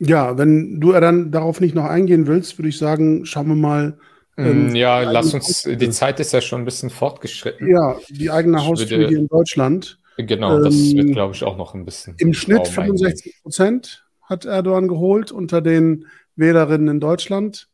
[0.00, 3.98] Ja, wenn du dann darauf nicht noch eingehen willst, würde ich sagen, schauen wir mal.
[4.38, 7.70] Ähm, ja, lass uns, die Zeit ist ja schon ein bisschen fortgeschritten.
[7.70, 9.98] Ja, die eigene Haustür in Deutschland.
[10.16, 12.14] Genau, das ähm, wird, glaube ich, auch noch ein bisschen.
[12.18, 17.68] Im Schnitt 65 Prozent hat Erdogan geholt unter den Wählerinnen in Deutschland.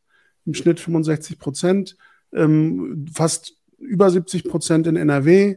[0.44, 1.96] Im Schnitt 65 Prozent,
[2.32, 5.56] ähm, fast über 70 Prozent in NRW.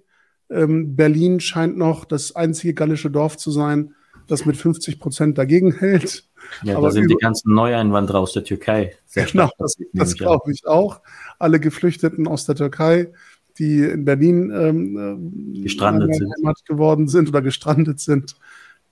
[0.52, 3.96] Ähm, Berlin scheint noch das einzige gallische Dorf zu sein,
[4.28, 6.29] das mit 50 Prozent dagegen hält.
[6.64, 8.96] Ja, Aber da sind die ganzen Neueinwanderer aus der Türkei.
[9.06, 11.02] Sehr genau, das, das glaube ich auch.
[11.38, 13.12] Alle Geflüchteten aus der Türkei,
[13.58, 16.34] die in Berlin ähm, äh, gestrandet sind.
[16.66, 18.36] geworden sind oder gestrandet sind,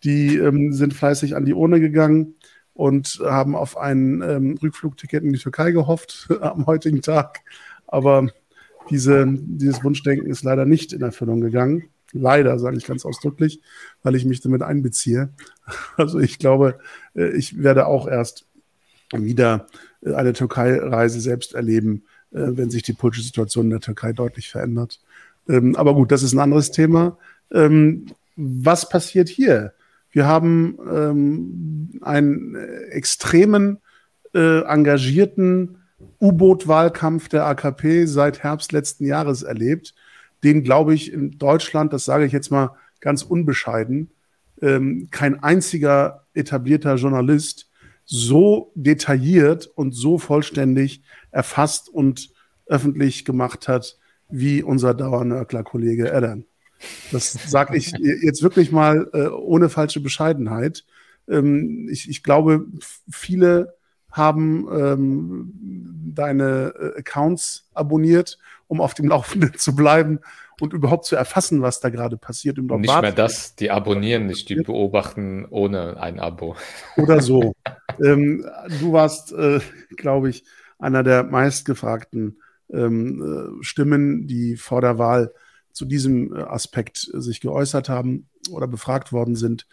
[0.03, 2.35] die ähm, sind fleißig an die Urne gegangen
[2.73, 7.41] und haben auf ein ähm, Rückflugticket in die Türkei gehofft am heutigen Tag.
[7.87, 8.27] Aber
[8.89, 11.89] diese, dieses Wunschdenken ist leider nicht in Erfüllung gegangen.
[12.13, 13.61] Leider, sage ich ganz ausdrücklich,
[14.01, 15.29] weil ich mich damit einbeziehe.
[15.97, 16.79] Also ich glaube,
[17.17, 18.45] ich werde auch erst
[19.11, 19.67] wieder
[20.03, 24.49] äh, eine Türkei-Reise selbst erleben, äh, wenn sich die politische Situation in der Türkei deutlich
[24.49, 24.99] verändert.
[25.47, 27.17] Ähm, aber gut, das ist ein anderes Thema.
[27.51, 29.73] Ähm, was passiert hier?
[30.11, 32.55] Wir haben ähm, einen
[32.89, 33.79] extremen,
[34.33, 35.77] äh, engagierten
[36.21, 39.95] U-Boot-Wahlkampf der AKP seit Herbst letzten Jahres erlebt,
[40.43, 44.11] den, glaube ich, in Deutschland, das sage ich jetzt mal ganz unbescheiden,
[44.61, 47.69] ähm, kein einziger etablierter Journalist
[48.05, 51.01] so detailliert und so vollständig
[51.31, 52.29] erfasst und
[52.65, 53.97] öffentlich gemacht hat,
[54.29, 56.45] wie unser Dauernörkler-Kollege Erdern.
[57.11, 57.91] Das sage ich
[58.23, 60.85] jetzt wirklich mal äh, ohne falsche Bescheidenheit.
[61.27, 62.65] Ähm, ich, ich, glaube,
[63.09, 63.75] viele
[64.11, 65.53] haben ähm,
[66.13, 68.37] deine äh, Accounts abonniert,
[68.67, 70.19] um auf dem Laufenden zu bleiben
[70.59, 72.59] und überhaupt zu erfassen, was da gerade passiert.
[72.59, 76.55] Und nicht mehr das, die abonnieren nicht, die beobachten ohne ein Abo.
[76.95, 77.53] Oder so.
[78.03, 78.45] ähm,
[78.79, 79.59] du warst, äh,
[79.95, 80.43] glaube ich,
[80.79, 82.41] einer der meistgefragten
[82.71, 85.33] ähm, äh, Stimmen, die vor der Wahl
[85.71, 89.67] zu diesem äh, Aspekt äh, sich geäußert haben oder befragt worden sind.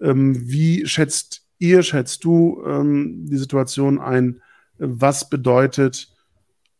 [0.00, 4.42] Ähm, wie schätzt ihr, schätzt du ähm, die Situation ein?
[4.78, 6.08] Was bedeutet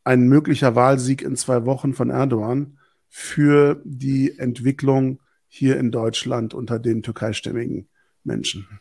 [0.05, 2.79] ein möglicher Wahlsieg in zwei Wochen von Erdogan
[3.09, 7.89] für die Entwicklung hier in Deutschland unter den türkeistämmigen
[8.25, 8.81] Menschen?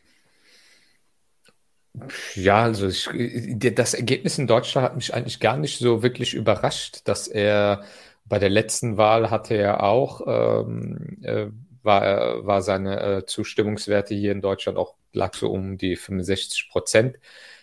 [2.35, 3.09] Ja, also ich,
[3.57, 7.83] das Ergebnis in Deutschland hat mich eigentlich gar nicht so wirklich überrascht, dass er
[8.25, 11.47] bei der letzten Wahl hatte er auch, ähm, äh,
[11.81, 17.17] war, war seine äh, Zustimmungswerte hier in Deutschland auch, lag so um die 65 Prozent.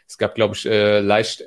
[0.08, 1.44] Es gab, glaube ich, äh, leicht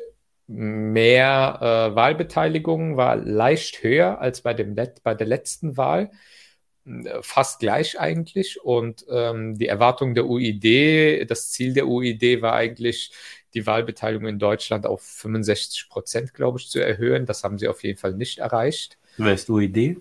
[0.49, 6.09] mehr äh, Wahlbeteiligung, war leicht höher als bei, dem Let bei der letzten Wahl.
[6.85, 8.61] Äh, fast gleich eigentlich.
[8.61, 13.11] Und ähm, die Erwartung der UID, das Ziel der UID war eigentlich,
[13.53, 17.25] die Wahlbeteiligung in Deutschland auf 65 Prozent, glaube ich, zu erhöhen.
[17.25, 18.97] Das haben sie auf jeden Fall nicht erreicht.
[19.17, 19.97] Wer ist UID?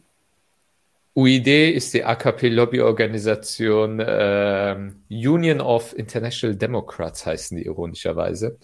[1.15, 4.77] UID ist die AKP-Lobbyorganisation äh,
[5.11, 8.59] Union of International Democrats, heißen die ironischerweise,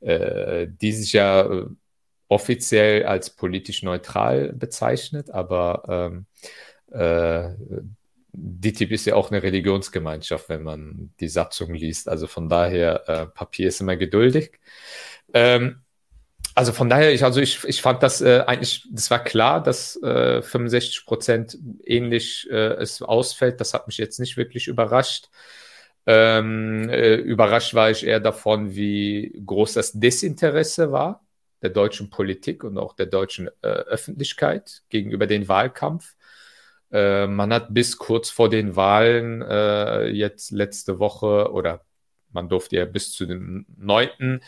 [0.00, 1.66] äh, sich ja äh,
[2.28, 6.26] offiziell als politisch neutral bezeichnet, aber ähm,
[6.92, 7.50] äh,
[8.32, 12.08] DITIB ist ja auch eine Religionsgemeinschaft, wenn man die Satzung liest.
[12.08, 14.52] Also von daher, äh, Papier ist immer geduldig.
[15.32, 15.80] Ähm,
[16.54, 20.00] also von daher, ich, also ich, ich fand das äh, eigentlich, das war klar, dass
[20.02, 23.60] äh, 65 Prozent ähnlich äh, es ausfällt.
[23.60, 25.28] Das hat mich jetzt nicht wirklich überrascht.
[26.06, 31.26] Ähm, äh, überrascht war ich eher davon, wie groß das Desinteresse war
[31.62, 36.14] der deutschen Politik und auch der deutschen äh, Öffentlichkeit gegenüber dem Wahlkampf.
[36.92, 41.84] Äh, man hat bis kurz vor den Wahlen äh, jetzt letzte Woche oder
[42.32, 44.40] man durfte ja bis zu dem 9.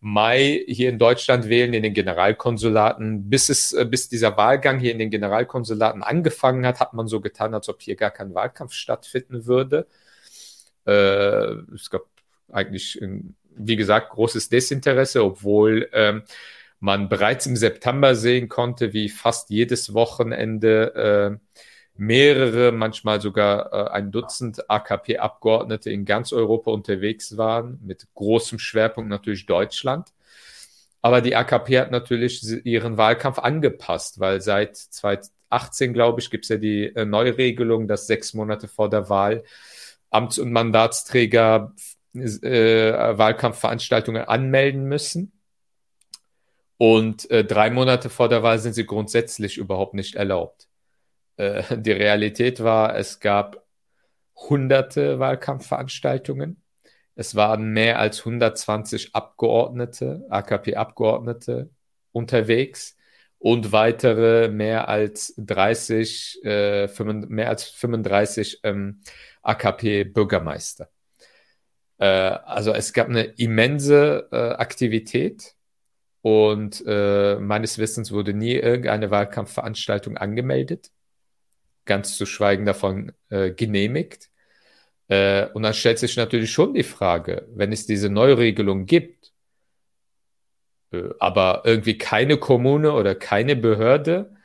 [0.00, 3.30] Mai hier in Deutschland wählen, in den Generalkonsulaten.
[3.30, 7.20] Bis, es, äh, bis dieser Wahlgang hier in den Generalkonsulaten angefangen hat, hat man so
[7.20, 9.86] getan, als ob hier gar kein Wahlkampf stattfinden würde.
[10.86, 12.02] Äh, es gab
[12.52, 13.00] eigentlich,
[13.56, 16.22] wie gesagt, großes Desinteresse, obwohl ähm,
[16.80, 21.46] man bereits im September sehen konnte, wie fast jedes Wochenende äh,
[21.96, 29.10] mehrere, manchmal sogar äh, ein Dutzend AKP-Abgeordnete in ganz Europa unterwegs waren, mit großem Schwerpunkt
[29.10, 30.12] natürlich Deutschland.
[31.02, 36.48] Aber die AKP hat natürlich ihren Wahlkampf angepasst, weil seit 2018, glaube ich, gibt es
[36.48, 39.44] ja die äh, Neuregelung, dass sechs Monate vor der Wahl
[40.16, 41.74] Amts- und Mandatsträger
[42.14, 45.32] äh, Wahlkampfveranstaltungen anmelden müssen.
[46.78, 50.68] Und äh, drei Monate vor der Wahl sind sie grundsätzlich überhaupt nicht erlaubt.
[51.36, 53.64] Äh, die Realität war, es gab
[54.34, 56.62] hunderte Wahlkampfveranstaltungen.
[57.14, 61.70] Es waren mehr als 120 Abgeordnete, AKP-Abgeordnete
[62.12, 62.96] unterwegs
[63.38, 69.00] und weitere mehr als 30, äh, 5, mehr als 35 ähm,
[69.46, 70.88] AKP-Bürgermeister.
[71.98, 75.54] Äh, also es gab eine immense äh, Aktivität
[76.22, 80.90] und äh, meines Wissens wurde nie irgendeine Wahlkampfveranstaltung angemeldet
[81.86, 84.28] ganz zu schweigen davon äh, genehmigt.
[85.08, 89.32] Äh, und dann stellt sich natürlich schon die Frage, wenn es diese Neuregelung gibt,
[90.92, 94.35] äh, aber irgendwie keine Kommune oder keine Behörde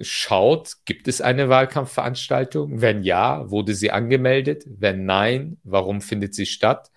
[0.00, 2.80] schaut, gibt es eine Wahlkampfveranstaltung?
[2.80, 4.64] Wenn ja, wurde sie angemeldet?
[4.66, 6.90] Wenn nein, warum findet sie statt?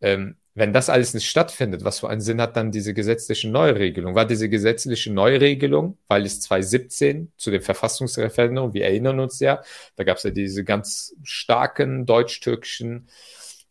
[0.00, 4.14] Ähm, wenn das alles nicht stattfindet, was für einen Sinn hat dann diese gesetzliche Neuregelung?
[4.14, 9.62] War diese gesetzliche Neuregelung, weil es 2017 zu dem Verfassungsreferendum, wir erinnern uns ja,
[9.96, 13.08] da gab es ja diese ganz starken deutsch-türkischen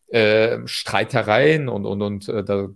[0.08, 2.68] äh, Streitereien und, und, und äh, da,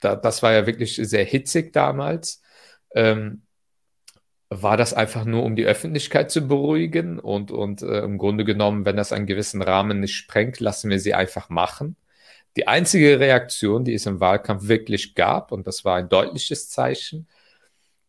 [0.00, 2.42] da, das war ja wirklich sehr hitzig damals.
[2.94, 3.43] Ähm,
[4.50, 8.84] war das einfach nur, um die Öffentlichkeit zu beruhigen und, und äh, im Grunde genommen,
[8.84, 11.96] wenn das einen gewissen Rahmen nicht sprengt, lassen wir sie einfach machen?
[12.56, 17.26] Die einzige Reaktion, die es im Wahlkampf wirklich gab, und das war ein deutliches Zeichen,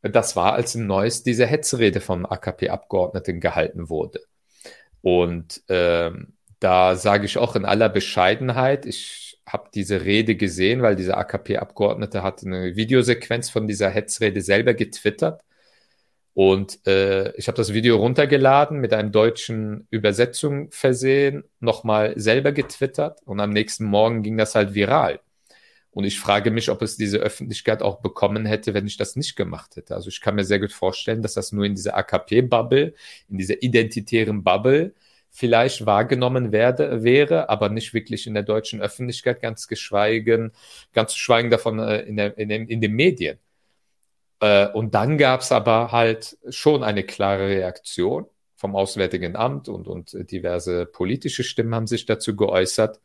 [0.01, 4.21] das war, als im Neues diese Hetzrede vom AKP-Abgeordneten gehalten wurde.
[5.01, 10.95] Und ähm, da sage ich auch in aller Bescheidenheit, ich habe diese Rede gesehen, weil
[10.95, 15.41] dieser AKP-Abgeordnete hat eine Videosequenz von dieser Hetzrede selber getwittert.
[16.35, 23.21] Und äh, ich habe das Video runtergeladen, mit einem deutschen Übersetzung versehen, nochmal selber getwittert
[23.23, 25.21] und am nächsten Morgen ging das halt viral.
[25.91, 29.37] Und ich frage mich, ob es diese Öffentlichkeit auch bekommen hätte, wenn ich das nicht
[29.37, 29.95] gemacht hätte.
[29.95, 32.93] Also ich kann mir sehr gut vorstellen, dass das nur in dieser AKP-Bubble,
[33.29, 34.93] in dieser identitären Bubble
[35.31, 40.51] vielleicht wahrgenommen werde, wäre, aber nicht wirklich in der deutschen Öffentlichkeit, ganz geschweigen,
[40.91, 43.39] ganz zu schweigen davon äh, in, der, in, den, in den Medien.
[44.45, 49.87] Äh, und dann gab es aber halt schon eine klare Reaktion vom Auswärtigen Amt und,
[49.87, 52.99] und diverse politische Stimmen haben sich dazu geäußert.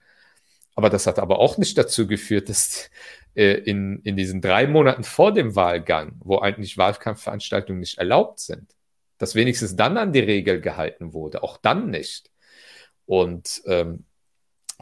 [0.74, 2.90] Aber das hat aber auch nicht dazu geführt, dass
[3.34, 8.74] äh, in, in diesen drei Monaten vor dem Wahlgang, wo eigentlich Wahlkampfveranstaltungen nicht erlaubt sind,
[9.16, 12.30] dass wenigstens dann an die Regel gehalten wurde, auch dann nicht.
[13.06, 14.04] Und ähm,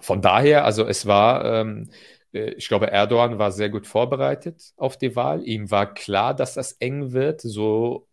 [0.00, 1.94] von daher, also es war ähm, äh,
[2.32, 5.46] ich glaube, Erdogan war sehr gut vorbereitet auf die Wahl.
[5.46, 7.40] Ihm war klar, dass das eng wird.
[7.40, 8.06] So,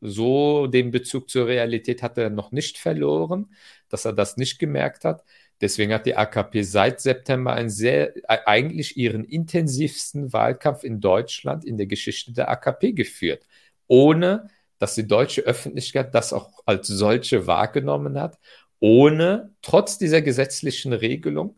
[0.00, 3.54] so den Bezug zur Realität hat er noch nicht verloren,
[3.88, 5.24] dass er das nicht gemerkt hat.
[5.60, 11.64] Deswegen hat die AKP seit September einen sehr, e, eigentlich ihren intensivsten Wahlkampf in Deutschland
[11.64, 13.46] in der Geschichte der AKP geführt,
[13.86, 14.48] ohne
[14.78, 18.38] dass die deutsche Öffentlichkeit das auch als solche wahrgenommen hat,
[18.80, 21.56] ohne, trotz dieser gesetzlichen Regelung,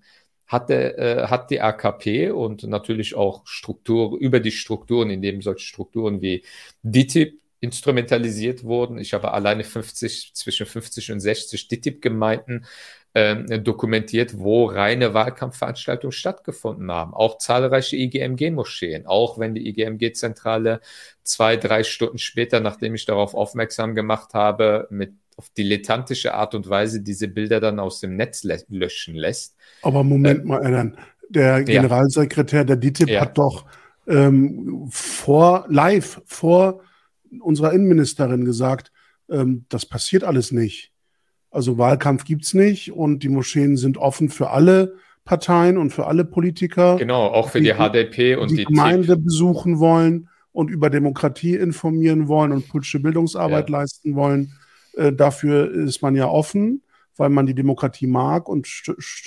[0.52, 5.66] hatte, äh, hat die AKP und natürlich auch Struktur, über die Strukturen, in denen solche
[5.66, 6.44] Strukturen wie
[6.82, 8.98] DITIB instrumentalisiert wurden.
[8.98, 12.66] Ich habe alleine 50, zwischen 50 und 60 DITIB-Gemeinden
[13.14, 17.14] äh, dokumentiert, wo reine Wahlkampfveranstaltungen stattgefunden haben.
[17.14, 20.80] Auch zahlreiche IGMG-Moscheen, auch wenn die IGMG-Zentrale
[21.22, 26.68] zwei, drei Stunden später, nachdem ich darauf aufmerksam gemacht habe, mit auf dilettantische Art und
[26.68, 29.56] Weise diese Bilder dann aus dem Netz löschen lässt.
[29.82, 30.96] Aber Moment äh, mal, Alan.
[31.28, 33.20] Der Generalsekretär der DITIB ja.
[33.22, 33.64] hat doch
[34.06, 36.82] ähm, vor live vor
[37.40, 38.92] unserer Innenministerin gesagt,
[39.30, 40.92] ähm, das passiert alles nicht.
[41.50, 44.94] Also Wahlkampf gibt's nicht und die Moscheen sind offen für alle
[45.24, 46.96] Parteien und für alle Politiker.
[46.96, 49.24] Genau, auch für die, die HDP und die, die Gemeinde TIP.
[49.24, 53.78] besuchen wollen und über Demokratie informieren wollen und politische Bildungsarbeit ja.
[53.78, 54.52] leisten wollen.
[54.94, 56.82] Äh, dafür ist man ja offen,
[57.16, 58.68] weil man die Demokratie mag und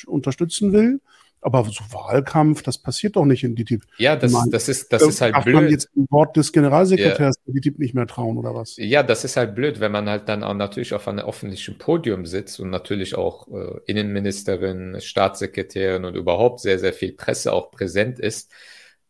[0.08, 1.02] unterstützen will.
[1.46, 3.84] Aber so Wahlkampf, das passiert doch nicht in DITIB.
[4.00, 5.54] Ja, das, meine, das ist, das ist halt blöd.
[5.54, 7.54] man jetzt ein Wort des Generalsekretärs ja.
[7.54, 8.78] DITIB nicht mehr trauen, oder was?
[8.78, 12.26] Ja, das ist halt blöd, wenn man halt dann auch natürlich auf einem öffentlichen Podium
[12.26, 18.18] sitzt und natürlich auch äh, Innenministerin, Staatssekretärin und überhaupt sehr, sehr viel Presse auch präsent
[18.18, 18.52] ist.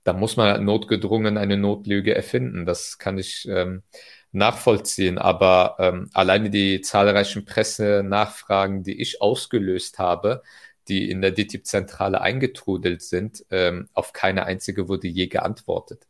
[0.03, 2.65] Da muss man halt notgedrungen eine Notlüge erfinden.
[2.65, 3.82] Das kann ich ähm,
[4.36, 5.18] nachvollziehen.
[5.18, 10.44] Aber ähm, alleine die zahlreichen Pressenachfragen, die ich ausgelöst habe,
[10.88, 16.07] die in der DTIP-Zentrale eingetrudelt sind, ähm, auf keine einzige wurde je geantwortet.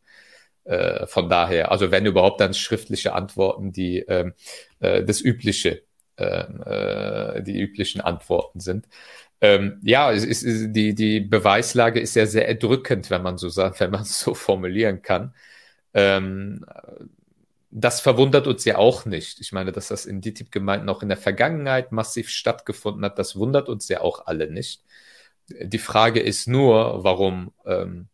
[0.65, 4.33] Äh, von daher, also wenn überhaupt dann schriftliche Antworten, die ähm,
[4.79, 5.83] äh, das übliche,
[6.17, 8.87] ähm, äh, die üblichen Antworten sind.
[9.41, 10.43] Ähm, ja, es ist,
[10.73, 14.33] die, die Beweislage ist ja sehr erdrückend, wenn man so sagt, wenn man es so
[14.33, 15.33] formulieren kann.
[15.93, 16.65] Ähm,
[17.71, 19.39] das verwundert uns ja auch nicht.
[19.41, 23.69] Ich meine, dass das in DTIP-Gemeinden auch in der Vergangenheit massiv stattgefunden hat, das wundert
[23.69, 24.83] uns ja auch alle nicht.
[25.47, 28.07] Die Frage ist nur, warum ähm,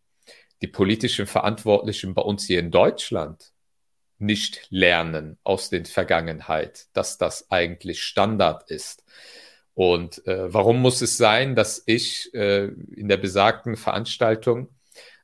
[0.61, 3.53] die politischen Verantwortlichen bei uns hier in Deutschland
[4.17, 9.03] nicht lernen aus der Vergangenheit, dass das eigentlich Standard ist.
[9.73, 14.69] Und äh, warum muss es sein, dass ich äh, in der besagten Veranstaltung,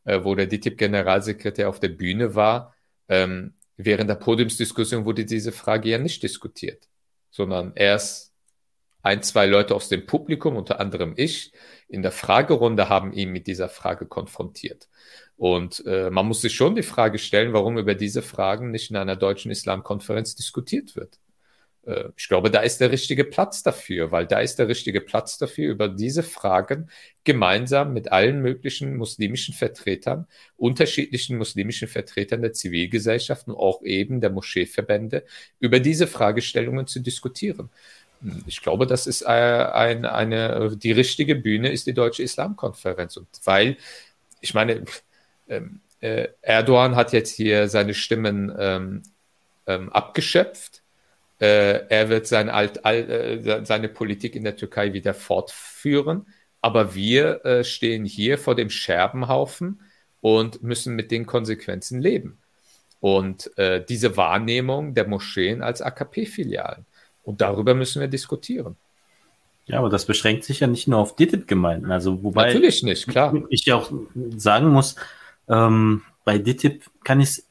[0.06, 2.74] äh, wo der DTIP-Generalsekretär auf der Bühne war,
[3.10, 6.90] ähm, während der Podiumsdiskussion wurde diese Frage ja nicht diskutiert,
[7.30, 8.34] sondern erst
[9.04, 11.54] ein, zwei Leute aus dem Publikum, unter anderem ich,
[11.88, 14.90] in der Fragerunde haben ihn mit dieser Frage konfrontiert.
[15.38, 18.98] Und äh, man muss sich schon die Frage stellen, warum über diese Fragen nicht in
[18.98, 21.20] einer deutschen Islamkonferenz diskutiert wird.
[21.88, 25.38] Äh, ich glaube, da ist der richtige Platz dafür, weil da ist der richtige Platz
[25.38, 26.90] dafür, über diese Fragen
[27.24, 30.28] gemeinsam mit allen möglichen muslimischen Vertretern,
[30.58, 35.24] unterschiedlichen muslimischen Vertretern der Zivilgesellschaft und auch eben der Moscheeverbände,
[35.60, 37.70] über diese Fragestellungen zu diskutieren.
[38.22, 43.18] Hm, ich glaube, das ist äh, ein, eine, die richtige Bühne ist die Deutsche Islamkonferenz.
[43.18, 43.78] Und weil,
[44.42, 44.84] ich meine,
[45.50, 49.04] ähm, äh, Erdogan hat jetzt hier seine Stimmen ähm,
[49.66, 50.84] ähm, abgeschöpft
[51.40, 56.26] äh, er wird sein Alt, Alt, äh, seine Politik in der Türkei wieder fortführen.
[56.62, 59.82] Aber wir äh, stehen hier vor dem Scherbenhaufen
[60.22, 62.40] und müssen mit den Konsequenzen leben.
[63.00, 66.86] Und äh, diese Wahrnehmung der Moscheen als AKP-Filialen.
[67.24, 68.76] Und darüber müssen wir diskutieren.
[69.66, 71.92] Ja, aber das beschränkt sich ja nicht nur auf DITIB-Gemeinden.
[71.92, 73.34] Also, wobei Natürlich nicht, klar.
[73.50, 73.92] Ich ja auch
[74.38, 74.96] sagen muss,
[75.50, 77.47] ähm, bei DITIB kann ich es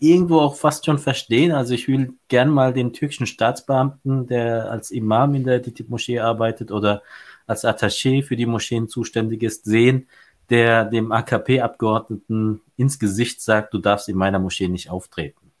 [0.00, 1.52] irgendwo auch fast schon verstehen.
[1.52, 6.72] Also ich will gern mal den türkischen Staatsbeamten, der als Imam in der DITIB-Moschee arbeitet
[6.72, 7.02] oder
[7.46, 10.08] als Attaché für die Moscheen zuständig ist, sehen,
[10.48, 15.52] der dem AKP-Abgeordneten ins Gesicht sagt, du darfst in meiner Moschee nicht auftreten.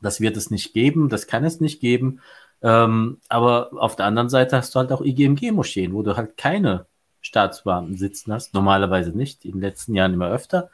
[0.00, 2.20] Das wird es nicht geben, das kann es nicht geben.
[2.62, 6.86] Ähm, aber auf der anderen Seite hast du halt auch IGMG-Moscheen, wo du halt keine
[7.20, 8.54] Staatsbeamten sitzen hast.
[8.54, 10.70] Normalerweise nicht, in den letzten Jahren immer öfter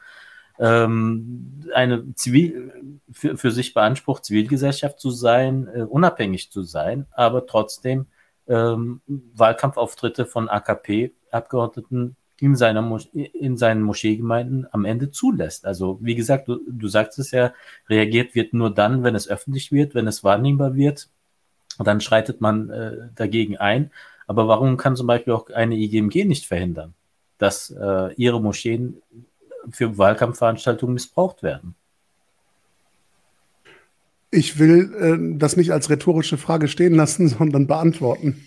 [0.58, 7.46] ähm, eine Zivil für, für sich beansprucht, Zivilgesellschaft zu sein, äh, unabhängig zu sein, aber
[7.46, 8.06] trotzdem
[8.48, 15.64] ähm, Wahlkampfauftritte von AKP-Abgeordneten in, seiner in seinen Moscheegemeinden am Ende zulässt.
[15.66, 17.52] Also wie gesagt, du, du sagst es ja,
[17.88, 21.08] reagiert wird nur dann, wenn es öffentlich wird, wenn es wahrnehmbar wird.
[21.78, 23.90] Dann schreitet man äh, dagegen ein.
[24.26, 26.94] Aber warum kann zum Beispiel auch eine IGMG nicht verhindern,
[27.38, 29.02] dass äh, ihre Moscheen
[29.70, 31.74] für Wahlkampfveranstaltungen missbraucht werden.
[34.30, 38.42] Ich will äh, das nicht als rhetorische Frage stehen lassen, sondern beantworten,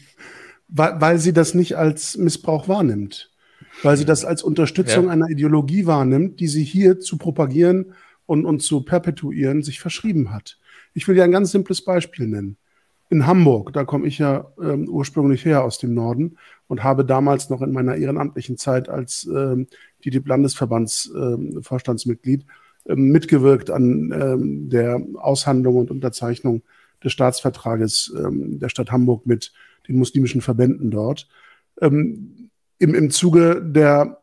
[0.68, 3.32] weil, weil sie das nicht als Missbrauch wahrnimmt,
[3.84, 5.12] weil sie das als Unterstützung ja.
[5.12, 7.94] einer Ideologie wahrnimmt, die sie hier zu propagieren
[8.26, 10.60] und, und zu perpetuieren sich verschrieben hat.
[10.94, 12.58] Ich will dir ein ganz simples Beispiel nennen.
[13.10, 16.38] In Hamburg, da komme ich ja ähm, ursprünglich her aus dem Norden
[16.68, 19.66] und habe damals noch in meiner ehrenamtlichen Zeit als ähm,
[20.03, 22.45] die DIP Landesverbandsvorstandsmitglied äh,
[22.93, 26.63] ähm, mitgewirkt an ähm, der Aushandlung und Unterzeichnung
[27.03, 29.51] des Staatsvertrages ähm, der Stadt Hamburg mit
[29.88, 31.27] den muslimischen Verbänden dort.
[31.81, 34.21] Ähm, im, Im Zuge der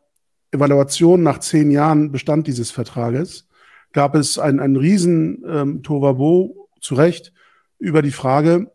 [0.51, 3.47] Evaluation nach zehn Jahren Bestand dieses Vertrages
[3.93, 7.33] gab es ein, ein riesen ähm, zu Recht,
[7.79, 8.71] über die Frage,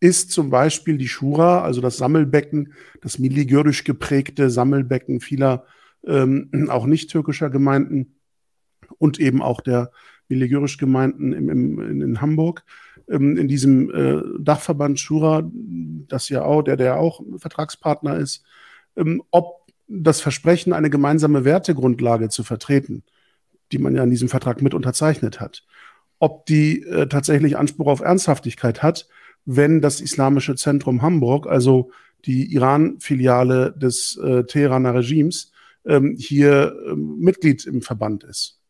[0.00, 5.64] ist zum Beispiel die Schura, also das Sammelbecken, das miligürdisch geprägte Sammelbecken vieler
[6.06, 8.16] ähm, auch nicht türkischer Gemeinden
[8.98, 9.90] und eben auch der
[10.28, 12.64] Miligörisch Gemeinden im, im, in Hamburg.
[13.08, 18.44] Ähm, in diesem äh, Dachverband Schura, das ja auch, der, der auch Vertragspartner ist,
[18.96, 23.02] ähm, ob das Versprechen, eine gemeinsame Wertegrundlage zu vertreten,
[23.72, 25.64] die man ja in diesem Vertrag mit unterzeichnet hat,
[26.18, 29.08] ob die äh, tatsächlich Anspruch auf Ernsthaftigkeit hat,
[29.44, 31.90] wenn das Islamische Zentrum Hamburg, also
[32.24, 35.52] die Iran-Filiale des äh, Teheraner Regimes,
[35.86, 38.60] ähm, hier ähm, Mitglied im Verband ist.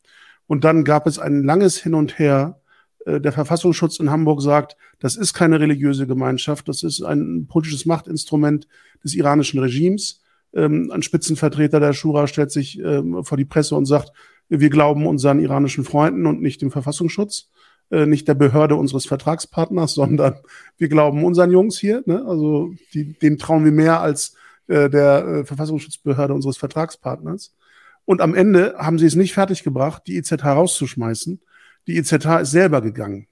[0.46, 2.60] Und dann gab es ein langes Hin und Her.
[3.06, 7.86] Äh, der Verfassungsschutz in Hamburg sagt, das ist keine religiöse Gemeinschaft, das ist ein politisches
[7.86, 8.66] Machtinstrument
[9.02, 10.22] des iranischen Regimes.
[10.54, 14.12] Ähm, ein Spitzenvertreter der Schura stellt sich ähm, vor die Presse und sagt,
[14.48, 17.50] wir glauben unseren iranischen Freunden und nicht dem Verfassungsschutz,
[17.90, 20.34] äh, nicht der Behörde unseres Vertragspartners, sondern
[20.76, 22.02] wir glauben unseren Jungs hier.
[22.06, 22.24] Ne?
[22.26, 24.34] Also die, denen trauen wir mehr als
[24.68, 27.54] äh, der äh, Verfassungsschutzbehörde unseres Vertragspartners.
[28.04, 31.40] Und am Ende haben sie es nicht fertiggebracht, die IZH rauszuschmeißen.
[31.86, 33.26] Die IZH ist selber gegangen,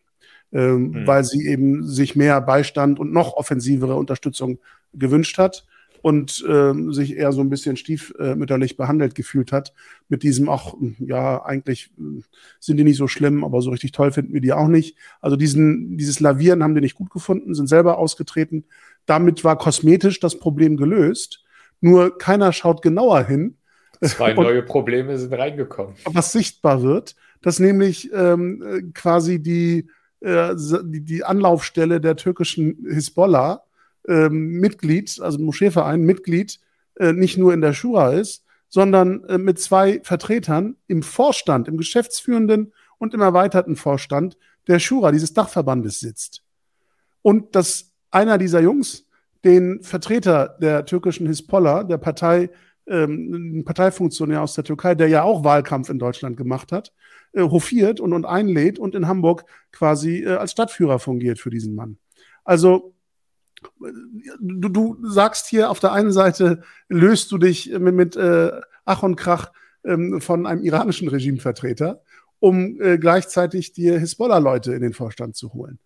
[0.52, 1.06] ähm, mhm.
[1.06, 4.58] weil sie eben sich mehr Beistand und noch offensivere Unterstützung
[4.92, 5.66] gewünscht hat
[6.02, 9.72] und ähm, sich eher so ein bisschen stiefmütterlich behandelt gefühlt hat.
[10.08, 11.90] Mit diesem auch, ja, eigentlich
[12.58, 14.96] sind die nicht so schlimm, aber so richtig toll finden wir die auch nicht.
[15.20, 18.64] Also diesen, dieses Lavieren haben die nicht gut gefunden, sind selber ausgetreten.
[19.06, 21.44] Damit war kosmetisch das Problem gelöst.
[21.80, 23.56] Nur keiner schaut genauer hin.
[24.00, 25.94] Zwei neue Probleme sind reingekommen.
[26.04, 29.88] Was sichtbar wird, dass nämlich ähm, quasi die,
[30.20, 33.62] äh, die, die Anlaufstelle der türkischen Hisbollah
[34.08, 36.60] ähm, Mitglied, also Moscheeverein, Mitglied
[36.96, 41.76] äh, nicht nur in der Schura ist, sondern äh, mit zwei Vertretern im Vorstand, im
[41.76, 46.42] geschäftsführenden und im erweiterten Vorstand der Schura, dieses Dachverbandes sitzt.
[47.20, 49.06] Und dass einer dieser Jungs
[49.44, 52.50] den Vertreter der türkischen Hisbollah, der Partei,
[52.86, 56.92] ähm, Parteifunktionär aus der Türkei, der ja auch Wahlkampf in Deutschland gemacht hat,
[57.32, 61.74] äh, hofiert und, und einlädt und in Hamburg quasi äh, als Stadtführer fungiert für diesen
[61.74, 61.98] Mann.
[62.44, 62.94] Also
[64.40, 68.52] du, du sagst hier auf der einen Seite, löst du dich mit, mit äh,
[68.84, 69.52] Ach und Krach
[69.84, 72.02] ähm, von einem iranischen Regimevertreter,
[72.38, 75.78] um äh, gleichzeitig dir Hisbollah-Leute in den Vorstand zu holen.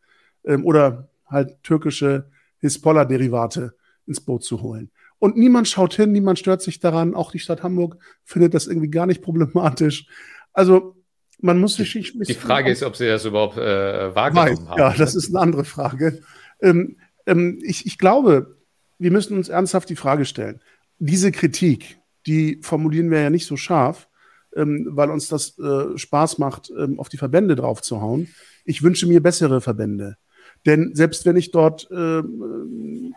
[0.44, 2.30] Ähm, oder halt türkische
[2.60, 3.74] Hisbollah-Derivate
[4.06, 4.90] ins Boot zu holen.
[5.18, 7.14] Und niemand schaut hin, niemand stört sich daran.
[7.14, 10.06] Auch die Stadt Hamburg findet das irgendwie gar nicht problematisch.
[10.52, 10.96] Also
[11.40, 11.92] man muss sich.
[11.92, 14.78] Die, die Frage ist, ob sie das überhaupt äh, wahrgenommen weiß, haben.
[14.78, 16.20] Ja, das ist eine andere Frage.
[16.60, 16.96] Ähm,
[17.26, 18.56] ähm, ich, ich glaube,
[18.98, 20.60] wir müssen uns ernsthaft die Frage stellen,
[20.98, 24.08] diese Kritik, die formulieren wir ja nicht so scharf,
[24.54, 28.28] ähm, weil uns das äh, Spaß macht, ähm, auf die Verbände draufzuhauen.
[28.64, 30.16] Ich wünsche mir bessere Verbände.
[30.64, 32.22] Denn selbst wenn ich dort äh,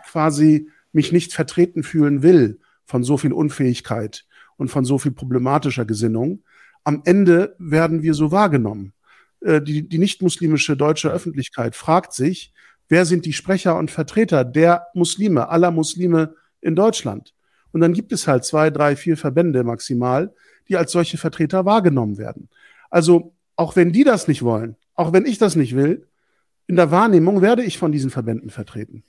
[0.08, 4.26] quasi mich nicht vertreten fühlen will von so viel Unfähigkeit
[4.58, 6.44] und von so viel problematischer Gesinnung,
[6.84, 8.94] am Ende werden wir so wahrgenommen.
[9.42, 12.54] Äh, die, die nicht-muslimische deutsche Öffentlichkeit fragt sich,
[12.90, 17.34] wer sind die Sprecher und Vertreter der Muslime, aller Muslime in Deutschland.
[17.72, 20.34] Und dann gibt es halt zwei, drei, vier Verbände maximal,
[20.68, 22.50] die als solche Vertreter wahrgenommen werden.
[22.90, 26.08] Also auch wenn die das nicht wollen, auch wenn ich das nicht will,
[26.68, 29.04] in der Wahrnehmung werde ich von diesen Verbänden vertreten.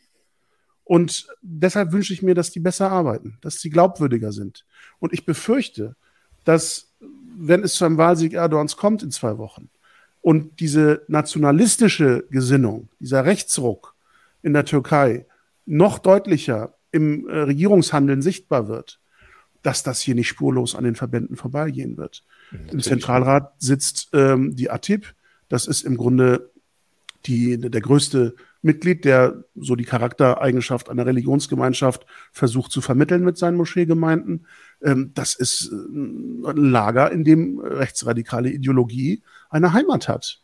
[0.84, 4.66] Und deshalb wünsche ich mir, dass die besser arbeiten, dass sie glaubwürdiger sind.
[4.98, 5.94] Und ich befürchte,
[6.44, 6.92] dass,
[7.36, 9.70] wenn es zu einem Wahlsieg Erdogans kommt in zwei Wochen,
[10.22, 13.94] und diese nationalistische Gesinnung, dieser Rechtsruck
[14.42, 15.26] in der Türkei
[15.66, 19.00] noch deutlicher im äh, Regierungshandeln sichtbar wird,
[19.62, 22.24] dass das hier nicht spurlos an den Verbänden vorbeigehen wird.
[22.50, 22.72] Natürlich.
[22.72, 25.14] Im Zentralrat sitzt ähm, die ATIP.
[25.48, 26.50] Das ist im Grunde
[27.26, 33.56] die, der größte Mitglied, der so die Charaktereigenschaft einer Religionsgemeinschaft versucht zu vermitteln mit seinen
[33.56, 34.46] Moscheegemeinden.
[34.82, 40.40] Ähm, das ist äh, ein Lager, in dem rechtsradikale Ideologie eine Heimat hat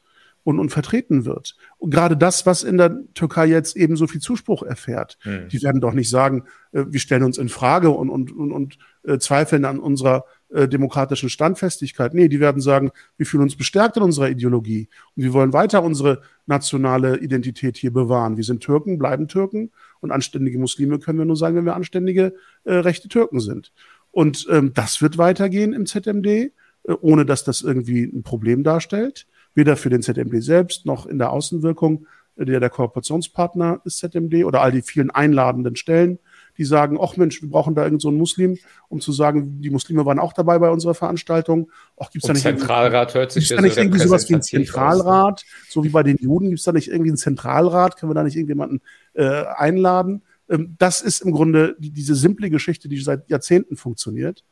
[0.46, 1.56] und, und vertreten wird.
[1.78, 5.48] Und gerade das, was in der Türkei jetzt eben so viel Zuspruch erfährt, hm.
[5.48, 8.78] die werden doch nicht sagen, äh, wir stellen uns in Frage und, und, und, und
[9.02, 12.14] äh, zweifeln an unserer äh, demokratischen Standfestigkeit.
[12.14, 15.82] Nee, die werden sagen, wir fühlen uns bestärkt in unserer Ideologie und wir wollen weiter
[15.82, 18.36] unsere nationale Identität hier bewahren.
[18.36, 22.34] Wir sind Türken, bleiben Türken und anständige Muslime können wir nur sagen, wenn wir anständige
[22.62, 23.72] äh, rechte Türken sind.
[24.12, 26.52] Und ähm, das wird weitergehen im ZMD,
[26.94, 29.26] ohne dass das irgendwie ein Problem darstellt.
[29.54, 32.06] Weder für den ZMD selbst noch in der Außenwirkung,
[32.36, 36.18] äh, der der Kooperationspartner ist ZMD oder all die vielen einladenden Stellen,
[36.58, 38.58] die sagen, ach Mensch, wir brauchen da irgendeinen so Muslim,
[38.88, 41.70] um zu sagen, die Muslime waren auch dabei bei unserer Veranstaltung.
[41.98, 45.42] Ach, gibt's da nicht Zentralrat hört sich gibt's da nicht irgendwie sowas wie ein Zentralrat,
[45.44, 45.72] aus.
[45.72, 47.96] so wie bei den Juden, gibt es da nicht irgendwie einen Zentralrat?
[47.96, 48.80] Können wir da nicht irgendjemanden
[49.14, 50.22] äh, einladen?
[50.48, 54.44] Ähm, das ist im Grunde die, diese simple Geschichte, die seit Jahrzehnten funktioniert.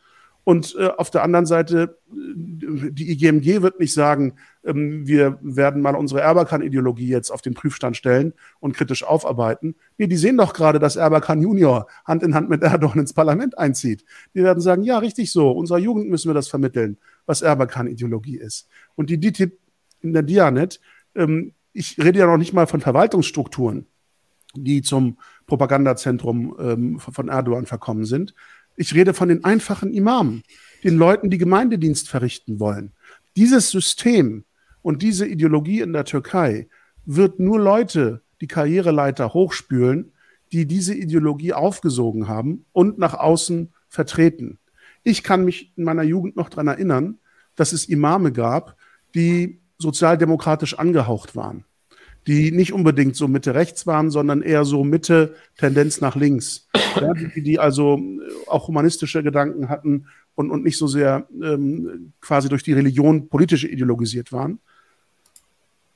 [0.45, 5.81] Und äh, auf der anderen Seite, äh, die IGMG wird nicht sagen, ähm, wir werden
[5.81, 9.75] mal unsere Erbakan-Ideologie jetzt auf den Prüfstand stellen und kritisch aufarbeiten.
[9.97, 13.59] Nee, die sehen doch gerade, dass Erbakan Junior Hand in Hand mit Erdogan ins Parlament
[13.59, 14.05] einzieht.
[14.35, 18.69] Die werden sagen, ja, richtig so, unserer Jugend müssen wir das vermitteln, was Erbakan-Ideologie ist.
[18.97, 19.59] Und die DITIB
[20.03, 20.81] in der Dianet,
[21.15, 23.87] ähm, ich rede ja noch nicht mal von Verwaltungsstrukturen,
[24.55, 25.17] die zum
[25.47, 28.35] Propagandazentrum ähm, von Erdogan verkommen sind,
[28.77, 30.43] ich rede von den einfachen Imamen,
[30.83, 32.93] den Leuten, die Gemeindedienst verrichten wollen.
[33.37, 34.45] Dieses System
[34.83, 36.69] und diese Ideologie in der Türkei
[37.05, 40.13] wird nur Leute die Karriereleiter hochspülen,
[40.53, 44.59] die diese Ideologie aufgesogen haben und nach außen vertreten.
[45.03, 47.19] Ich kann mich in meiner Jugend noch daran erinnern,
[47.57, 48.77] dass es Imame gab,
[49.15, 51.65] die sozialdemokratisch angehaucht waren,
[52.27, 56.69] die nicht unbedingt so Mitte rechts waren, sondern eher so Mitte Tendenz nach links
[57.01, 62.13] ja, die, die, also äh, auch humanistische Gedanken hatten und, und nicht so sehr ähm,
[62.21, 64.61] quasi durch die Religion politisch ideologisiert waren.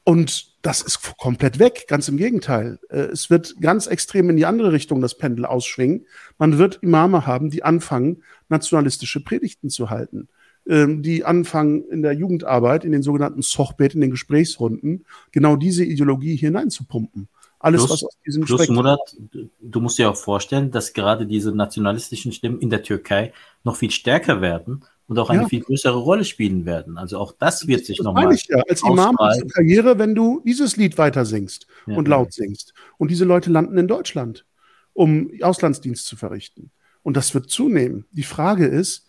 [0.04, 2.78] Und das ist komplett weg, ganz im Gegenteil.
[2.88, 6.06] Äh, es wird ganz extrem in die andere Richtung das Pendel ausschwingen.
[6.38, 10.28] Man wird Imame haben, die anfangen, nationalistische Predigten zu halten,
[10.68, 15.84] ähm, die anfangen in der Jugendarbeit, in den sogenannten Sochbet, in den Gesprächsrunden, genau diese
[15.84, 17.28] Ideologie hineinzupumpen.
[17.60, 19.16] Alles, plus, was aus diesem plus Spektrum Murat,
[19.60, 23.32] du musst dir auch vorstellen, dass gerade diese nationalistischen Stimmen in der Türkei
[23.64, 25.48] noch viel stärker werden und auch eine ja.
[25.48, 26.98] viel größere Rolle spielen werden.
[26.98, 28.36] Also auch das wird sich nochmal.
[28.48, 28.62] Ja.
[28.68, 31.96] Als Imam hast du Karriere, wenn du dieses Lied weiter singst ja.
[31.96, 32.74] und laut singst.
[32.98, 34.44] Und diese Leute landen in Deutschland,
[34.92, 36.70] um Auslandsdienst zu verrichten.
[37.02, 38.04] Und das wird zunehmen.
[38.12, 39.06] Die Frage ist,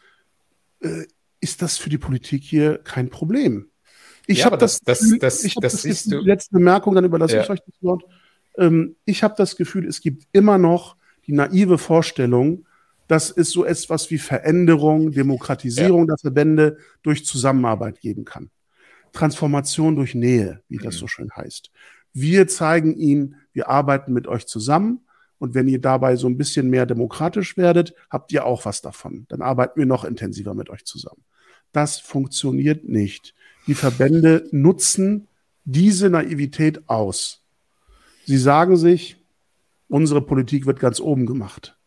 [0.80, 1.04] äh,
[1.42, 3.70] ist das für die Politik hier kein Problem?
[4.28, 6.96] Ich ja, habe das, das, das, das, ich hab das, das ist die letzte Bemerkung,
[6.96, 7.44] dann überlasse ja.
[7.44, 8.04] ich euch das Wort.
[8.58, 12.66] Ähm, ich habe das Gefühl, es gibt immer noch die naive Vorstellung,
[13.08, 16.06] dass es so etwas wie Veränderung, Demokratisierung ja.
[16.08, 18.52] der Verbände durch Zusammenarbeit geben kann.
[19.14, 21.00] Transformation durch Nähe, wie das mhm.
[21.00, 21.72] so schön heißt.
[22.14, 25.02] Wir zeigen Ihnen, wir arbeiten mit euch zusammen
[25.40, 29.26] und wenn ihr dabei so ein bisschen mehr demokratisch werdet, habt ihr auch was davon.
[29.30, 31.24] Dann arbeiten wir noch intensiver mit euch zusammen.
[31.72, 33.34] Das funktioniert nicht.
[33.68, 35.28] Die Verbände nutzen
[35.66, 37.42] diese Naivität aus.
[38.26, 39.18] Sie sagen sich,
[39.88, 41.78] unsere Politik wird ganz oben gemacht.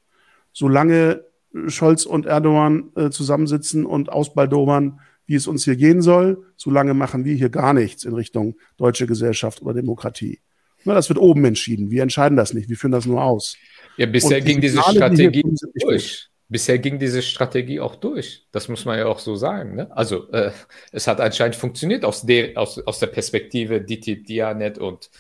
[0.53, 1.25] Solange
[1.67, 7.25] Scholz und Erdogan äh, zusammensitzen und ausbaldobern, wie es uns hier gehen soll, solange machen
[7.25, 10.41] wir hier gar nichts in Richtung deutsche Gesellschaft oder Demokratie.
[10.85, 11.91] Na, das wird oben entschieden.
[11.91, 12.69] Wir entscheiden das nicht.
[12.69, 13.57] Wir führen das nur aus.
[13.97, 16.29] Ja, bisher ging diese Signale, Strategie die durch.
[16.53, 18.47] Bisher ging diese Strategie auch durch.
[18.53, 19.75] Das muss man ja auch so sagen.
[19.75, 19.91] Ne?
[19.97, 20.53] Also äh,
[20.93, 25.11] es hat anscheinend funktioniert aus der, aus, aus der Perspektive DT Dianet und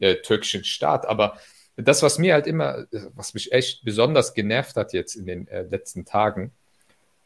[0.00, 1.06] äh, türkischen Staat.
[1.06, 1.36] Aber
[1.76, 5.60] das, was mir halt immer, was mich echt besonders genervt hat jetzt in den äh,
[5.62, 6.52] letzten Tagen,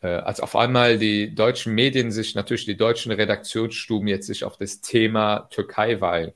[0.00, 4.56] äh, als auf einmal die deutschen Medien sich, natürlich die deutschen Redaktionsstuben jetzt sich auf
[4.56, 6.32] das Thema Türkei-Wahlen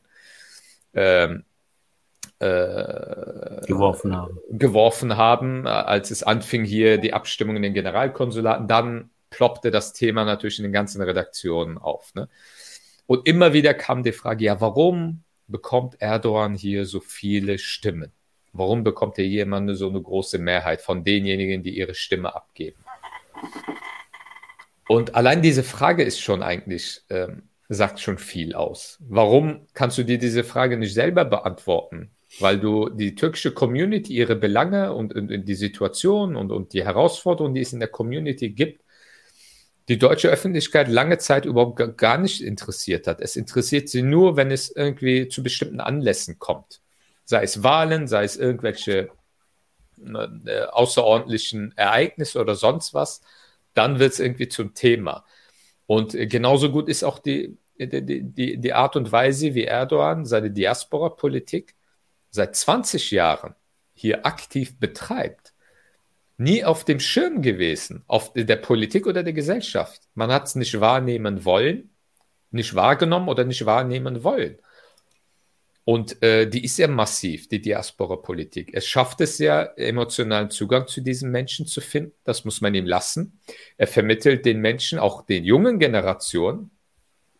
[0.94, 1.44] ähm,
[2.40, 4.38] äh, geworfen haben.
[4.50, 10.24] geworfen haben, als es anfing hier die Abstimmung in den Generalkonsulaten, dann ploppte das Thema
[10.24, 12.14] natürlich in den ganzen Redaktionen auf.
[12.14, 12.28] Ne?
[13.06, 18.12] Und immer wieder kam die Frage, ja, warum bekommt Erdogan hier so viele Stimmen?
[18.52, 22.84] Warum bekommt er hier immer so eine große Mehrheit von denjenigen, die ihre Stimme abgeben?
[24.88, 28.98] Und allein diese Frage ist schon eigentlich, ähm, sagt schon viel aus.
[29.08, 32.10] Warum kannst du dir diese Frage nicht selber beantworten?
[32.38, 36.84] Weil du die türkische Community, ihre Belange und, und, und die Situation und, und die
[36.84, 38.84] Herausforderungen, die es in der Community gibt,
[39.88, 43.20] die deutsche Öffentlichkeit lange Zeit überhaupt gar nicht interessiert hat.
[43.20, 46.80] Es interessiert sie nur, wenn es irgendwie zu bestimmten Anlässen kommt.
[47.24, 49.10] Sei es Wahlen, sei es irgendwelche
[49.98, 53.22] äh, außerordentlichen Ereignisse oder sonst was,
[53.74, 55.24] dann wird es irgendwie zum Thema.
[55.86, 60.52] Und genauso gut ist auch die, die, die, die Art und Weise, wie Erdogan seine
[60.52, 61.74] Diaspora-Politik
[62.30, 63.54] seit 20 Jahren
[63.94, 65.52] hier aktiv betreibt
[66.40, 70.00] nie auf dem Schirm gewesen, auf der Politik oder der Gesellschaft.
[70.14, 71.90] Man hat es nicht wahrnehmen wollen,
[72.50, 74.56] nicht wahrgenommen oder nicht wahrnehmen wollen.
[75.84, 78.70] Und äh, die ist ja massiv, die Diaspora-Politik.
[78.72, 82.12] Es schafft es ja, emotionalen Zugang zu diesen Menschen zu finden.
[82.24, 83.38] Das muss man ihm lassen.
[83.76, 86.70] Er vermittelt den Menschen, auch den jungen Generationen,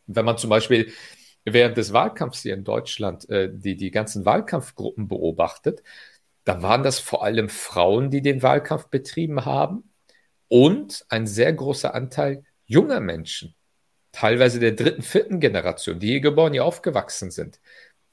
[0.09, 0.93] wenn man zum Beispiel
[1.45, 5.83] während des Wahlkampfs hier in Deutschland äh, die, die ganzen Wahlkampfgruppen beobachtet,
[6.45, 9.91] da waren das vor allem Frauen, die den Wahlkampf betrieben haben
[10.49, 13.55] und ein sehr großer Anteil junger Menschen,
[14.13, 17.61] teilweise der dritten, vierten Generation, die hier geboren, hier aufgewachsen sind.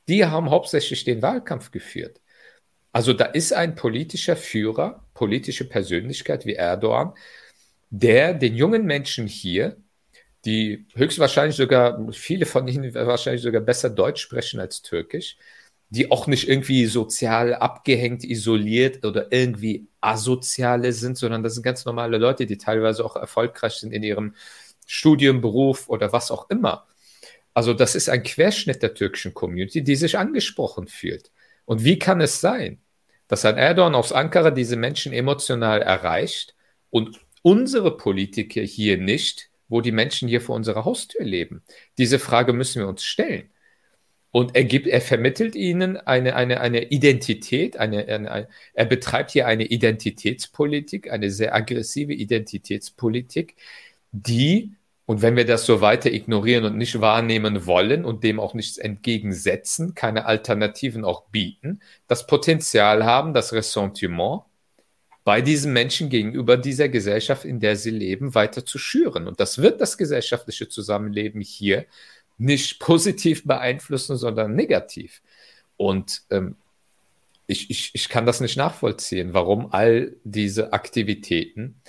[0.08, 2.22] Die haben hauptsächlich den Wahlkampf geführt.
[2.92, 7.14] Also da ist ein politischer Führer, politische Persönlichkeit wie Erdogan
[7.90, 9.78] der den jungen Menschen hier,
[10.48, 15.38] die höchstwahrscheinlich sogar, viele von ihnen wahrscheinlich sogar besser Deutsch sprechen als Türkisch,
[15.90, 21.84] die auch nicht irgendwie sozial abgehängt, isoliert oder irgendwie asoziale sind, sondern das sind ganz
[21.84, 24.36] normale Leute, die teilweise auch erfolgreich sind in ihrem
[24.86, 26.88] Studium, Beruf oder was auch immer.
[27.54, 31.32] Also das ist ein Querschnitt der türkischen Community, die sich angesprochen fühlt.
[31.66, 32.82] Und wie kann es sein,
[33.28, 36.56] dass ein Erdogan aus Ankara diese Menschen emotional erreicht
[36.90, 41.64] und unsere Politiker hier nicht, wo die Menschen hier vor unserer Haustür leben?
[41.98, 43.50] Diese Frage müssen wir uns stellen.
[44.32, 49.48] Und er, gibt, er vermittelt ihnen eine, eine, eine Identität, eine, eine, er betreibt hier
[49.48, 53.56] eine Identitätspolitik, eine sehr aggressive Identitätspolitik,
[54.12, 54.76] die,
[55.06, 58.78] und wenn wir das so weiter ignorieren und nicht wahrnehmen wollen und dem auch nichts
[58.78, 64.44] entgegensetzen, keine Alternativen auch bieten, das Potenzial haben, das Ressentiment
[65.28, 69.28] bei diesen Menschen gegenüber dieser Gesellschaft, in der sie leben, weiter zu schüren.
[69.28, 71.86] Und das wird das gesellschaftliche Zusammenleben hier
[72.38, 75.22] nicht positiv beeinflussen, sondern negativ.
[75.76, 76.56] Und ähm,
[77.46, 81.82] ich, ich, ich kann das nicht nachvollziehen, warum all diese Aktivitäten,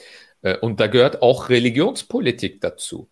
[0.42, 3.08] äh, und da gehört auch Religionspolitik dazu.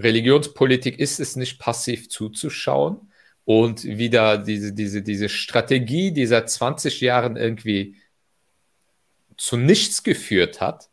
[0.00, 3.12] Religionspolitik ist es nicht passiv zuzuschauen
[3.44, 7.94] und wieder diese, diese, diese Strategie, die seit 20 Jahren irgendwie
[9.36, 10.90] zu nichts geführt hat,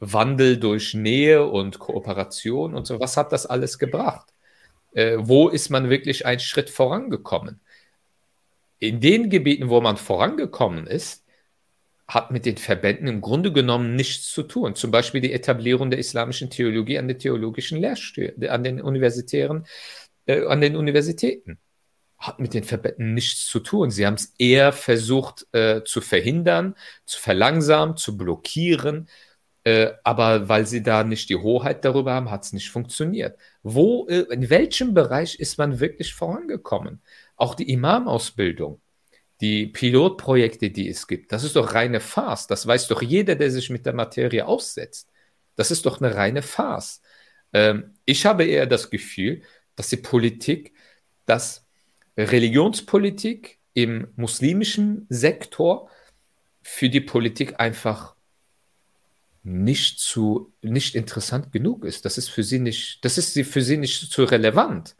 [0.00, 4.32] Wandel durch Nähe und Kooperation und so, was hat das alles gebracht?
[4.92, 7.60] äh, wo ist man wirklich einen Schritt vorangekommen.
[8.78, 11.24] In den Gebieten, wo man vorangekommen ist,
[12.08, 14.74] hat mit den Verbänden im Grunde genommen nichts zu tun.
[14.74, 19.66] Zum Beispiel die Etablierung der islamischen Theologie an den theologischen Lehrstühlen, an den universitären,
[20.26, 21.58] äh, an den Universitäten.
[22.22, 23.90] Hat mit den Verbänden nichts zu tun.
[23.90, 29.08] Sie haben es eher versucht äh, zu verhindern, zu verlangsamen, zu blockieren.
[29.64, 33.38] Äh, aber weil sie da nicht die Hoheit darüber haben, hat es nicht funktioniert.
[33.62, 37.02] Wo, äh, in welchem Bereich ist man wirklich vorangekommen?
[37.36, 38.80] Auch die Imam-Ausbildung,
[39.40, 42.46] die Pilotprojekte, die es gibt, das ist doch reine Farce.
[42.48, 45.10] Das weiß doch jeder, der sich mit der Materie aussetzt.
[45.56, 47.02] Das ist doch eine reine Farce.
[47.52, 49.42] Ähm, ich habe eher das Gefühl,
[49.76, 50.74] dass die Politik,
[51.26, 51.66] dass
[52.16, 55.88] Religionspolitik im muslimischen Sektor
[56.62, 58.14] für die Politik einfach
[59.42, 62.04] nicht zu, nicht interessant genug ist.
[62.04, 64.94] Das ist für sie nicht, das ist für sie nicht zu relevant.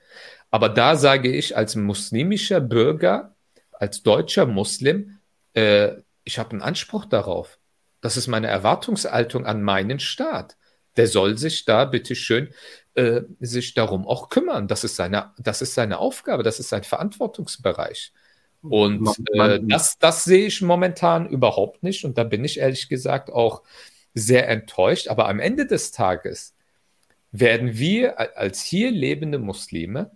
[0.50, 3.34] Aber da sage ich als muslimischer Bürger,
[3.72, 5.18] als deutscher Muslim,
[5.54, 5.92] äh,
[6.24, 7.58] ich habe einen Anspruch darauf.
[8.00, 10.56] Das ist meine Erwartungshaltung an meinen Staat.
[10.96, 12.52] Der soll sich da bitteschön
[12.94, 14.68] äh, sich darum auch kümmern.
[14.68, 18.12] Das ist seine, das ist seine Aufgabe, das ist sein Verantwortungsbereich.
[18.62, 22.04] Und äh, das, das sehe ich momentan überhaupt nicht.
[22.04, 23.62] Und da bin ich ehrlich gesagt auch
[24.14, 25.08] sehr enttäuscht.
[25.08, 26.54] Aber am Ende des Tages
[27.32, 30.10] werden wir als hier lebende Muslime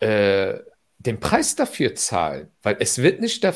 [0.00, 0.58] äh,
[1.00, 3.46] den Preis dafür zahlen, weil es wird nicht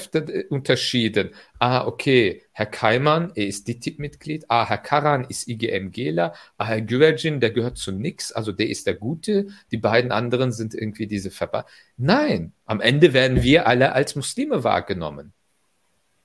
[0.50, 1.30] unterschieden.
[1.58, 4.44] Ah, okay, Herr Keimann, er ist DITIB-Mitglied.
[4.48, 6.34] Ah, Herr Karan ist IGMGler.
[6.56, 8.30] Ah, Herr Güvercin, der gehört zu nix.
[8.30, 9.48] Also der ist der Gute.
[9.72, 11.66] Die beiden anderen sind irgendwie diese Verband.
[11.96, 15.32] Nein, am Ende werden wir alle als Muslime wahrgenommen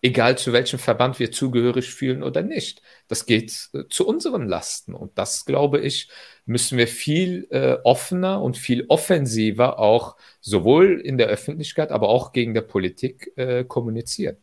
[0.07, 2.81] egal zu welchem Verband wir zugehörig fühlen oder nicht.
[3.07, 4.93] Das geht äh, zu unseren Lasten.
[4.93, 6.09] Und das, glaube ich,
[6.45, 12.31] müssen wir viel äh, offener und viel offensiver auch sowohl in der Öffentlichkeit, aber auch
[12.31, 14.37] gegen der Politik äh, kommunizieren.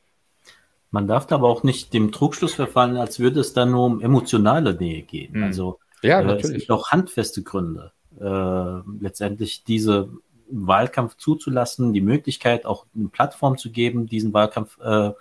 [0.90, 4.74] Man darf aber auch nicht dem Trugschluss verfallen, als würde es da nur um emotionale
[4.74, 5.38] Nähe gehen.
[5.38, 5.44] Mhm.
[5.44, 10.10] Also ja, äh, es gibt auch handfeste Gründe, äh, letztendlich diese
[10.50, 15.12] Wahlkampf zuzulassen, die Möglichkeit auch eine Plattform zu geben, diesen Wahlkampf äh,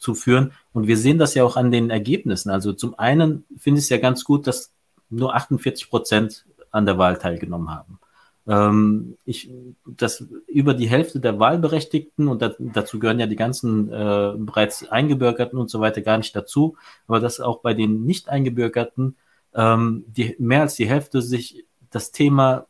[0.00, 0.52] zu führen.
[0.72, 2.50] Und wir sehen das ja auch an den Ergebnissen.
[2.50, 4.72] Also zum einen finde ich es ja ganz gut, dass
[5.10, 8.00] nur 48 Prozent an der Wahl teilgenommen haben.
[8.48, 9.50] Ähm, ich,
[9.86, 14.88] dass über die Hälfte der Wahlberechtigten, und da, dazu gehören ja die ganzen äh, bereits
[14.88, 19.16] Eingebürgerten und so weiter gar nicht dazu, aber dass auch bei den nicht Eingebürgerten
[19.54, 22.66] ähm, die, mehr als die Hälfte sich das Thema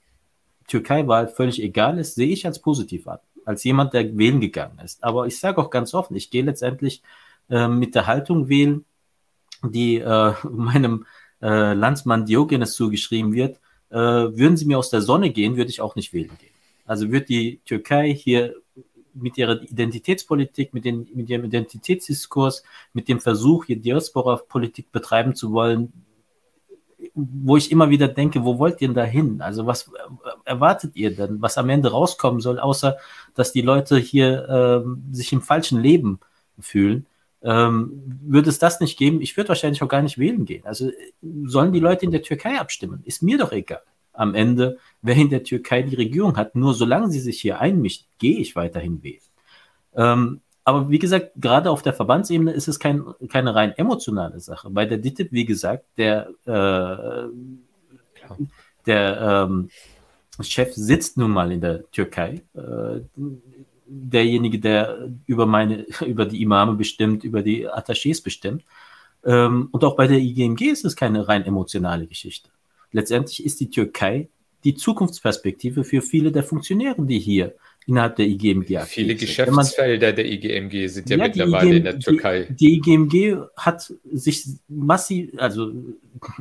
[0.66, 5.03] Türkei-Wahl völlig egal ist, sehe ich als positiv an als jemand, der wählen gegangen ist.
[5.03, 7.03] Aber ich sage auch ganz offen, ich gehe letztendlich
[7.49, 8.85] äh, mit der Haltung wählen,
[9.62, 11.07] die äh, meinem
[11.43, 13.61] äh, Landsmann Diogenes zugeschrieben wird.
[13.91, 16.51] Äh, würden sie mir aus der Sonne gehen, würde ich auch nicht wählen gehen.
[16.87, 18.55] Also wird die Türkei hier
[19.15, 22.62] mit ihrer Identitätspolitik, mit, den, mit ihrem Identitätsdiskurs,
[22.93, 25.93] mit dem Versuch, hier Diaspora-Politik betreiben zu wollen,
[27.33, 29.41] wo ich immer wieder denke, wo wollt ihr denn da hin?
[29.41, 29.91] Also was
[30.45, 32.97] erwartet ihr denn, was am Ende rauskommen soll, außer
[33.35, 36.21] dass die Leute hier äh, sich im falschen Leben
[36.59, 37.07] fühlen?
[37.43, 40.65] ähm, würde es das nicht geben, ich würde wahrscheinlich auch gar nicht wählen gehen.
[40.67, 40.91] Also
[41.45, 43.03] sollen die Leute in der Türkei abstimmen?
[43.05, 43.83] Ist mir doch egal.
[44.13, 48.07] Am Ende, wer in der Türkei die Regierung hat, nur solange sie sich hier einmischt,
[48.19, 49.21] gehe ich weiterhin wählen.
[49.95, 54.70] Ähm, aber wie gesagt, gerade auf der Verbandsebene ist es kein, keine rein emotionale Sache.
[54.70, 57.28] Bei der DITIB, wie gesagt, der, äh,
[58.87, 59.70] der ähm,
[60.43, 62.43] Chef sitzt nun mal in der Türkei.
[62.55, 63.01] Äh,
[63.87, 68.65] derjenige, der über meine, über die Imame bestimmt, über die Attachés bestimmt.
[69.24, 72.51] Ähm, und auch bei der IGMG ist es keine rein emotionale Geschichte.
[72.93, 74.28] Letztendlich ist die Türkei
[74.65, 77.55] die Zukunftsperspektive für viele der Funktionäre, die hier
[77.86, 81.85] innerhalb der IGMG aktiv Viele Geschäftsfelder man, der IGMG sind ja, ja mittlerweile IGM, in
[81.85, 82.44] der Türkei.
[82.51, 85.73] Die, die, IGMG hat sich massiv, also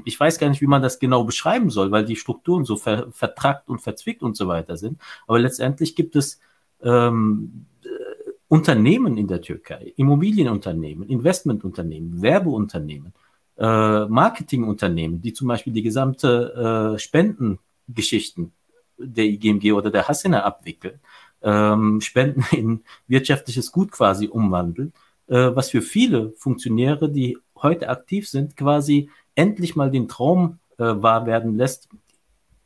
[0.05, 3.07] ich weiß gar nicht, wie man das genau beschreiben soll, weil die Strukturen so ver,
[3.11, 4.99] vertrackt und verzwickt und so weiter sind.
[5.27, 6.39] Aber letztendlich gibt es
[6.83, 7.65] ähm,
[8.49, 13.13] Unternehmen in der Türkei, Immobilienunternehmen, Investmentunternehmen, Werbeunternehmen,
[13.57, 18.51] äh, Marketingunternehmen, die zum Beispiel die gesamte äh, Spendengeschichten
[18.97, 20.99] der IGMG oder der Hasena abwickeln,
[21.41, 24.93] ähm, Spenden in wirtschaftliches Gut quasi umwandeln,
[25.27, 30.83] äh, was für viele Funktionäre, die heute aktiv sind, quasi endlich mal den Traum äh,
[30.83, 31.89] wahr werden lässt,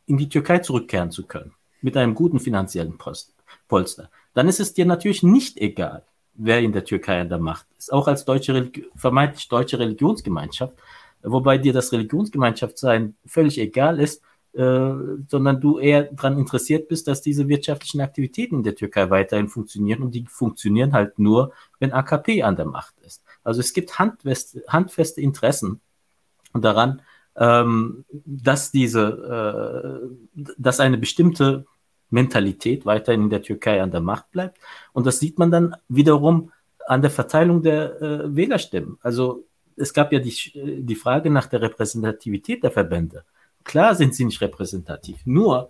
[0.06, 3.34] in die Türkei zurückkehren zu können, mit einem guten finanziellen Posten.
[3.68, 7.68] Polster, dann ist es dir natürlich nicht egal, wer in der Türkei an der Macht
[7.78, 7.94] ist.
[7.94, 10.74] Auch als deutsche, vermeintlich deutsche Religionsgemeinschaft,
[11.22, 14.22] wobei dir das Religionsgemeinschaft sein völlig egal ist,
[14.56, 20.04] sondern du eher daran interessiert bist, dass diese wirtschaftlichen Aktivitäten in der Türkei weiterhin funktionieren
[20.04, 23.24] und die funktionieren halt nur, wenn AKP an der Macht ist.
[23.44, 25.82] Also es gibt handfeste, handfeste Interessen
[26.54, 27.02] daran,
[27.36, 31.66] ähm, dass diese, äh, dass eine bestimmte
[32.10, 34.60] Mentalität weiterhin in der Türkei an der Macht bleibt.
[34.94, 36.52] Und das sieht man dann wiederum
[36.86, 38.98] an der Verteilung der äh, Wählerstimmen.
[39.02, 43.26] Also es gab ja die, die Frage nach der Repräsentativität der Verbände.
[43.64, 45.26] Klar sind sie nicht repräsentativ.
[45.26, 45.70] Nur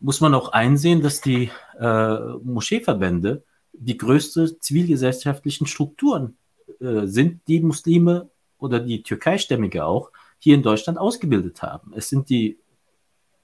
[0.00, 6.36] muss man auch einsehen, dass die äh, Moscheeverbände die größte zivilgesellschaftlichen Strukturen
[6.80, 11.92] äh, sind, die Muslime oder die Türkeistämmige auch hier in Deutschland ausgebildet haben.
[11.94, 12.58] Es sind die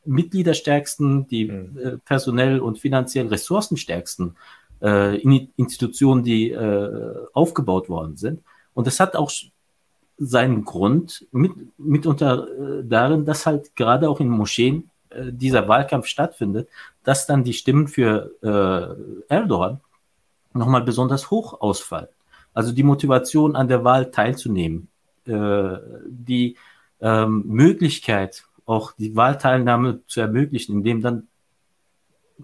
[0.05, 1.79] Mitgliederstärksten, die mhm.
[1.79, 4.37] äh, personell und finanziell ressourcenstärksten
[4.83, 5.21] äh,
[5.57, 8.43] Institutionen, die äh, aufgebaut worden sind.
[8.75, 9.31] Und das hat auch
[10.19, 16.07] seinen Grund mit, mitunter äh, darin, dass halt gerade auch in Moscheen äh, dieser Wahlkampf
[16.07, 16.69] stattfindet,
[17.05, 19.81] dass dann die Stimmen für äh, Erdogan
[20.53, 22.09] nochmal besonders hoch ausfallen.
[22.55, 24.89] Also die Motivation an der Wahl teilzunehmen,
[25.27, 25.77] äh,
[26.09, 26.57] die
[27.01, 31.29] ähm, Möglichkeit auch die Wahlteilnahme zu ermöglichen, indem dann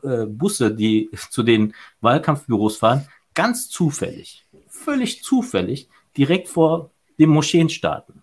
[0.02, 6.90] äh, Busse, die zu den Wahlkampfbüros fahren, ganz zufällig, völlig zufällig, direkt vor
[7.22, 8.22] dem Moscheenstaaten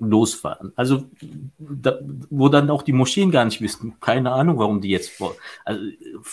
[0.00, 0.72] losfahren.
[0.76, 1.04] Also
[1.58, 1.98] da,
[2.30, 5.36] wo dann auch die Moscheen gar nicht wissen, keine Ahnung, warum die jetzt vor.
[5.64, 5.82] Also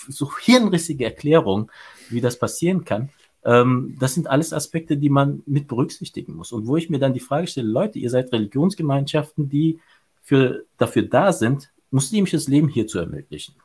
[0.07, 1.71] so hirnrissige Erklärung,
[2.09, 3.09] wie das passieren kann.
[3.43, 6.51] Ähm, das sind alles Aspekte, die man mit berücksichtigen muss.
[6.51, 9.79] Und wo ich mir dann die Frage stelle, Leute, ihr seid Religionsgemeinschaften, die
[10.21, 13.55] für, dafür da sind, muslimisches Leben hier zu ermöglichen.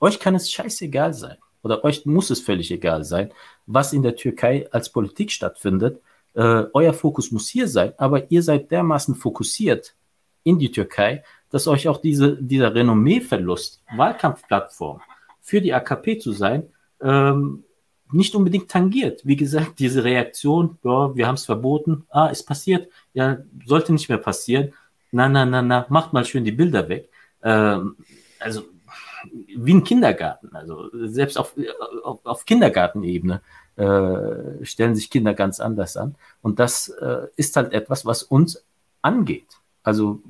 [0.00, 3.32] Euch kann es scheißegal sein oder euch muss es völlig egal sein,
[3.66, 6.00] was in der Türkei als Politik stattfindet.
[6.34, 9.94] Äh, euer Fokus muss hier sein, aber ihr seid dermaßen fokussiert
[10.44, 15.00] in die Türkei, dass euch auch diese, dieser Renommeeverlust, Wahlkampfplattform
[15.40, 16.68] für die AKP zu sein,
[17.02, 17.64] ähm,
[18.12, 19.22] nicht unbedingt tangiert.
[19.24, 24.08] Wie gesagt, diese Reaktion, ja, wir haben es verboten, ah, ist passiert, ja, sollte nicht
[24.08, 24.72] mehr passieren
[25.12, 27.10] na, na, na, na, macht mal schön die Bilder weg.
[27.42, 27.96] Ähm,
[28.38, 28.62] also
[29.56, 30.54] wie ein Kindergarten.
[30.54, 31.54] Also selbst auf,
[32.04, 33.42] auf, auf Kindergartenebene
[33.80, 36.14] äh, stellen sich Kinder ganz anders an.
[36.42, 38.62] Und das äh, ist halt etwas, was uns
[39.00, 39.46] angeht.
[39.82, 40.20] Also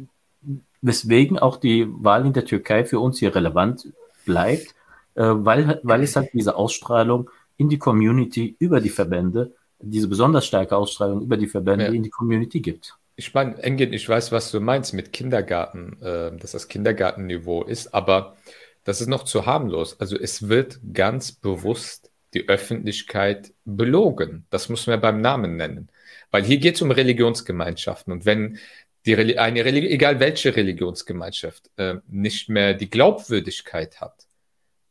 [0.83, 3.89] weswegen auch die Wahl in der Türkei für uns hier relevant
[4.25, 4.75] bleibt,
[5.17, 10.47] äh, weil, weil es halt diese Ausstrahlung in die Community über die Verbände, diese besonders
[10.47, 11.91] starke Ausstrahlung über die Verbände ja.
[11.91, 12.97] in die Community gibt.
[13.17, 17.93] Ich meine, Engin, ich weiß, was du meinst mit Kindergarten, äh, dass das Kindergartenniveau ist,
[17.93, 18.37] aber
[18.85, 19.99] das ist noch zu harmlos.
[19.99, 24.47] Also es wird ganz bewusst die Öffentlichkeit belogen.
[24.51, 25.91] Das muss man beim Namen nennen.
[26.31, 28.13] Weil hier geht es um Religionsgemeinschaften.
[28.13, 28.59] Und wenn
[29.07, 34.27] die, eine Religi egal welche Religionsgemeinschaft, äh, nicht mehr die Glaubwürdigkeit hat,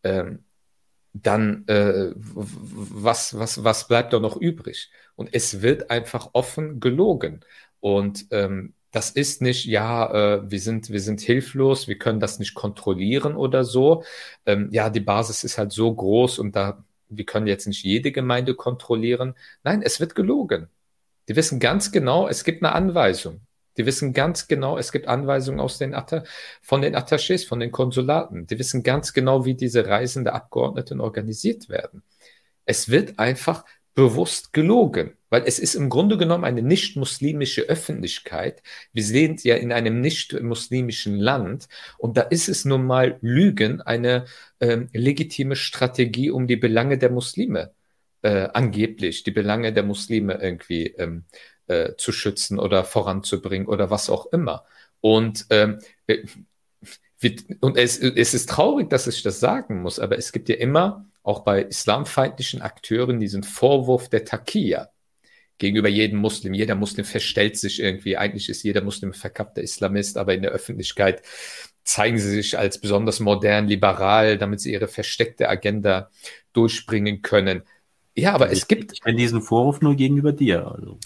[0.04, 0.26] äh,
[1.14, 4.92] dann äh, was, was, was bleibt da noch übrig?
[5.16, 7.42] Und es wird einfach offen gelogen.
[7.80, 12.40] Und ähm, das ist nicht, ja, äh, wir, sind, wir sind hilflos, wir können das
[12.40, 14.04] nicht kontrollieren oder so.
[14.46, 18.12] Ähm, ja, die Basis ist halt so groß und da, wir können jetzt nicht jede
[18.12, 19.36] Gemeinde kontrollieren.
[19.64, 20.68] Nein, es wird gelogen.
[21.28, 23.42] Die wissen ganz genau, es gibt eine Anweisung.
[23.78, 25.96] Die wissen ganz genau, es gibt Anweisungen aus den
[26.62, 28.46] von den Attachés, von den Konsulaten.
[28.48, 32.04] Die wissen ganz genau, wie diese reisende Abgeordneten organisiert werden.
[32.66, 33.64] Es wird einfach
[34.00, 38.64] bewusst gelogen, weil es ist im Grunde genommen eine nicht-muslimische Öffentlichkeit.
[38.94, 41.68] Wir sind ja in einem nicht-muslimischen Land
[41.98, 44.24] und da ist es nun mal Lügen eine
[44.60, 47.74] äh, legitime Strategie, um die Belange der Muslime
[48.22, 51.26] äh, angeblich, die Belange der Muslime irgendwie ähm,
[51.68, 54.64] äh, zu schützen oder voranzubringen oder was auch immer.
[55.02, 56.24] Und ähm, äh,
[57.60, 61.09] und es, es ist traurig, dass ich das sagen muss, aber es gibt ja immer
[61.24, 64.90] auch bei islamfeindlichen Akteuren diesen Vorwurf der Takia
[65.58, 66.54] gegenüber jedem Muslim.
[66.54, 68.18] Jeder Muslim verstellt sich irgendwie.
[68.18, 71.22] Eigentlich ist jeder Muslim verkappter Islamist, aber in der Öffentlichkeit
[71.84, 76.10] zeigen sie sich als besonders modern, liberal, damit sie ihre versteckte Agenda
[76.54, 77.64] durchbringen können.
[78.16, 78.94] Ja, aber ich, es gibt.
[78.94, 80.68] Ich kenne diesen Vorwurf nur gegenüber dir.
[80.68, 81.00] Also.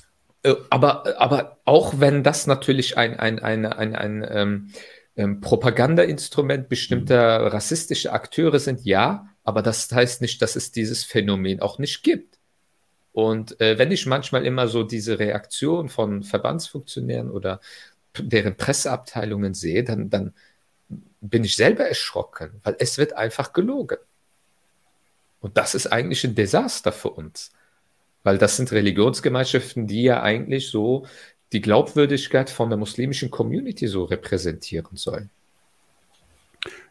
[0.43, 4.69] Äh, aber, aber auch wenn das natürlich ein, ein, ein, ein, ein ähm,
[5.15, 11.59] ähm, Propagandainstrument bestimmter rassistischer Akteure sind, ja, aber das heißt nicht, dass es dieses Phänomen
[11.59, 12.39] auch nicht gibt.
[13.11, 17.61] Und äh, wenn ich manchmal immer so diese Reaktion von Verbandsfunktionären oder
[18.17, 20.33] deren Presseabteilungen sehe, dann, dann
[21.21, 23.97] bin ich selber erschrocken, weil es wird einfach gelogen.
[25.39, 27.51] Und das ist eigentlich ein Desaster für uns,
[28.23, 31.05] weil das sind Religionsgemeinschaften, die ja eigentlich so
[31.51, 35.29] die Glaubwürdigkeit von der muslimischen Community so repräsentieren sollen.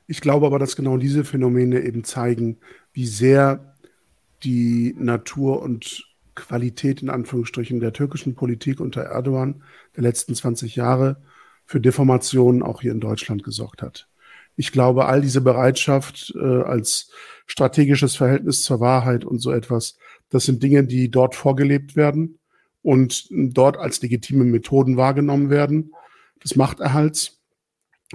[0.07, 2.59] Ich glaube aber, dass genau diese Phänomene eben zeigen,
[2.93, 3.77] wie sehr
[4.43, 6.05] die Natur und
[6.35, 9.63] Qualität in Anführungsstrichen der türkischen Politik unter Erdogan
[9.97, 11.23] der letzten 20 Jahre
[11.67, 14.09] für Deformationen auch hier in Deutschland gesorgt hat.
[14.57, 17.11] Ich glaube, all diese Bereitschaft äh, als
[17.47, 19.97] strategisches Verhältnis zur Wahrheit und so etwas,
[20.29, 22.39] das sind Dinge, die dort vorgelebt werden
[22.83, 25.93] und dort als legitime Methoden wahrgenommen werden,
[26.43, 27.41] des Machterhalts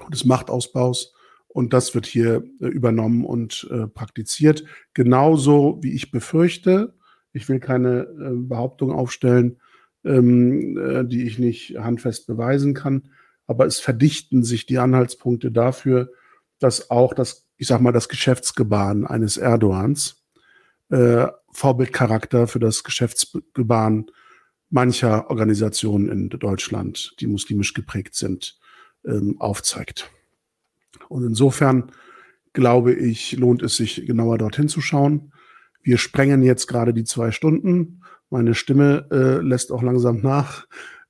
[0.04, 1.14] und des Machtausbaus.
[1.58, 4.64] Und das wird hier äh, übernommen und äh, praktiziert.
[4.94, 6.94] Genauso wie ich befürchte,
[7.34, 9.60] ich will keine äh, Behauptung aufstellen,
[10.06, 13.10] ähm, äh, die ich nicht handfest beweisen kann,
[13.48, 16.12] aber es verdichten sich die Anhaltspunkte dafür,
[16.60, 20.28] dass auch das, ich sag mal, das Geschäftsgebaren eines Erdogans
[20.90, 24.12] äh, Vorbildcharakter für das Geschäftsgebaren
[24.70, 28.60] mancher Organisationen in Deutschland, die muslimisch geprägt sind,
[29.04, 30.12] ähm, aufzeigt.
[31.10, 31.92] Und insofern
[32.54, 35.32] glaube ich, lohnt es sich genauer dorthin zu schauen.
[35.82, 38.02] Wir sprengen jetzt gerade die zwei Stunden.
[38.30, 40.68] Meine Stimme äh, lässt auch langsam nach.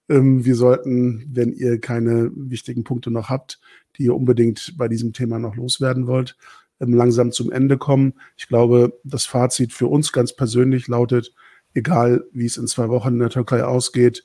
[0.09, 3.59] Ähm, wir sollten, wenn ihr keine wichtigen Punkte noch habt,
[3.97, 6.37] die ihr unbedingt bei diesem Thema noch loswerden wollt,
[6.79, 8.13] ähm, langsam zum Ende kommen.
[8.35, 11.33] Ich glaube, das Fazit für uns ganz persönlich lautet,
[11.73, 14.23] egal wie es in zwei Wochen in der Türkei ausgeht,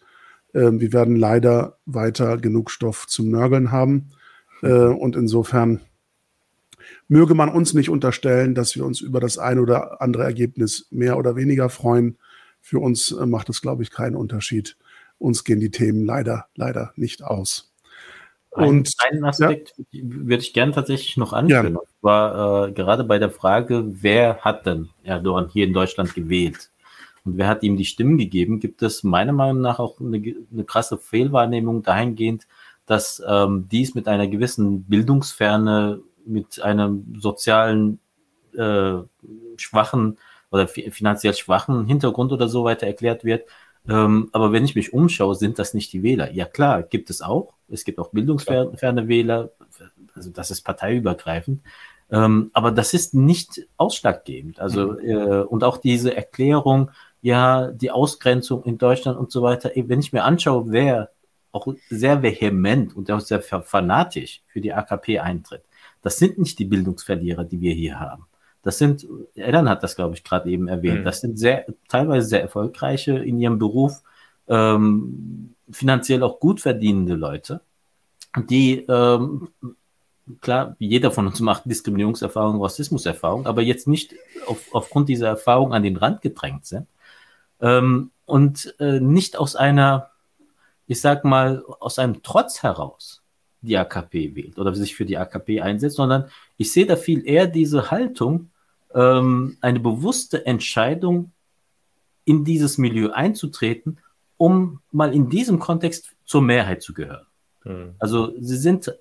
[0.53, 4.11] äh, wir werden leider weiter genug Stoff zum Nörgeln haben.
[4.63, 5.81] Äh, und insofern
[7.09, 11.19] möge man uns nicht unterstellen, dass wir uns über das ein oder andere Ergebnis mehr
[11.19, 12.17] oder weniger freuen.
[12.61, 14.77] Für uns äh, macht es, glaube ich, keinen Unterschied.
[15.19, 17.73] Uns gehen die Themen leider, leider nicht aus.
[18.51, 20.01] Und einen Aspekt ja.
[20.05, 21.75] würde ich gerne tatsächlich noch anführen.
[21.75, 21.81] Ja.
[22.03, 26.71] War äh, gerade bei der Frage, wer hat denn Erdogan hier in Deutschland gewählt?
[27.25, 28.61] Und wer hat ihm die Stimmen gegeben?
[28.61, 30.21] Gibt es meiner Meinung nach auch eine,
[30.53, 32.47] eine krasse Fehlwahrnehmung dahingehend,
[32.87, 37.99] dass ähm, dies mit einer gewissen Bildungsferne, mit einem sozialen
[38.57, 38.99] äh,
[39.57, 40.19] schwachen
[40.51, 43.47] oder finanziell schwachen Hintergrund oder so weiter erklärt wird.
[43.89, 46.31] Ähm, aber wenn ich mich umschaue, sind das nicht die Wähler.
[46.33, 47.55] Ja klar, gibt es auch.
[47.69, 49.51] Es gibt auch bildungsferne Wähler.
[50.15, 51.63] Also das ist parteiübergreifend.
[52.11, 54.61] Ähm, aber das ist nicht ausschlaggebend.
[54.61, 54.99] Also mhm.
[55.01, 56.91] äh, und auch diese Erklärung,
[57.23, 59.71] ja, die Ausgrenzung in Deutschland und so weiter.
[59.75, 61.11] Wenn ich mir anschaue, wer
[61.53, 65.63] auch sehr vehement und auch sehr fanatisch für die AKP eintritt,
[66.03, 68.27] das sind nicht die Bildungsverlierer, die wir hier haben.
[68.63, 71.05] Das sind, Ellen hat das, glaube ich, gerade eben erwähnt, mhm.
[71.05, 74.03] das sind sehr, teilweise sehr erfolgreiche in ihrem Beruf,
[74.49, 77.61] ähm, finanziell auch gut verdienende Leute,
[78.49, 79.49] die, ähm,
[80.41, 84.15] klar, jeder von uns macht Diskriminierungserfahrung, Rassismuserfahrung, aber jetzt nicht
[84.47, 86.87] auf, aufgrund dieser Erfahrung an den Rand gedrängt sind
[87.61, 90.12] ähm, und äh, nicht aus einer,
[90.87, 93.23] ich sag mal, aus einem Trotz heraus
[93.61, 97.47] die AKP wählt oder sich für die AKP einsetzt, sondern ich sehe da viel eher
[97.47, 98.51] diese Haltung,
[98.95, 101.33] ähm, eine bewusste Entscheidung,
[102.25, 103.99] in dieses Milieu einzutreten,
[104.37, 107.27] um mal in diesem Kontext zur Mehrheit zu gehören.
[107.65, 107.95] Mhm.
[107.99, 108.93] Also sie sind,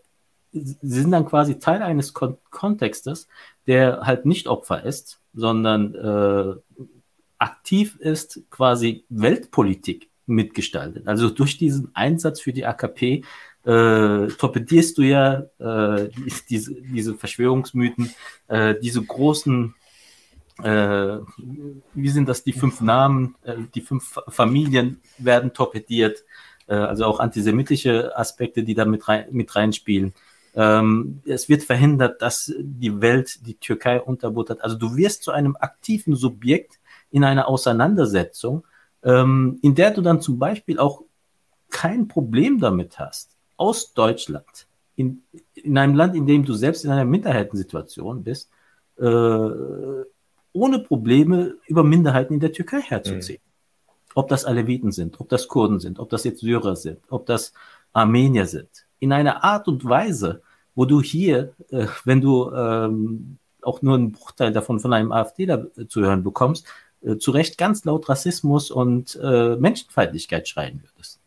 [0.51, 3.27] sie sind dann quasi Teil eines Kon Kontextes,
[3.67, 6.79] der halt nicht Opfer ist, sondern äh,
[7.37, 11.07] aktiv ist, quasi Weltpolitik mitgestaltet.
[11.07, 13.23] Also durch diesen Einsatz für die AKP
[13.63, 16.09] äh, torpedierst du ja äh,
[16.49, 18.13] diese, diese Verschwörungsmythen,
[18.47, 19.75] äh, diese großen,
[20.63, 21.17] äh,
[21.93, 26.23] wie sind das, die fünf Namen, äh, die fünf Familien werden torpediert,
[26.67, 30.13] äh, also auch antisemitische Aspekte, die da mit, rein, mit reinspielen.
[30.53, 34.63] Ähm, es wird verhindert, dass die Welt die Türkei unterbuttert.
[34.63, 36.79] Also du wirst zu einem aktiven Subjekt
[37.11, 38.63] in einer Auseinandersetzung,
[39.03, 41.03] ähm, in der du dann zum Beispiel auch
[41.69, 45.23] kein Problem damit hast, aus Deutschland, in,
[45.53, 48.51] in einem Land, in dem du selbst in einer Minderheitensituation bist,
[48.97, 49.05] äh,
[50.53, 53.39] ohne Probleme über Minderheiten in der Türkei herzuziehen.
[53.43, 53.91] Mhm.
[54.15, 57.53] Ob das Aleviten sind, ob das Kurden sind, ob das jetzt Syrer sind, ob das
[57.93, 58.69] Armenier sind.
[58.99, 60.41] In einer Art und Weise,
[60.75, 65.67] wo du hier, äh, wenn du ähm, auch nur einen Bruchteil davon von einem AfDler
[65.87, 66.67] zu hören bekommst,
[67.03, 71.19] äh, zu Recht ganz laut Rassismus und äh, Menschenfeindlichkeit schreien würdest.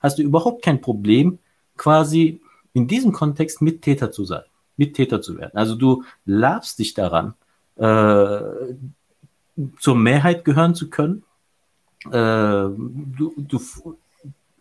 [0.00, 1.38] Hast du überhaupt kein Problem,
[1.76, 2.40] quasi
[2.72, 4.44] in diesem Kontext Mittäter zu sein,
[4.76, 5.56] Mittäter zu werden.
[5.56, 7.34] Also du labst dich daran,
[7.76, 8.40] äh,
[9.78, 11.24] zur Mehrheit gehören zu können.
[12.06, 13.60] Äh, du, du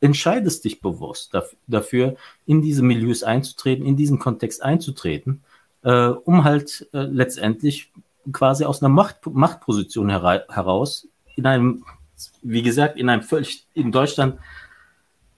[0.02, 1.35] entscheidest dich bewusst
[1.68, 2.15] dafür,
[2.45, 5.44] in diese Milieus einzutreten, in diesen Kontext einzutreten,
[5.84, 7.91] äh, um halt äh, letztendlich
[8.32, 11.86] quasi aus einer Macht, Machtposition hera heraus in einem,
[12.41, 14.40] wie gesagt, in einem völlig in Deutschland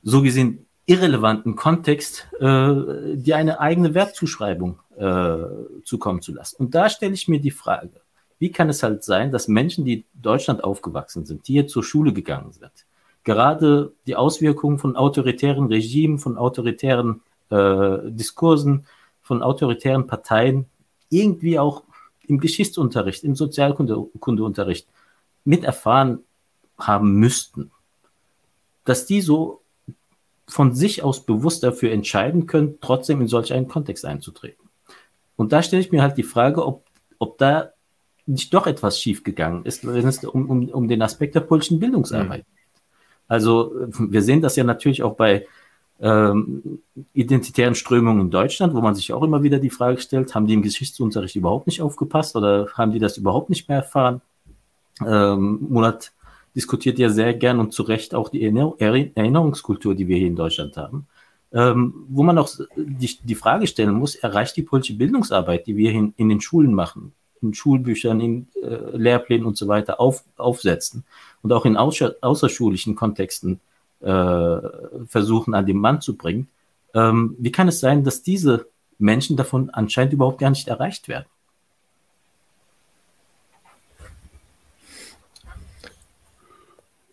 [0.03, 5.38] so gesehen irrelevanten Kontext äh, dir eine eigene Wertzuschreibung äh,
[5.84, 6.56] zukommen zu lassen.
[6.57, 8.02] Und da stelle ich mir die Frage,
[8.40, 11.84] wie kann es halt sein, dass Menschen, die in Deutschland aufgewachsen sind, die hier zur
[11.84, 12.72] Schule gegangen sind,
[13.24, 17.22] gerade die Auswirkungen von autoritären Regimen, von autoritären
[17.52, 18.88] äh, Diskursen,
[19.22, 20.66] von autoritären Parteien
[21.10, 21.84] irgendwie auch
[22.30, 24.88] im Geschichtsunterricht, im Sozialkundeunterricht
[25.43, 26.19] miterfahren
[26.77, 27.72] haben müssten,
[28.85, 29.61] dass die so
[30.47, 34.69] von sich aus bewusst dafür entscheiden können, trotzdem in solch einen Kontext einzutreten.
[35.35, 36.85] Und da stelle ich mir halt die Frage, ob,
[37.18, 37.72] ob da
[38.26, 42.45] nicht doch etwas schiefgegangen ist, wenn es um, um, um den Aspekt der politischen Bildungsarbeit
[42.47, 42.56] mhm.
[42.56, 42.84] geht.
[43.27, 45.47] Also wir sehen das ja natürlich auch bei
[46.02, 46.82] ähm,
[47.14, 50.54] identitären Strömungen in Deutschland, wo man sich auch immer wieder die Frage stellt, haben die
[50.54, 54.22] im Geschichtsunterricht überhaupt nicht aufgepasst oder haben die das überhaupt nicht mehr erfahren?
[55.06, 56.14] Ähm, Monat
[56.56, 60.78] diskutiert ja sehr gern und zu Recht auch die Erinnerungskultur, die wir hier in Deutschland
[60.78, 61.08] haben,
[61.52, 65.92] ähm, wo man auch die, die, Frage stellen muss, erreicht die politische Bildungsarbeit, die wir
[65.92, 71.04] in, in den Schulen machen, in Schulbüchern, in äh, Lehrplänen und so weiter auf, aufsetzen
[71.42, 73.60] und auch in außer, außerschulischen Kontexten
[74.02, 74.58] äh,
[75.08, 76.48] versuchen an den Mann zu bringen.
[76.94, 78.68] Ähm, wie kann es sein, dass diese
[78.98, 81.26] Menschen davon anscheinend überhaupt gar nicht erreicht werden?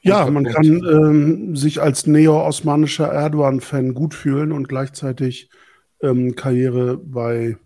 [0.07, 5.51] Ja, man kann ähm, sich als neo-osmanischer Erdogan-Fan gut fühlen und gleichzeitig
[6.01, 7.57] ähm, Karriere bei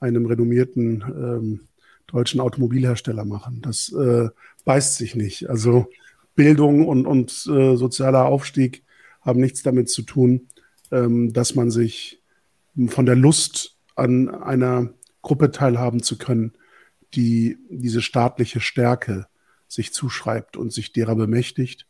[0.00, 1.60] einem renommierten ähm,
[2.06, 3.60] deutschen Automobilhersteller machen.
[3.60, 4.28] Das äh,
[4.64, 5.50] beißt sich nicht.
[5.50, 5.88] Also
[6.34, 8.84] Bildung und, und äh, sozialer Aufstieg
[9.20, 10.48] haben nichts damit zu tun,
[10.90, 12.22] ähm, dass man sich
[12.88, 14.92] von der Lust an einer
[15.22, 16.52] Gruppe teilhaben zu können,
[17.14, 19.26] die diese staatliche Stärke
[19.68, 21.86] sich zuschreibt und sich derer bemächtigt.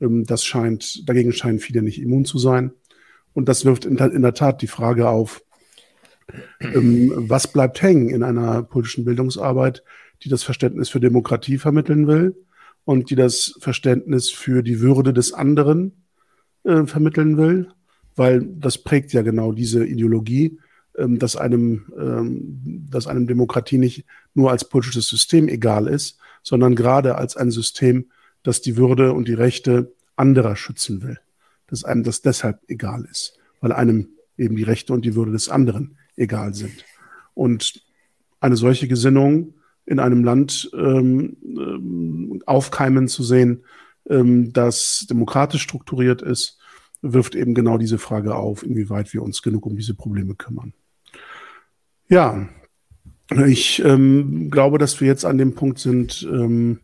[0.00, 2.72] Ähm, das scheint, dagegen scheinen viele nicht immun zu sein.
[3.32, 5.42] Und das wirft in, der Tat die Frage auf,
[6.60, 9.82] ähm, was bleibt hängen in einer politischen Bildungsarbeit,
[10.22, 12.36] die das Verständnis für Demokratie vermitteln will
[12.88, 16.06] und die das Verständnis für die Würde des anderen
[16.64, 17.68] äh, vermitteln will,
[18.16, 20.58] weil das prägt ja genau diese Ideologie,
[20.96, 21.84] ähm, dass einem,
[22.90, 28.06] dass einem Demokratie nicht nur als politisches System egal ist, sondern gerade als ein System,
[28.42, 31.18] das die Würde und die Rechte anderer schützen will.
[31.66, 34.08] Dass einem das deshalb egal ist, weil einem
[34.38, 36.86] eben die Rechte und die Würde des anderen egal sind.
[37.34, 37.82] Und
[38.40, 39.52] eine solche Gesinnung
[39.84, 43.64] in einem Land ähm, ähm aufkeimen zu sehen,
[44.08, 46.58] ähm, das demokratisch strukturiert ist,
[47.02, 50.72] wirft eben genau diese Frage auf, inwieweit wir uns genug um diese Probleme kümmern.
[52.08, 52.48] Ja,
[53.46, 56.80] ich ähm, glaube, dass wir jetzt an dem Punkt sind, ähm,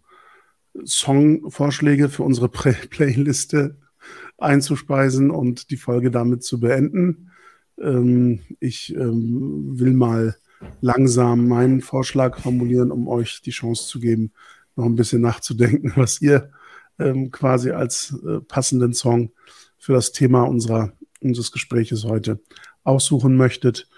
[0.85, 3.79] Songvorschläge für unsere Play Playliste
[4.39, 7.31] einzuspeisen und die Folge damit zu beenden.
[7.81, 10.37] Ähm, ich ähm, will mal
[10.81, 14.33] langsam meinen Vorschlag formulieren, um euch die Chance zu geben,
[14.77, 16.51] noch ein bisschen nachzudenken, was ihr
[16.99, 19.33] ähm, quasi als äh, passenden Song
[19.79, 22.41] für das Thema unserer, unseres Gespräches heute
[22.85, 23.89] aussuchen möchtet.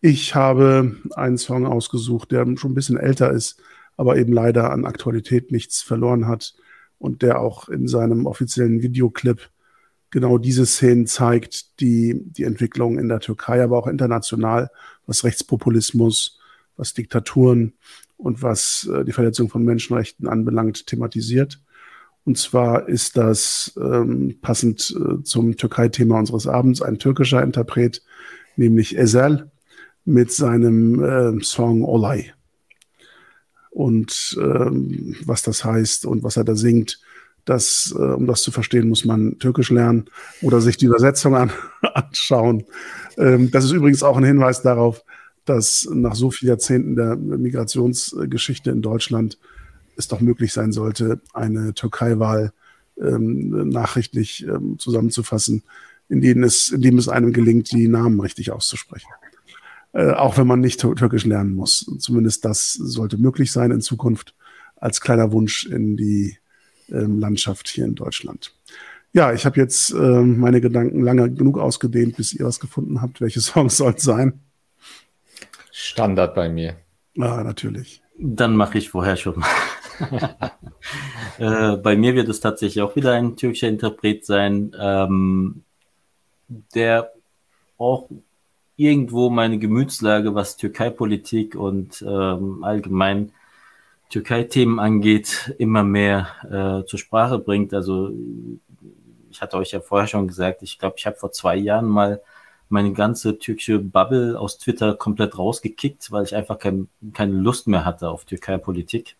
[0.00, 3.60] Ich habe einen Song ausgesucht, der schon ein bisschen älter ist,
[3.96, 6.54] aber eben leider an Aktualität nichts verloren hat
[6.98, 9.50] und der auch in seinem offiziellen Videoclip
[10.10, 14.70] genau diese Szenen zeigt, die die Entwicklung in der Türkei, aber auch international,
[15.06, 16.38] was Rechtspopulismus,
[16.76, 17.74] was Diktaturen
[18.16, 21.60] und was äh, die Verletzung von Menschenrechten anbelangt, thematisiert.
[22.24, 28.02] Und zwar ist das ähm, passend äh, zum Türkei-Thema unseres Abends ein türkischer Interpret,
[28.56, 29.50] nämlich Ezel
[30.04, 32.32] mit seinem äh, Song Olay.
[33.70, 37.00] Und ähm, was das heißt und was er da singt,
[37.44, 40.06] das, äh, um das zu verstehen, muss man Türkisch lernen
[40.42, 41.52] oder sich die Übersetzung an,
[41.94, 42.64] anschauen.
[43.16, 45.04] Ähm, das ist übrigens auch ein Hinweis darauf,
[45.48, 49.38] dass nach so vielen Jahrzehnten der Migrationsgeschichte in Deutschland
[49.96, 52.52] es doch möglich sein sollte, eine Türkei-Wahl
[53.00, 55.62] ähm, nachrichtlich ähm, zusammenzufassen,
[56.08, 59.08] in denen es, in dem es einem gelingt, die Namen richtig auszusprechen.
[59.92, 61.90] Äh, auch wenn man nicht Türkisch lernen muss.
[61.98, 64.34] Zumindest das sollte möglich sein in Zukunft
[64.76, 66.36] als kleiner Wunsch in die
[66.90, 68.54] ähm, Landschaft hier in Deutschland.
[69.12, 73.22] Ja, ich habe jetzt äh, meine Gedanken lange genug ausgedehnt, bis ihr was gefunden habt.
[73.22, 74.40] Welche Songs soll es sein?
[75.78, 76.78] Standard bei mir.
[77.18, 78.02] Ah, natürlich.
[78.18, 79.44] Dann mache ich vorher schon.
[81.38, 85.64] äh, bei mir wird es tatsächlich auch wieder ein türkischer Interpret sein, ähm,
[86.48, 87.12] der
[87.76, 88.08] auch
[88.76, 93.32] irgendwo meine Gemütslage, was Türkei-Politik und ähm, allgemein
[94.08, 97.74] Türkei-Themen angeht, immer mehr äh, zur Sprache bringt.
[97.74, 98.12] Also
[99.30, 102.22] ich hatte euch ja vorher schon gesagt, ich glaube, ich habe vor zwei Jahren mal
[102.68, 107.84] meine ganze türkische Bubble aus Twitter komplett rausgekickt, weil ich einfach kein, keine Lust mehr
[107.84, 109.16] hatte auf Türkei-Politik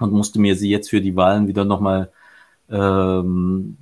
[0.00, 2.10] und musste mir sie jetzt für die Wahlen wieder nochmal
[2.70, 3.76] ähm,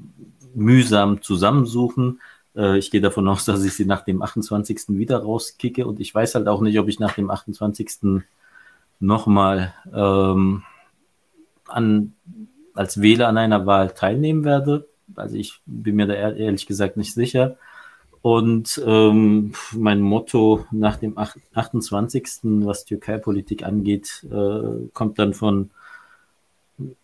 [0.55, 2.21] mühsam zusammensuchen.
[2.55, 4.85] Äh, ich gehe davon aus, dass ich sie nach dem 28.
[4.89, 8.23] wieder rauskicke und ich weiß halt auch nicht, ob ich nach dem 28.
[9.01, 10.63] nochmal ähm,
[11.67, 12.13] an,
[12.75, 14.87] als Wähler an einer Wahl teilnehmen werde.
[15.17, 17.57] Also ich bin mir da ehrlich gesagt nicht sicher.
[18.23, 25.71] Und ähm, mein Motto nach dem 28., was Türkei-Politik angeht, äh, kommt dann von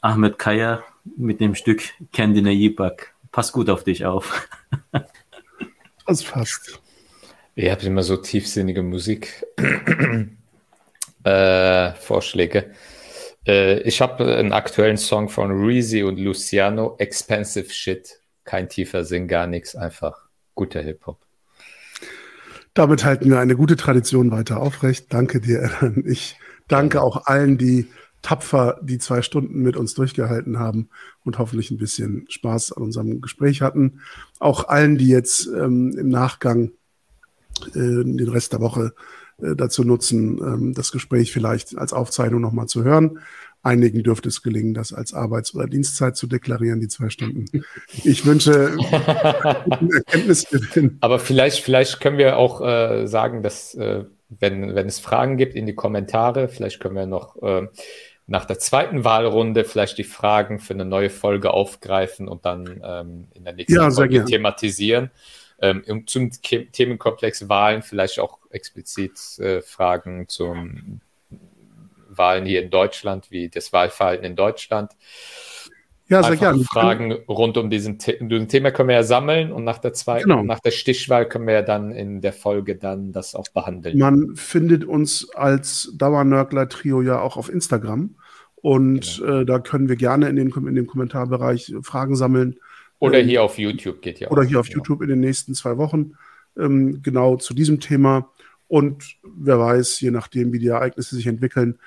[0.01, 0.85] Ahmed Kaya
[1.17, 1.83] mit dem Stück
[2.13, 3.15] Kendine Yipak.
[3.33, 4.49] Pass gut auf dich auf.
[6.07, 6.81] das passt.
[7.57, 9.45] Ihr habt immer so tiefsinnige Musik.
[11.25, 12.73] äh, Vorschläge.
[13.45, 18.21] Äh, ich habe einen aktuellen Song von Reezy und Luciano, Expensive Shit.
[18.45, 20.28] Kein tiefer Sinn, gar nichts, einfach
[20.59, 21.21] guter Hip-Hop.
[22.75, 25.13] Damit halten wir eine gute Tradition weiter aufrecht.
[25.13, 26.05] Danke dir, Ellen.
[26.07, 26.37] Ich
[26.67, 27.87] danke auch allen, die
[28.23, 30.89] tapfer die zwei Stunden mit uns durchgehalten haben
[31.25, 34.01] und hoffentlich ein bisschen Spaß an unserem Gespräch hatten.
[34.41, 36.73] Auch allen, die jetzt ähm, im Nachgang
[37.75, 38.95] äh, den Rest der Woche
[39.41, 43.21] äh, dazu nutzen, ähm, das Gespräch vielleicht als Aufzeichnung nochmal zu hören.
[43.63, 47.47] Einigen dürfte es gelingen, das als Arbeits- oder Dienstzeit zu deklarieren, die zwei Stunden.
[48.05, 48.77] Ich wünsche
[50.05, 50.99] Erkenntnisgewinn.
[51.01, 55.55] Aber vielleicht, vielleicht können wir auch äh, sagen, dass äh, wenn, wenn es Fragen gibt
[55.55, 57.67] in die Kommentare, vielleicht können wir noch äh,
[58.27, 63.29] nach der zweiten Wahlrunde vielleicht die Fragen für eine neue Folge aufgreifen und dann ähm,
[63.35, 65.11] in der nächsten ja, Folge thematisieren.
[65.61, 71.01] Ähm, zum Themenkomplex Wahlen vielleicht auch explizit äh, Fragen zum
[72.19, 74.93] Wahlen hier in Deutschland, wie das Wahlverhalten in Deutschland.
[76.09, 76.65] Ja, sehr gerne.
[76.65, 80.43] Fragen rund um diesen, diesen Thema können wir ja sammeln und nach der zweiten, genau.
[80.43, 83.99] nach der Stichwahl können wir ja dann in der Folge dann das auch behandeln.
[83.99, 88.15] Man findet uns als Dauernörgler-Trio ja auch auf Instagram
[88.57, 89.41] und genau.
[89.41, 92.59] äh, da können wir gerne in, den, in dem Kommentarbereich Fragen sammeln.
[93.01, 94.31] Oder ähm, hier auf YouTube geht ja.
[94.31, 96.15] Oder hier auf YouTube in den nächsten zwei Wochen
[96.59, 98.31] ähm, genau zu diesem Thema.
[98.67, 101.79] Und wer weiß, je nachdem, wie die Ereignisse sich entwickeln,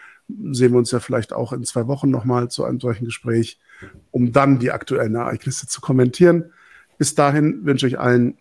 [0.52, 3.60] sehen wir uns ja vielleicht auch in zwei Wochen nochmal zu einem solchen Gespräch,
[4.12, 6.52] um dann die aktuellen Ereignisse zu kommentieren.
[6.98, 8.38] Bis dahin wünsche ich allen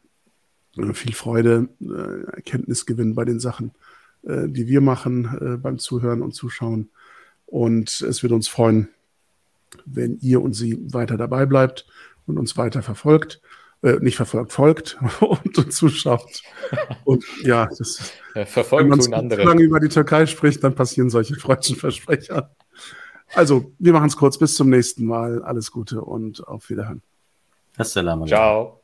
[0.76, 3.72] äh, viel Freude, äh, Erkenntnisgewinn bei den Sachen,
[4.22, 6.90] äh, die wir machen beim Zuhören und Zuschauen.
[7.46, 8.88] Und es wird uns freuen,
[9.86, 11.86] wenn ihr und sie weiter dabei bleibt
[12.26, 13.40] und uns weiter verfolgt
[13.82, 16.42] äh, nicht verfolgt, folgt und, und zuschaut.
[17.04, 18.12] Und ja, das,
[18.46, 19.44] verfolgt wenn man andere.
[19.44, 22.54] lange über die Türkei spricht, dann passieren solche freudschen Versprecher.
[23.32, 24.38] Also, wir machen es kurz.
[24.38, 25.42] Bis zum nächsten Mal.
[25.42, 27.02] Alles Gute und auf Wiederhören.
[27.76, 28.79] Assalamu Ciao.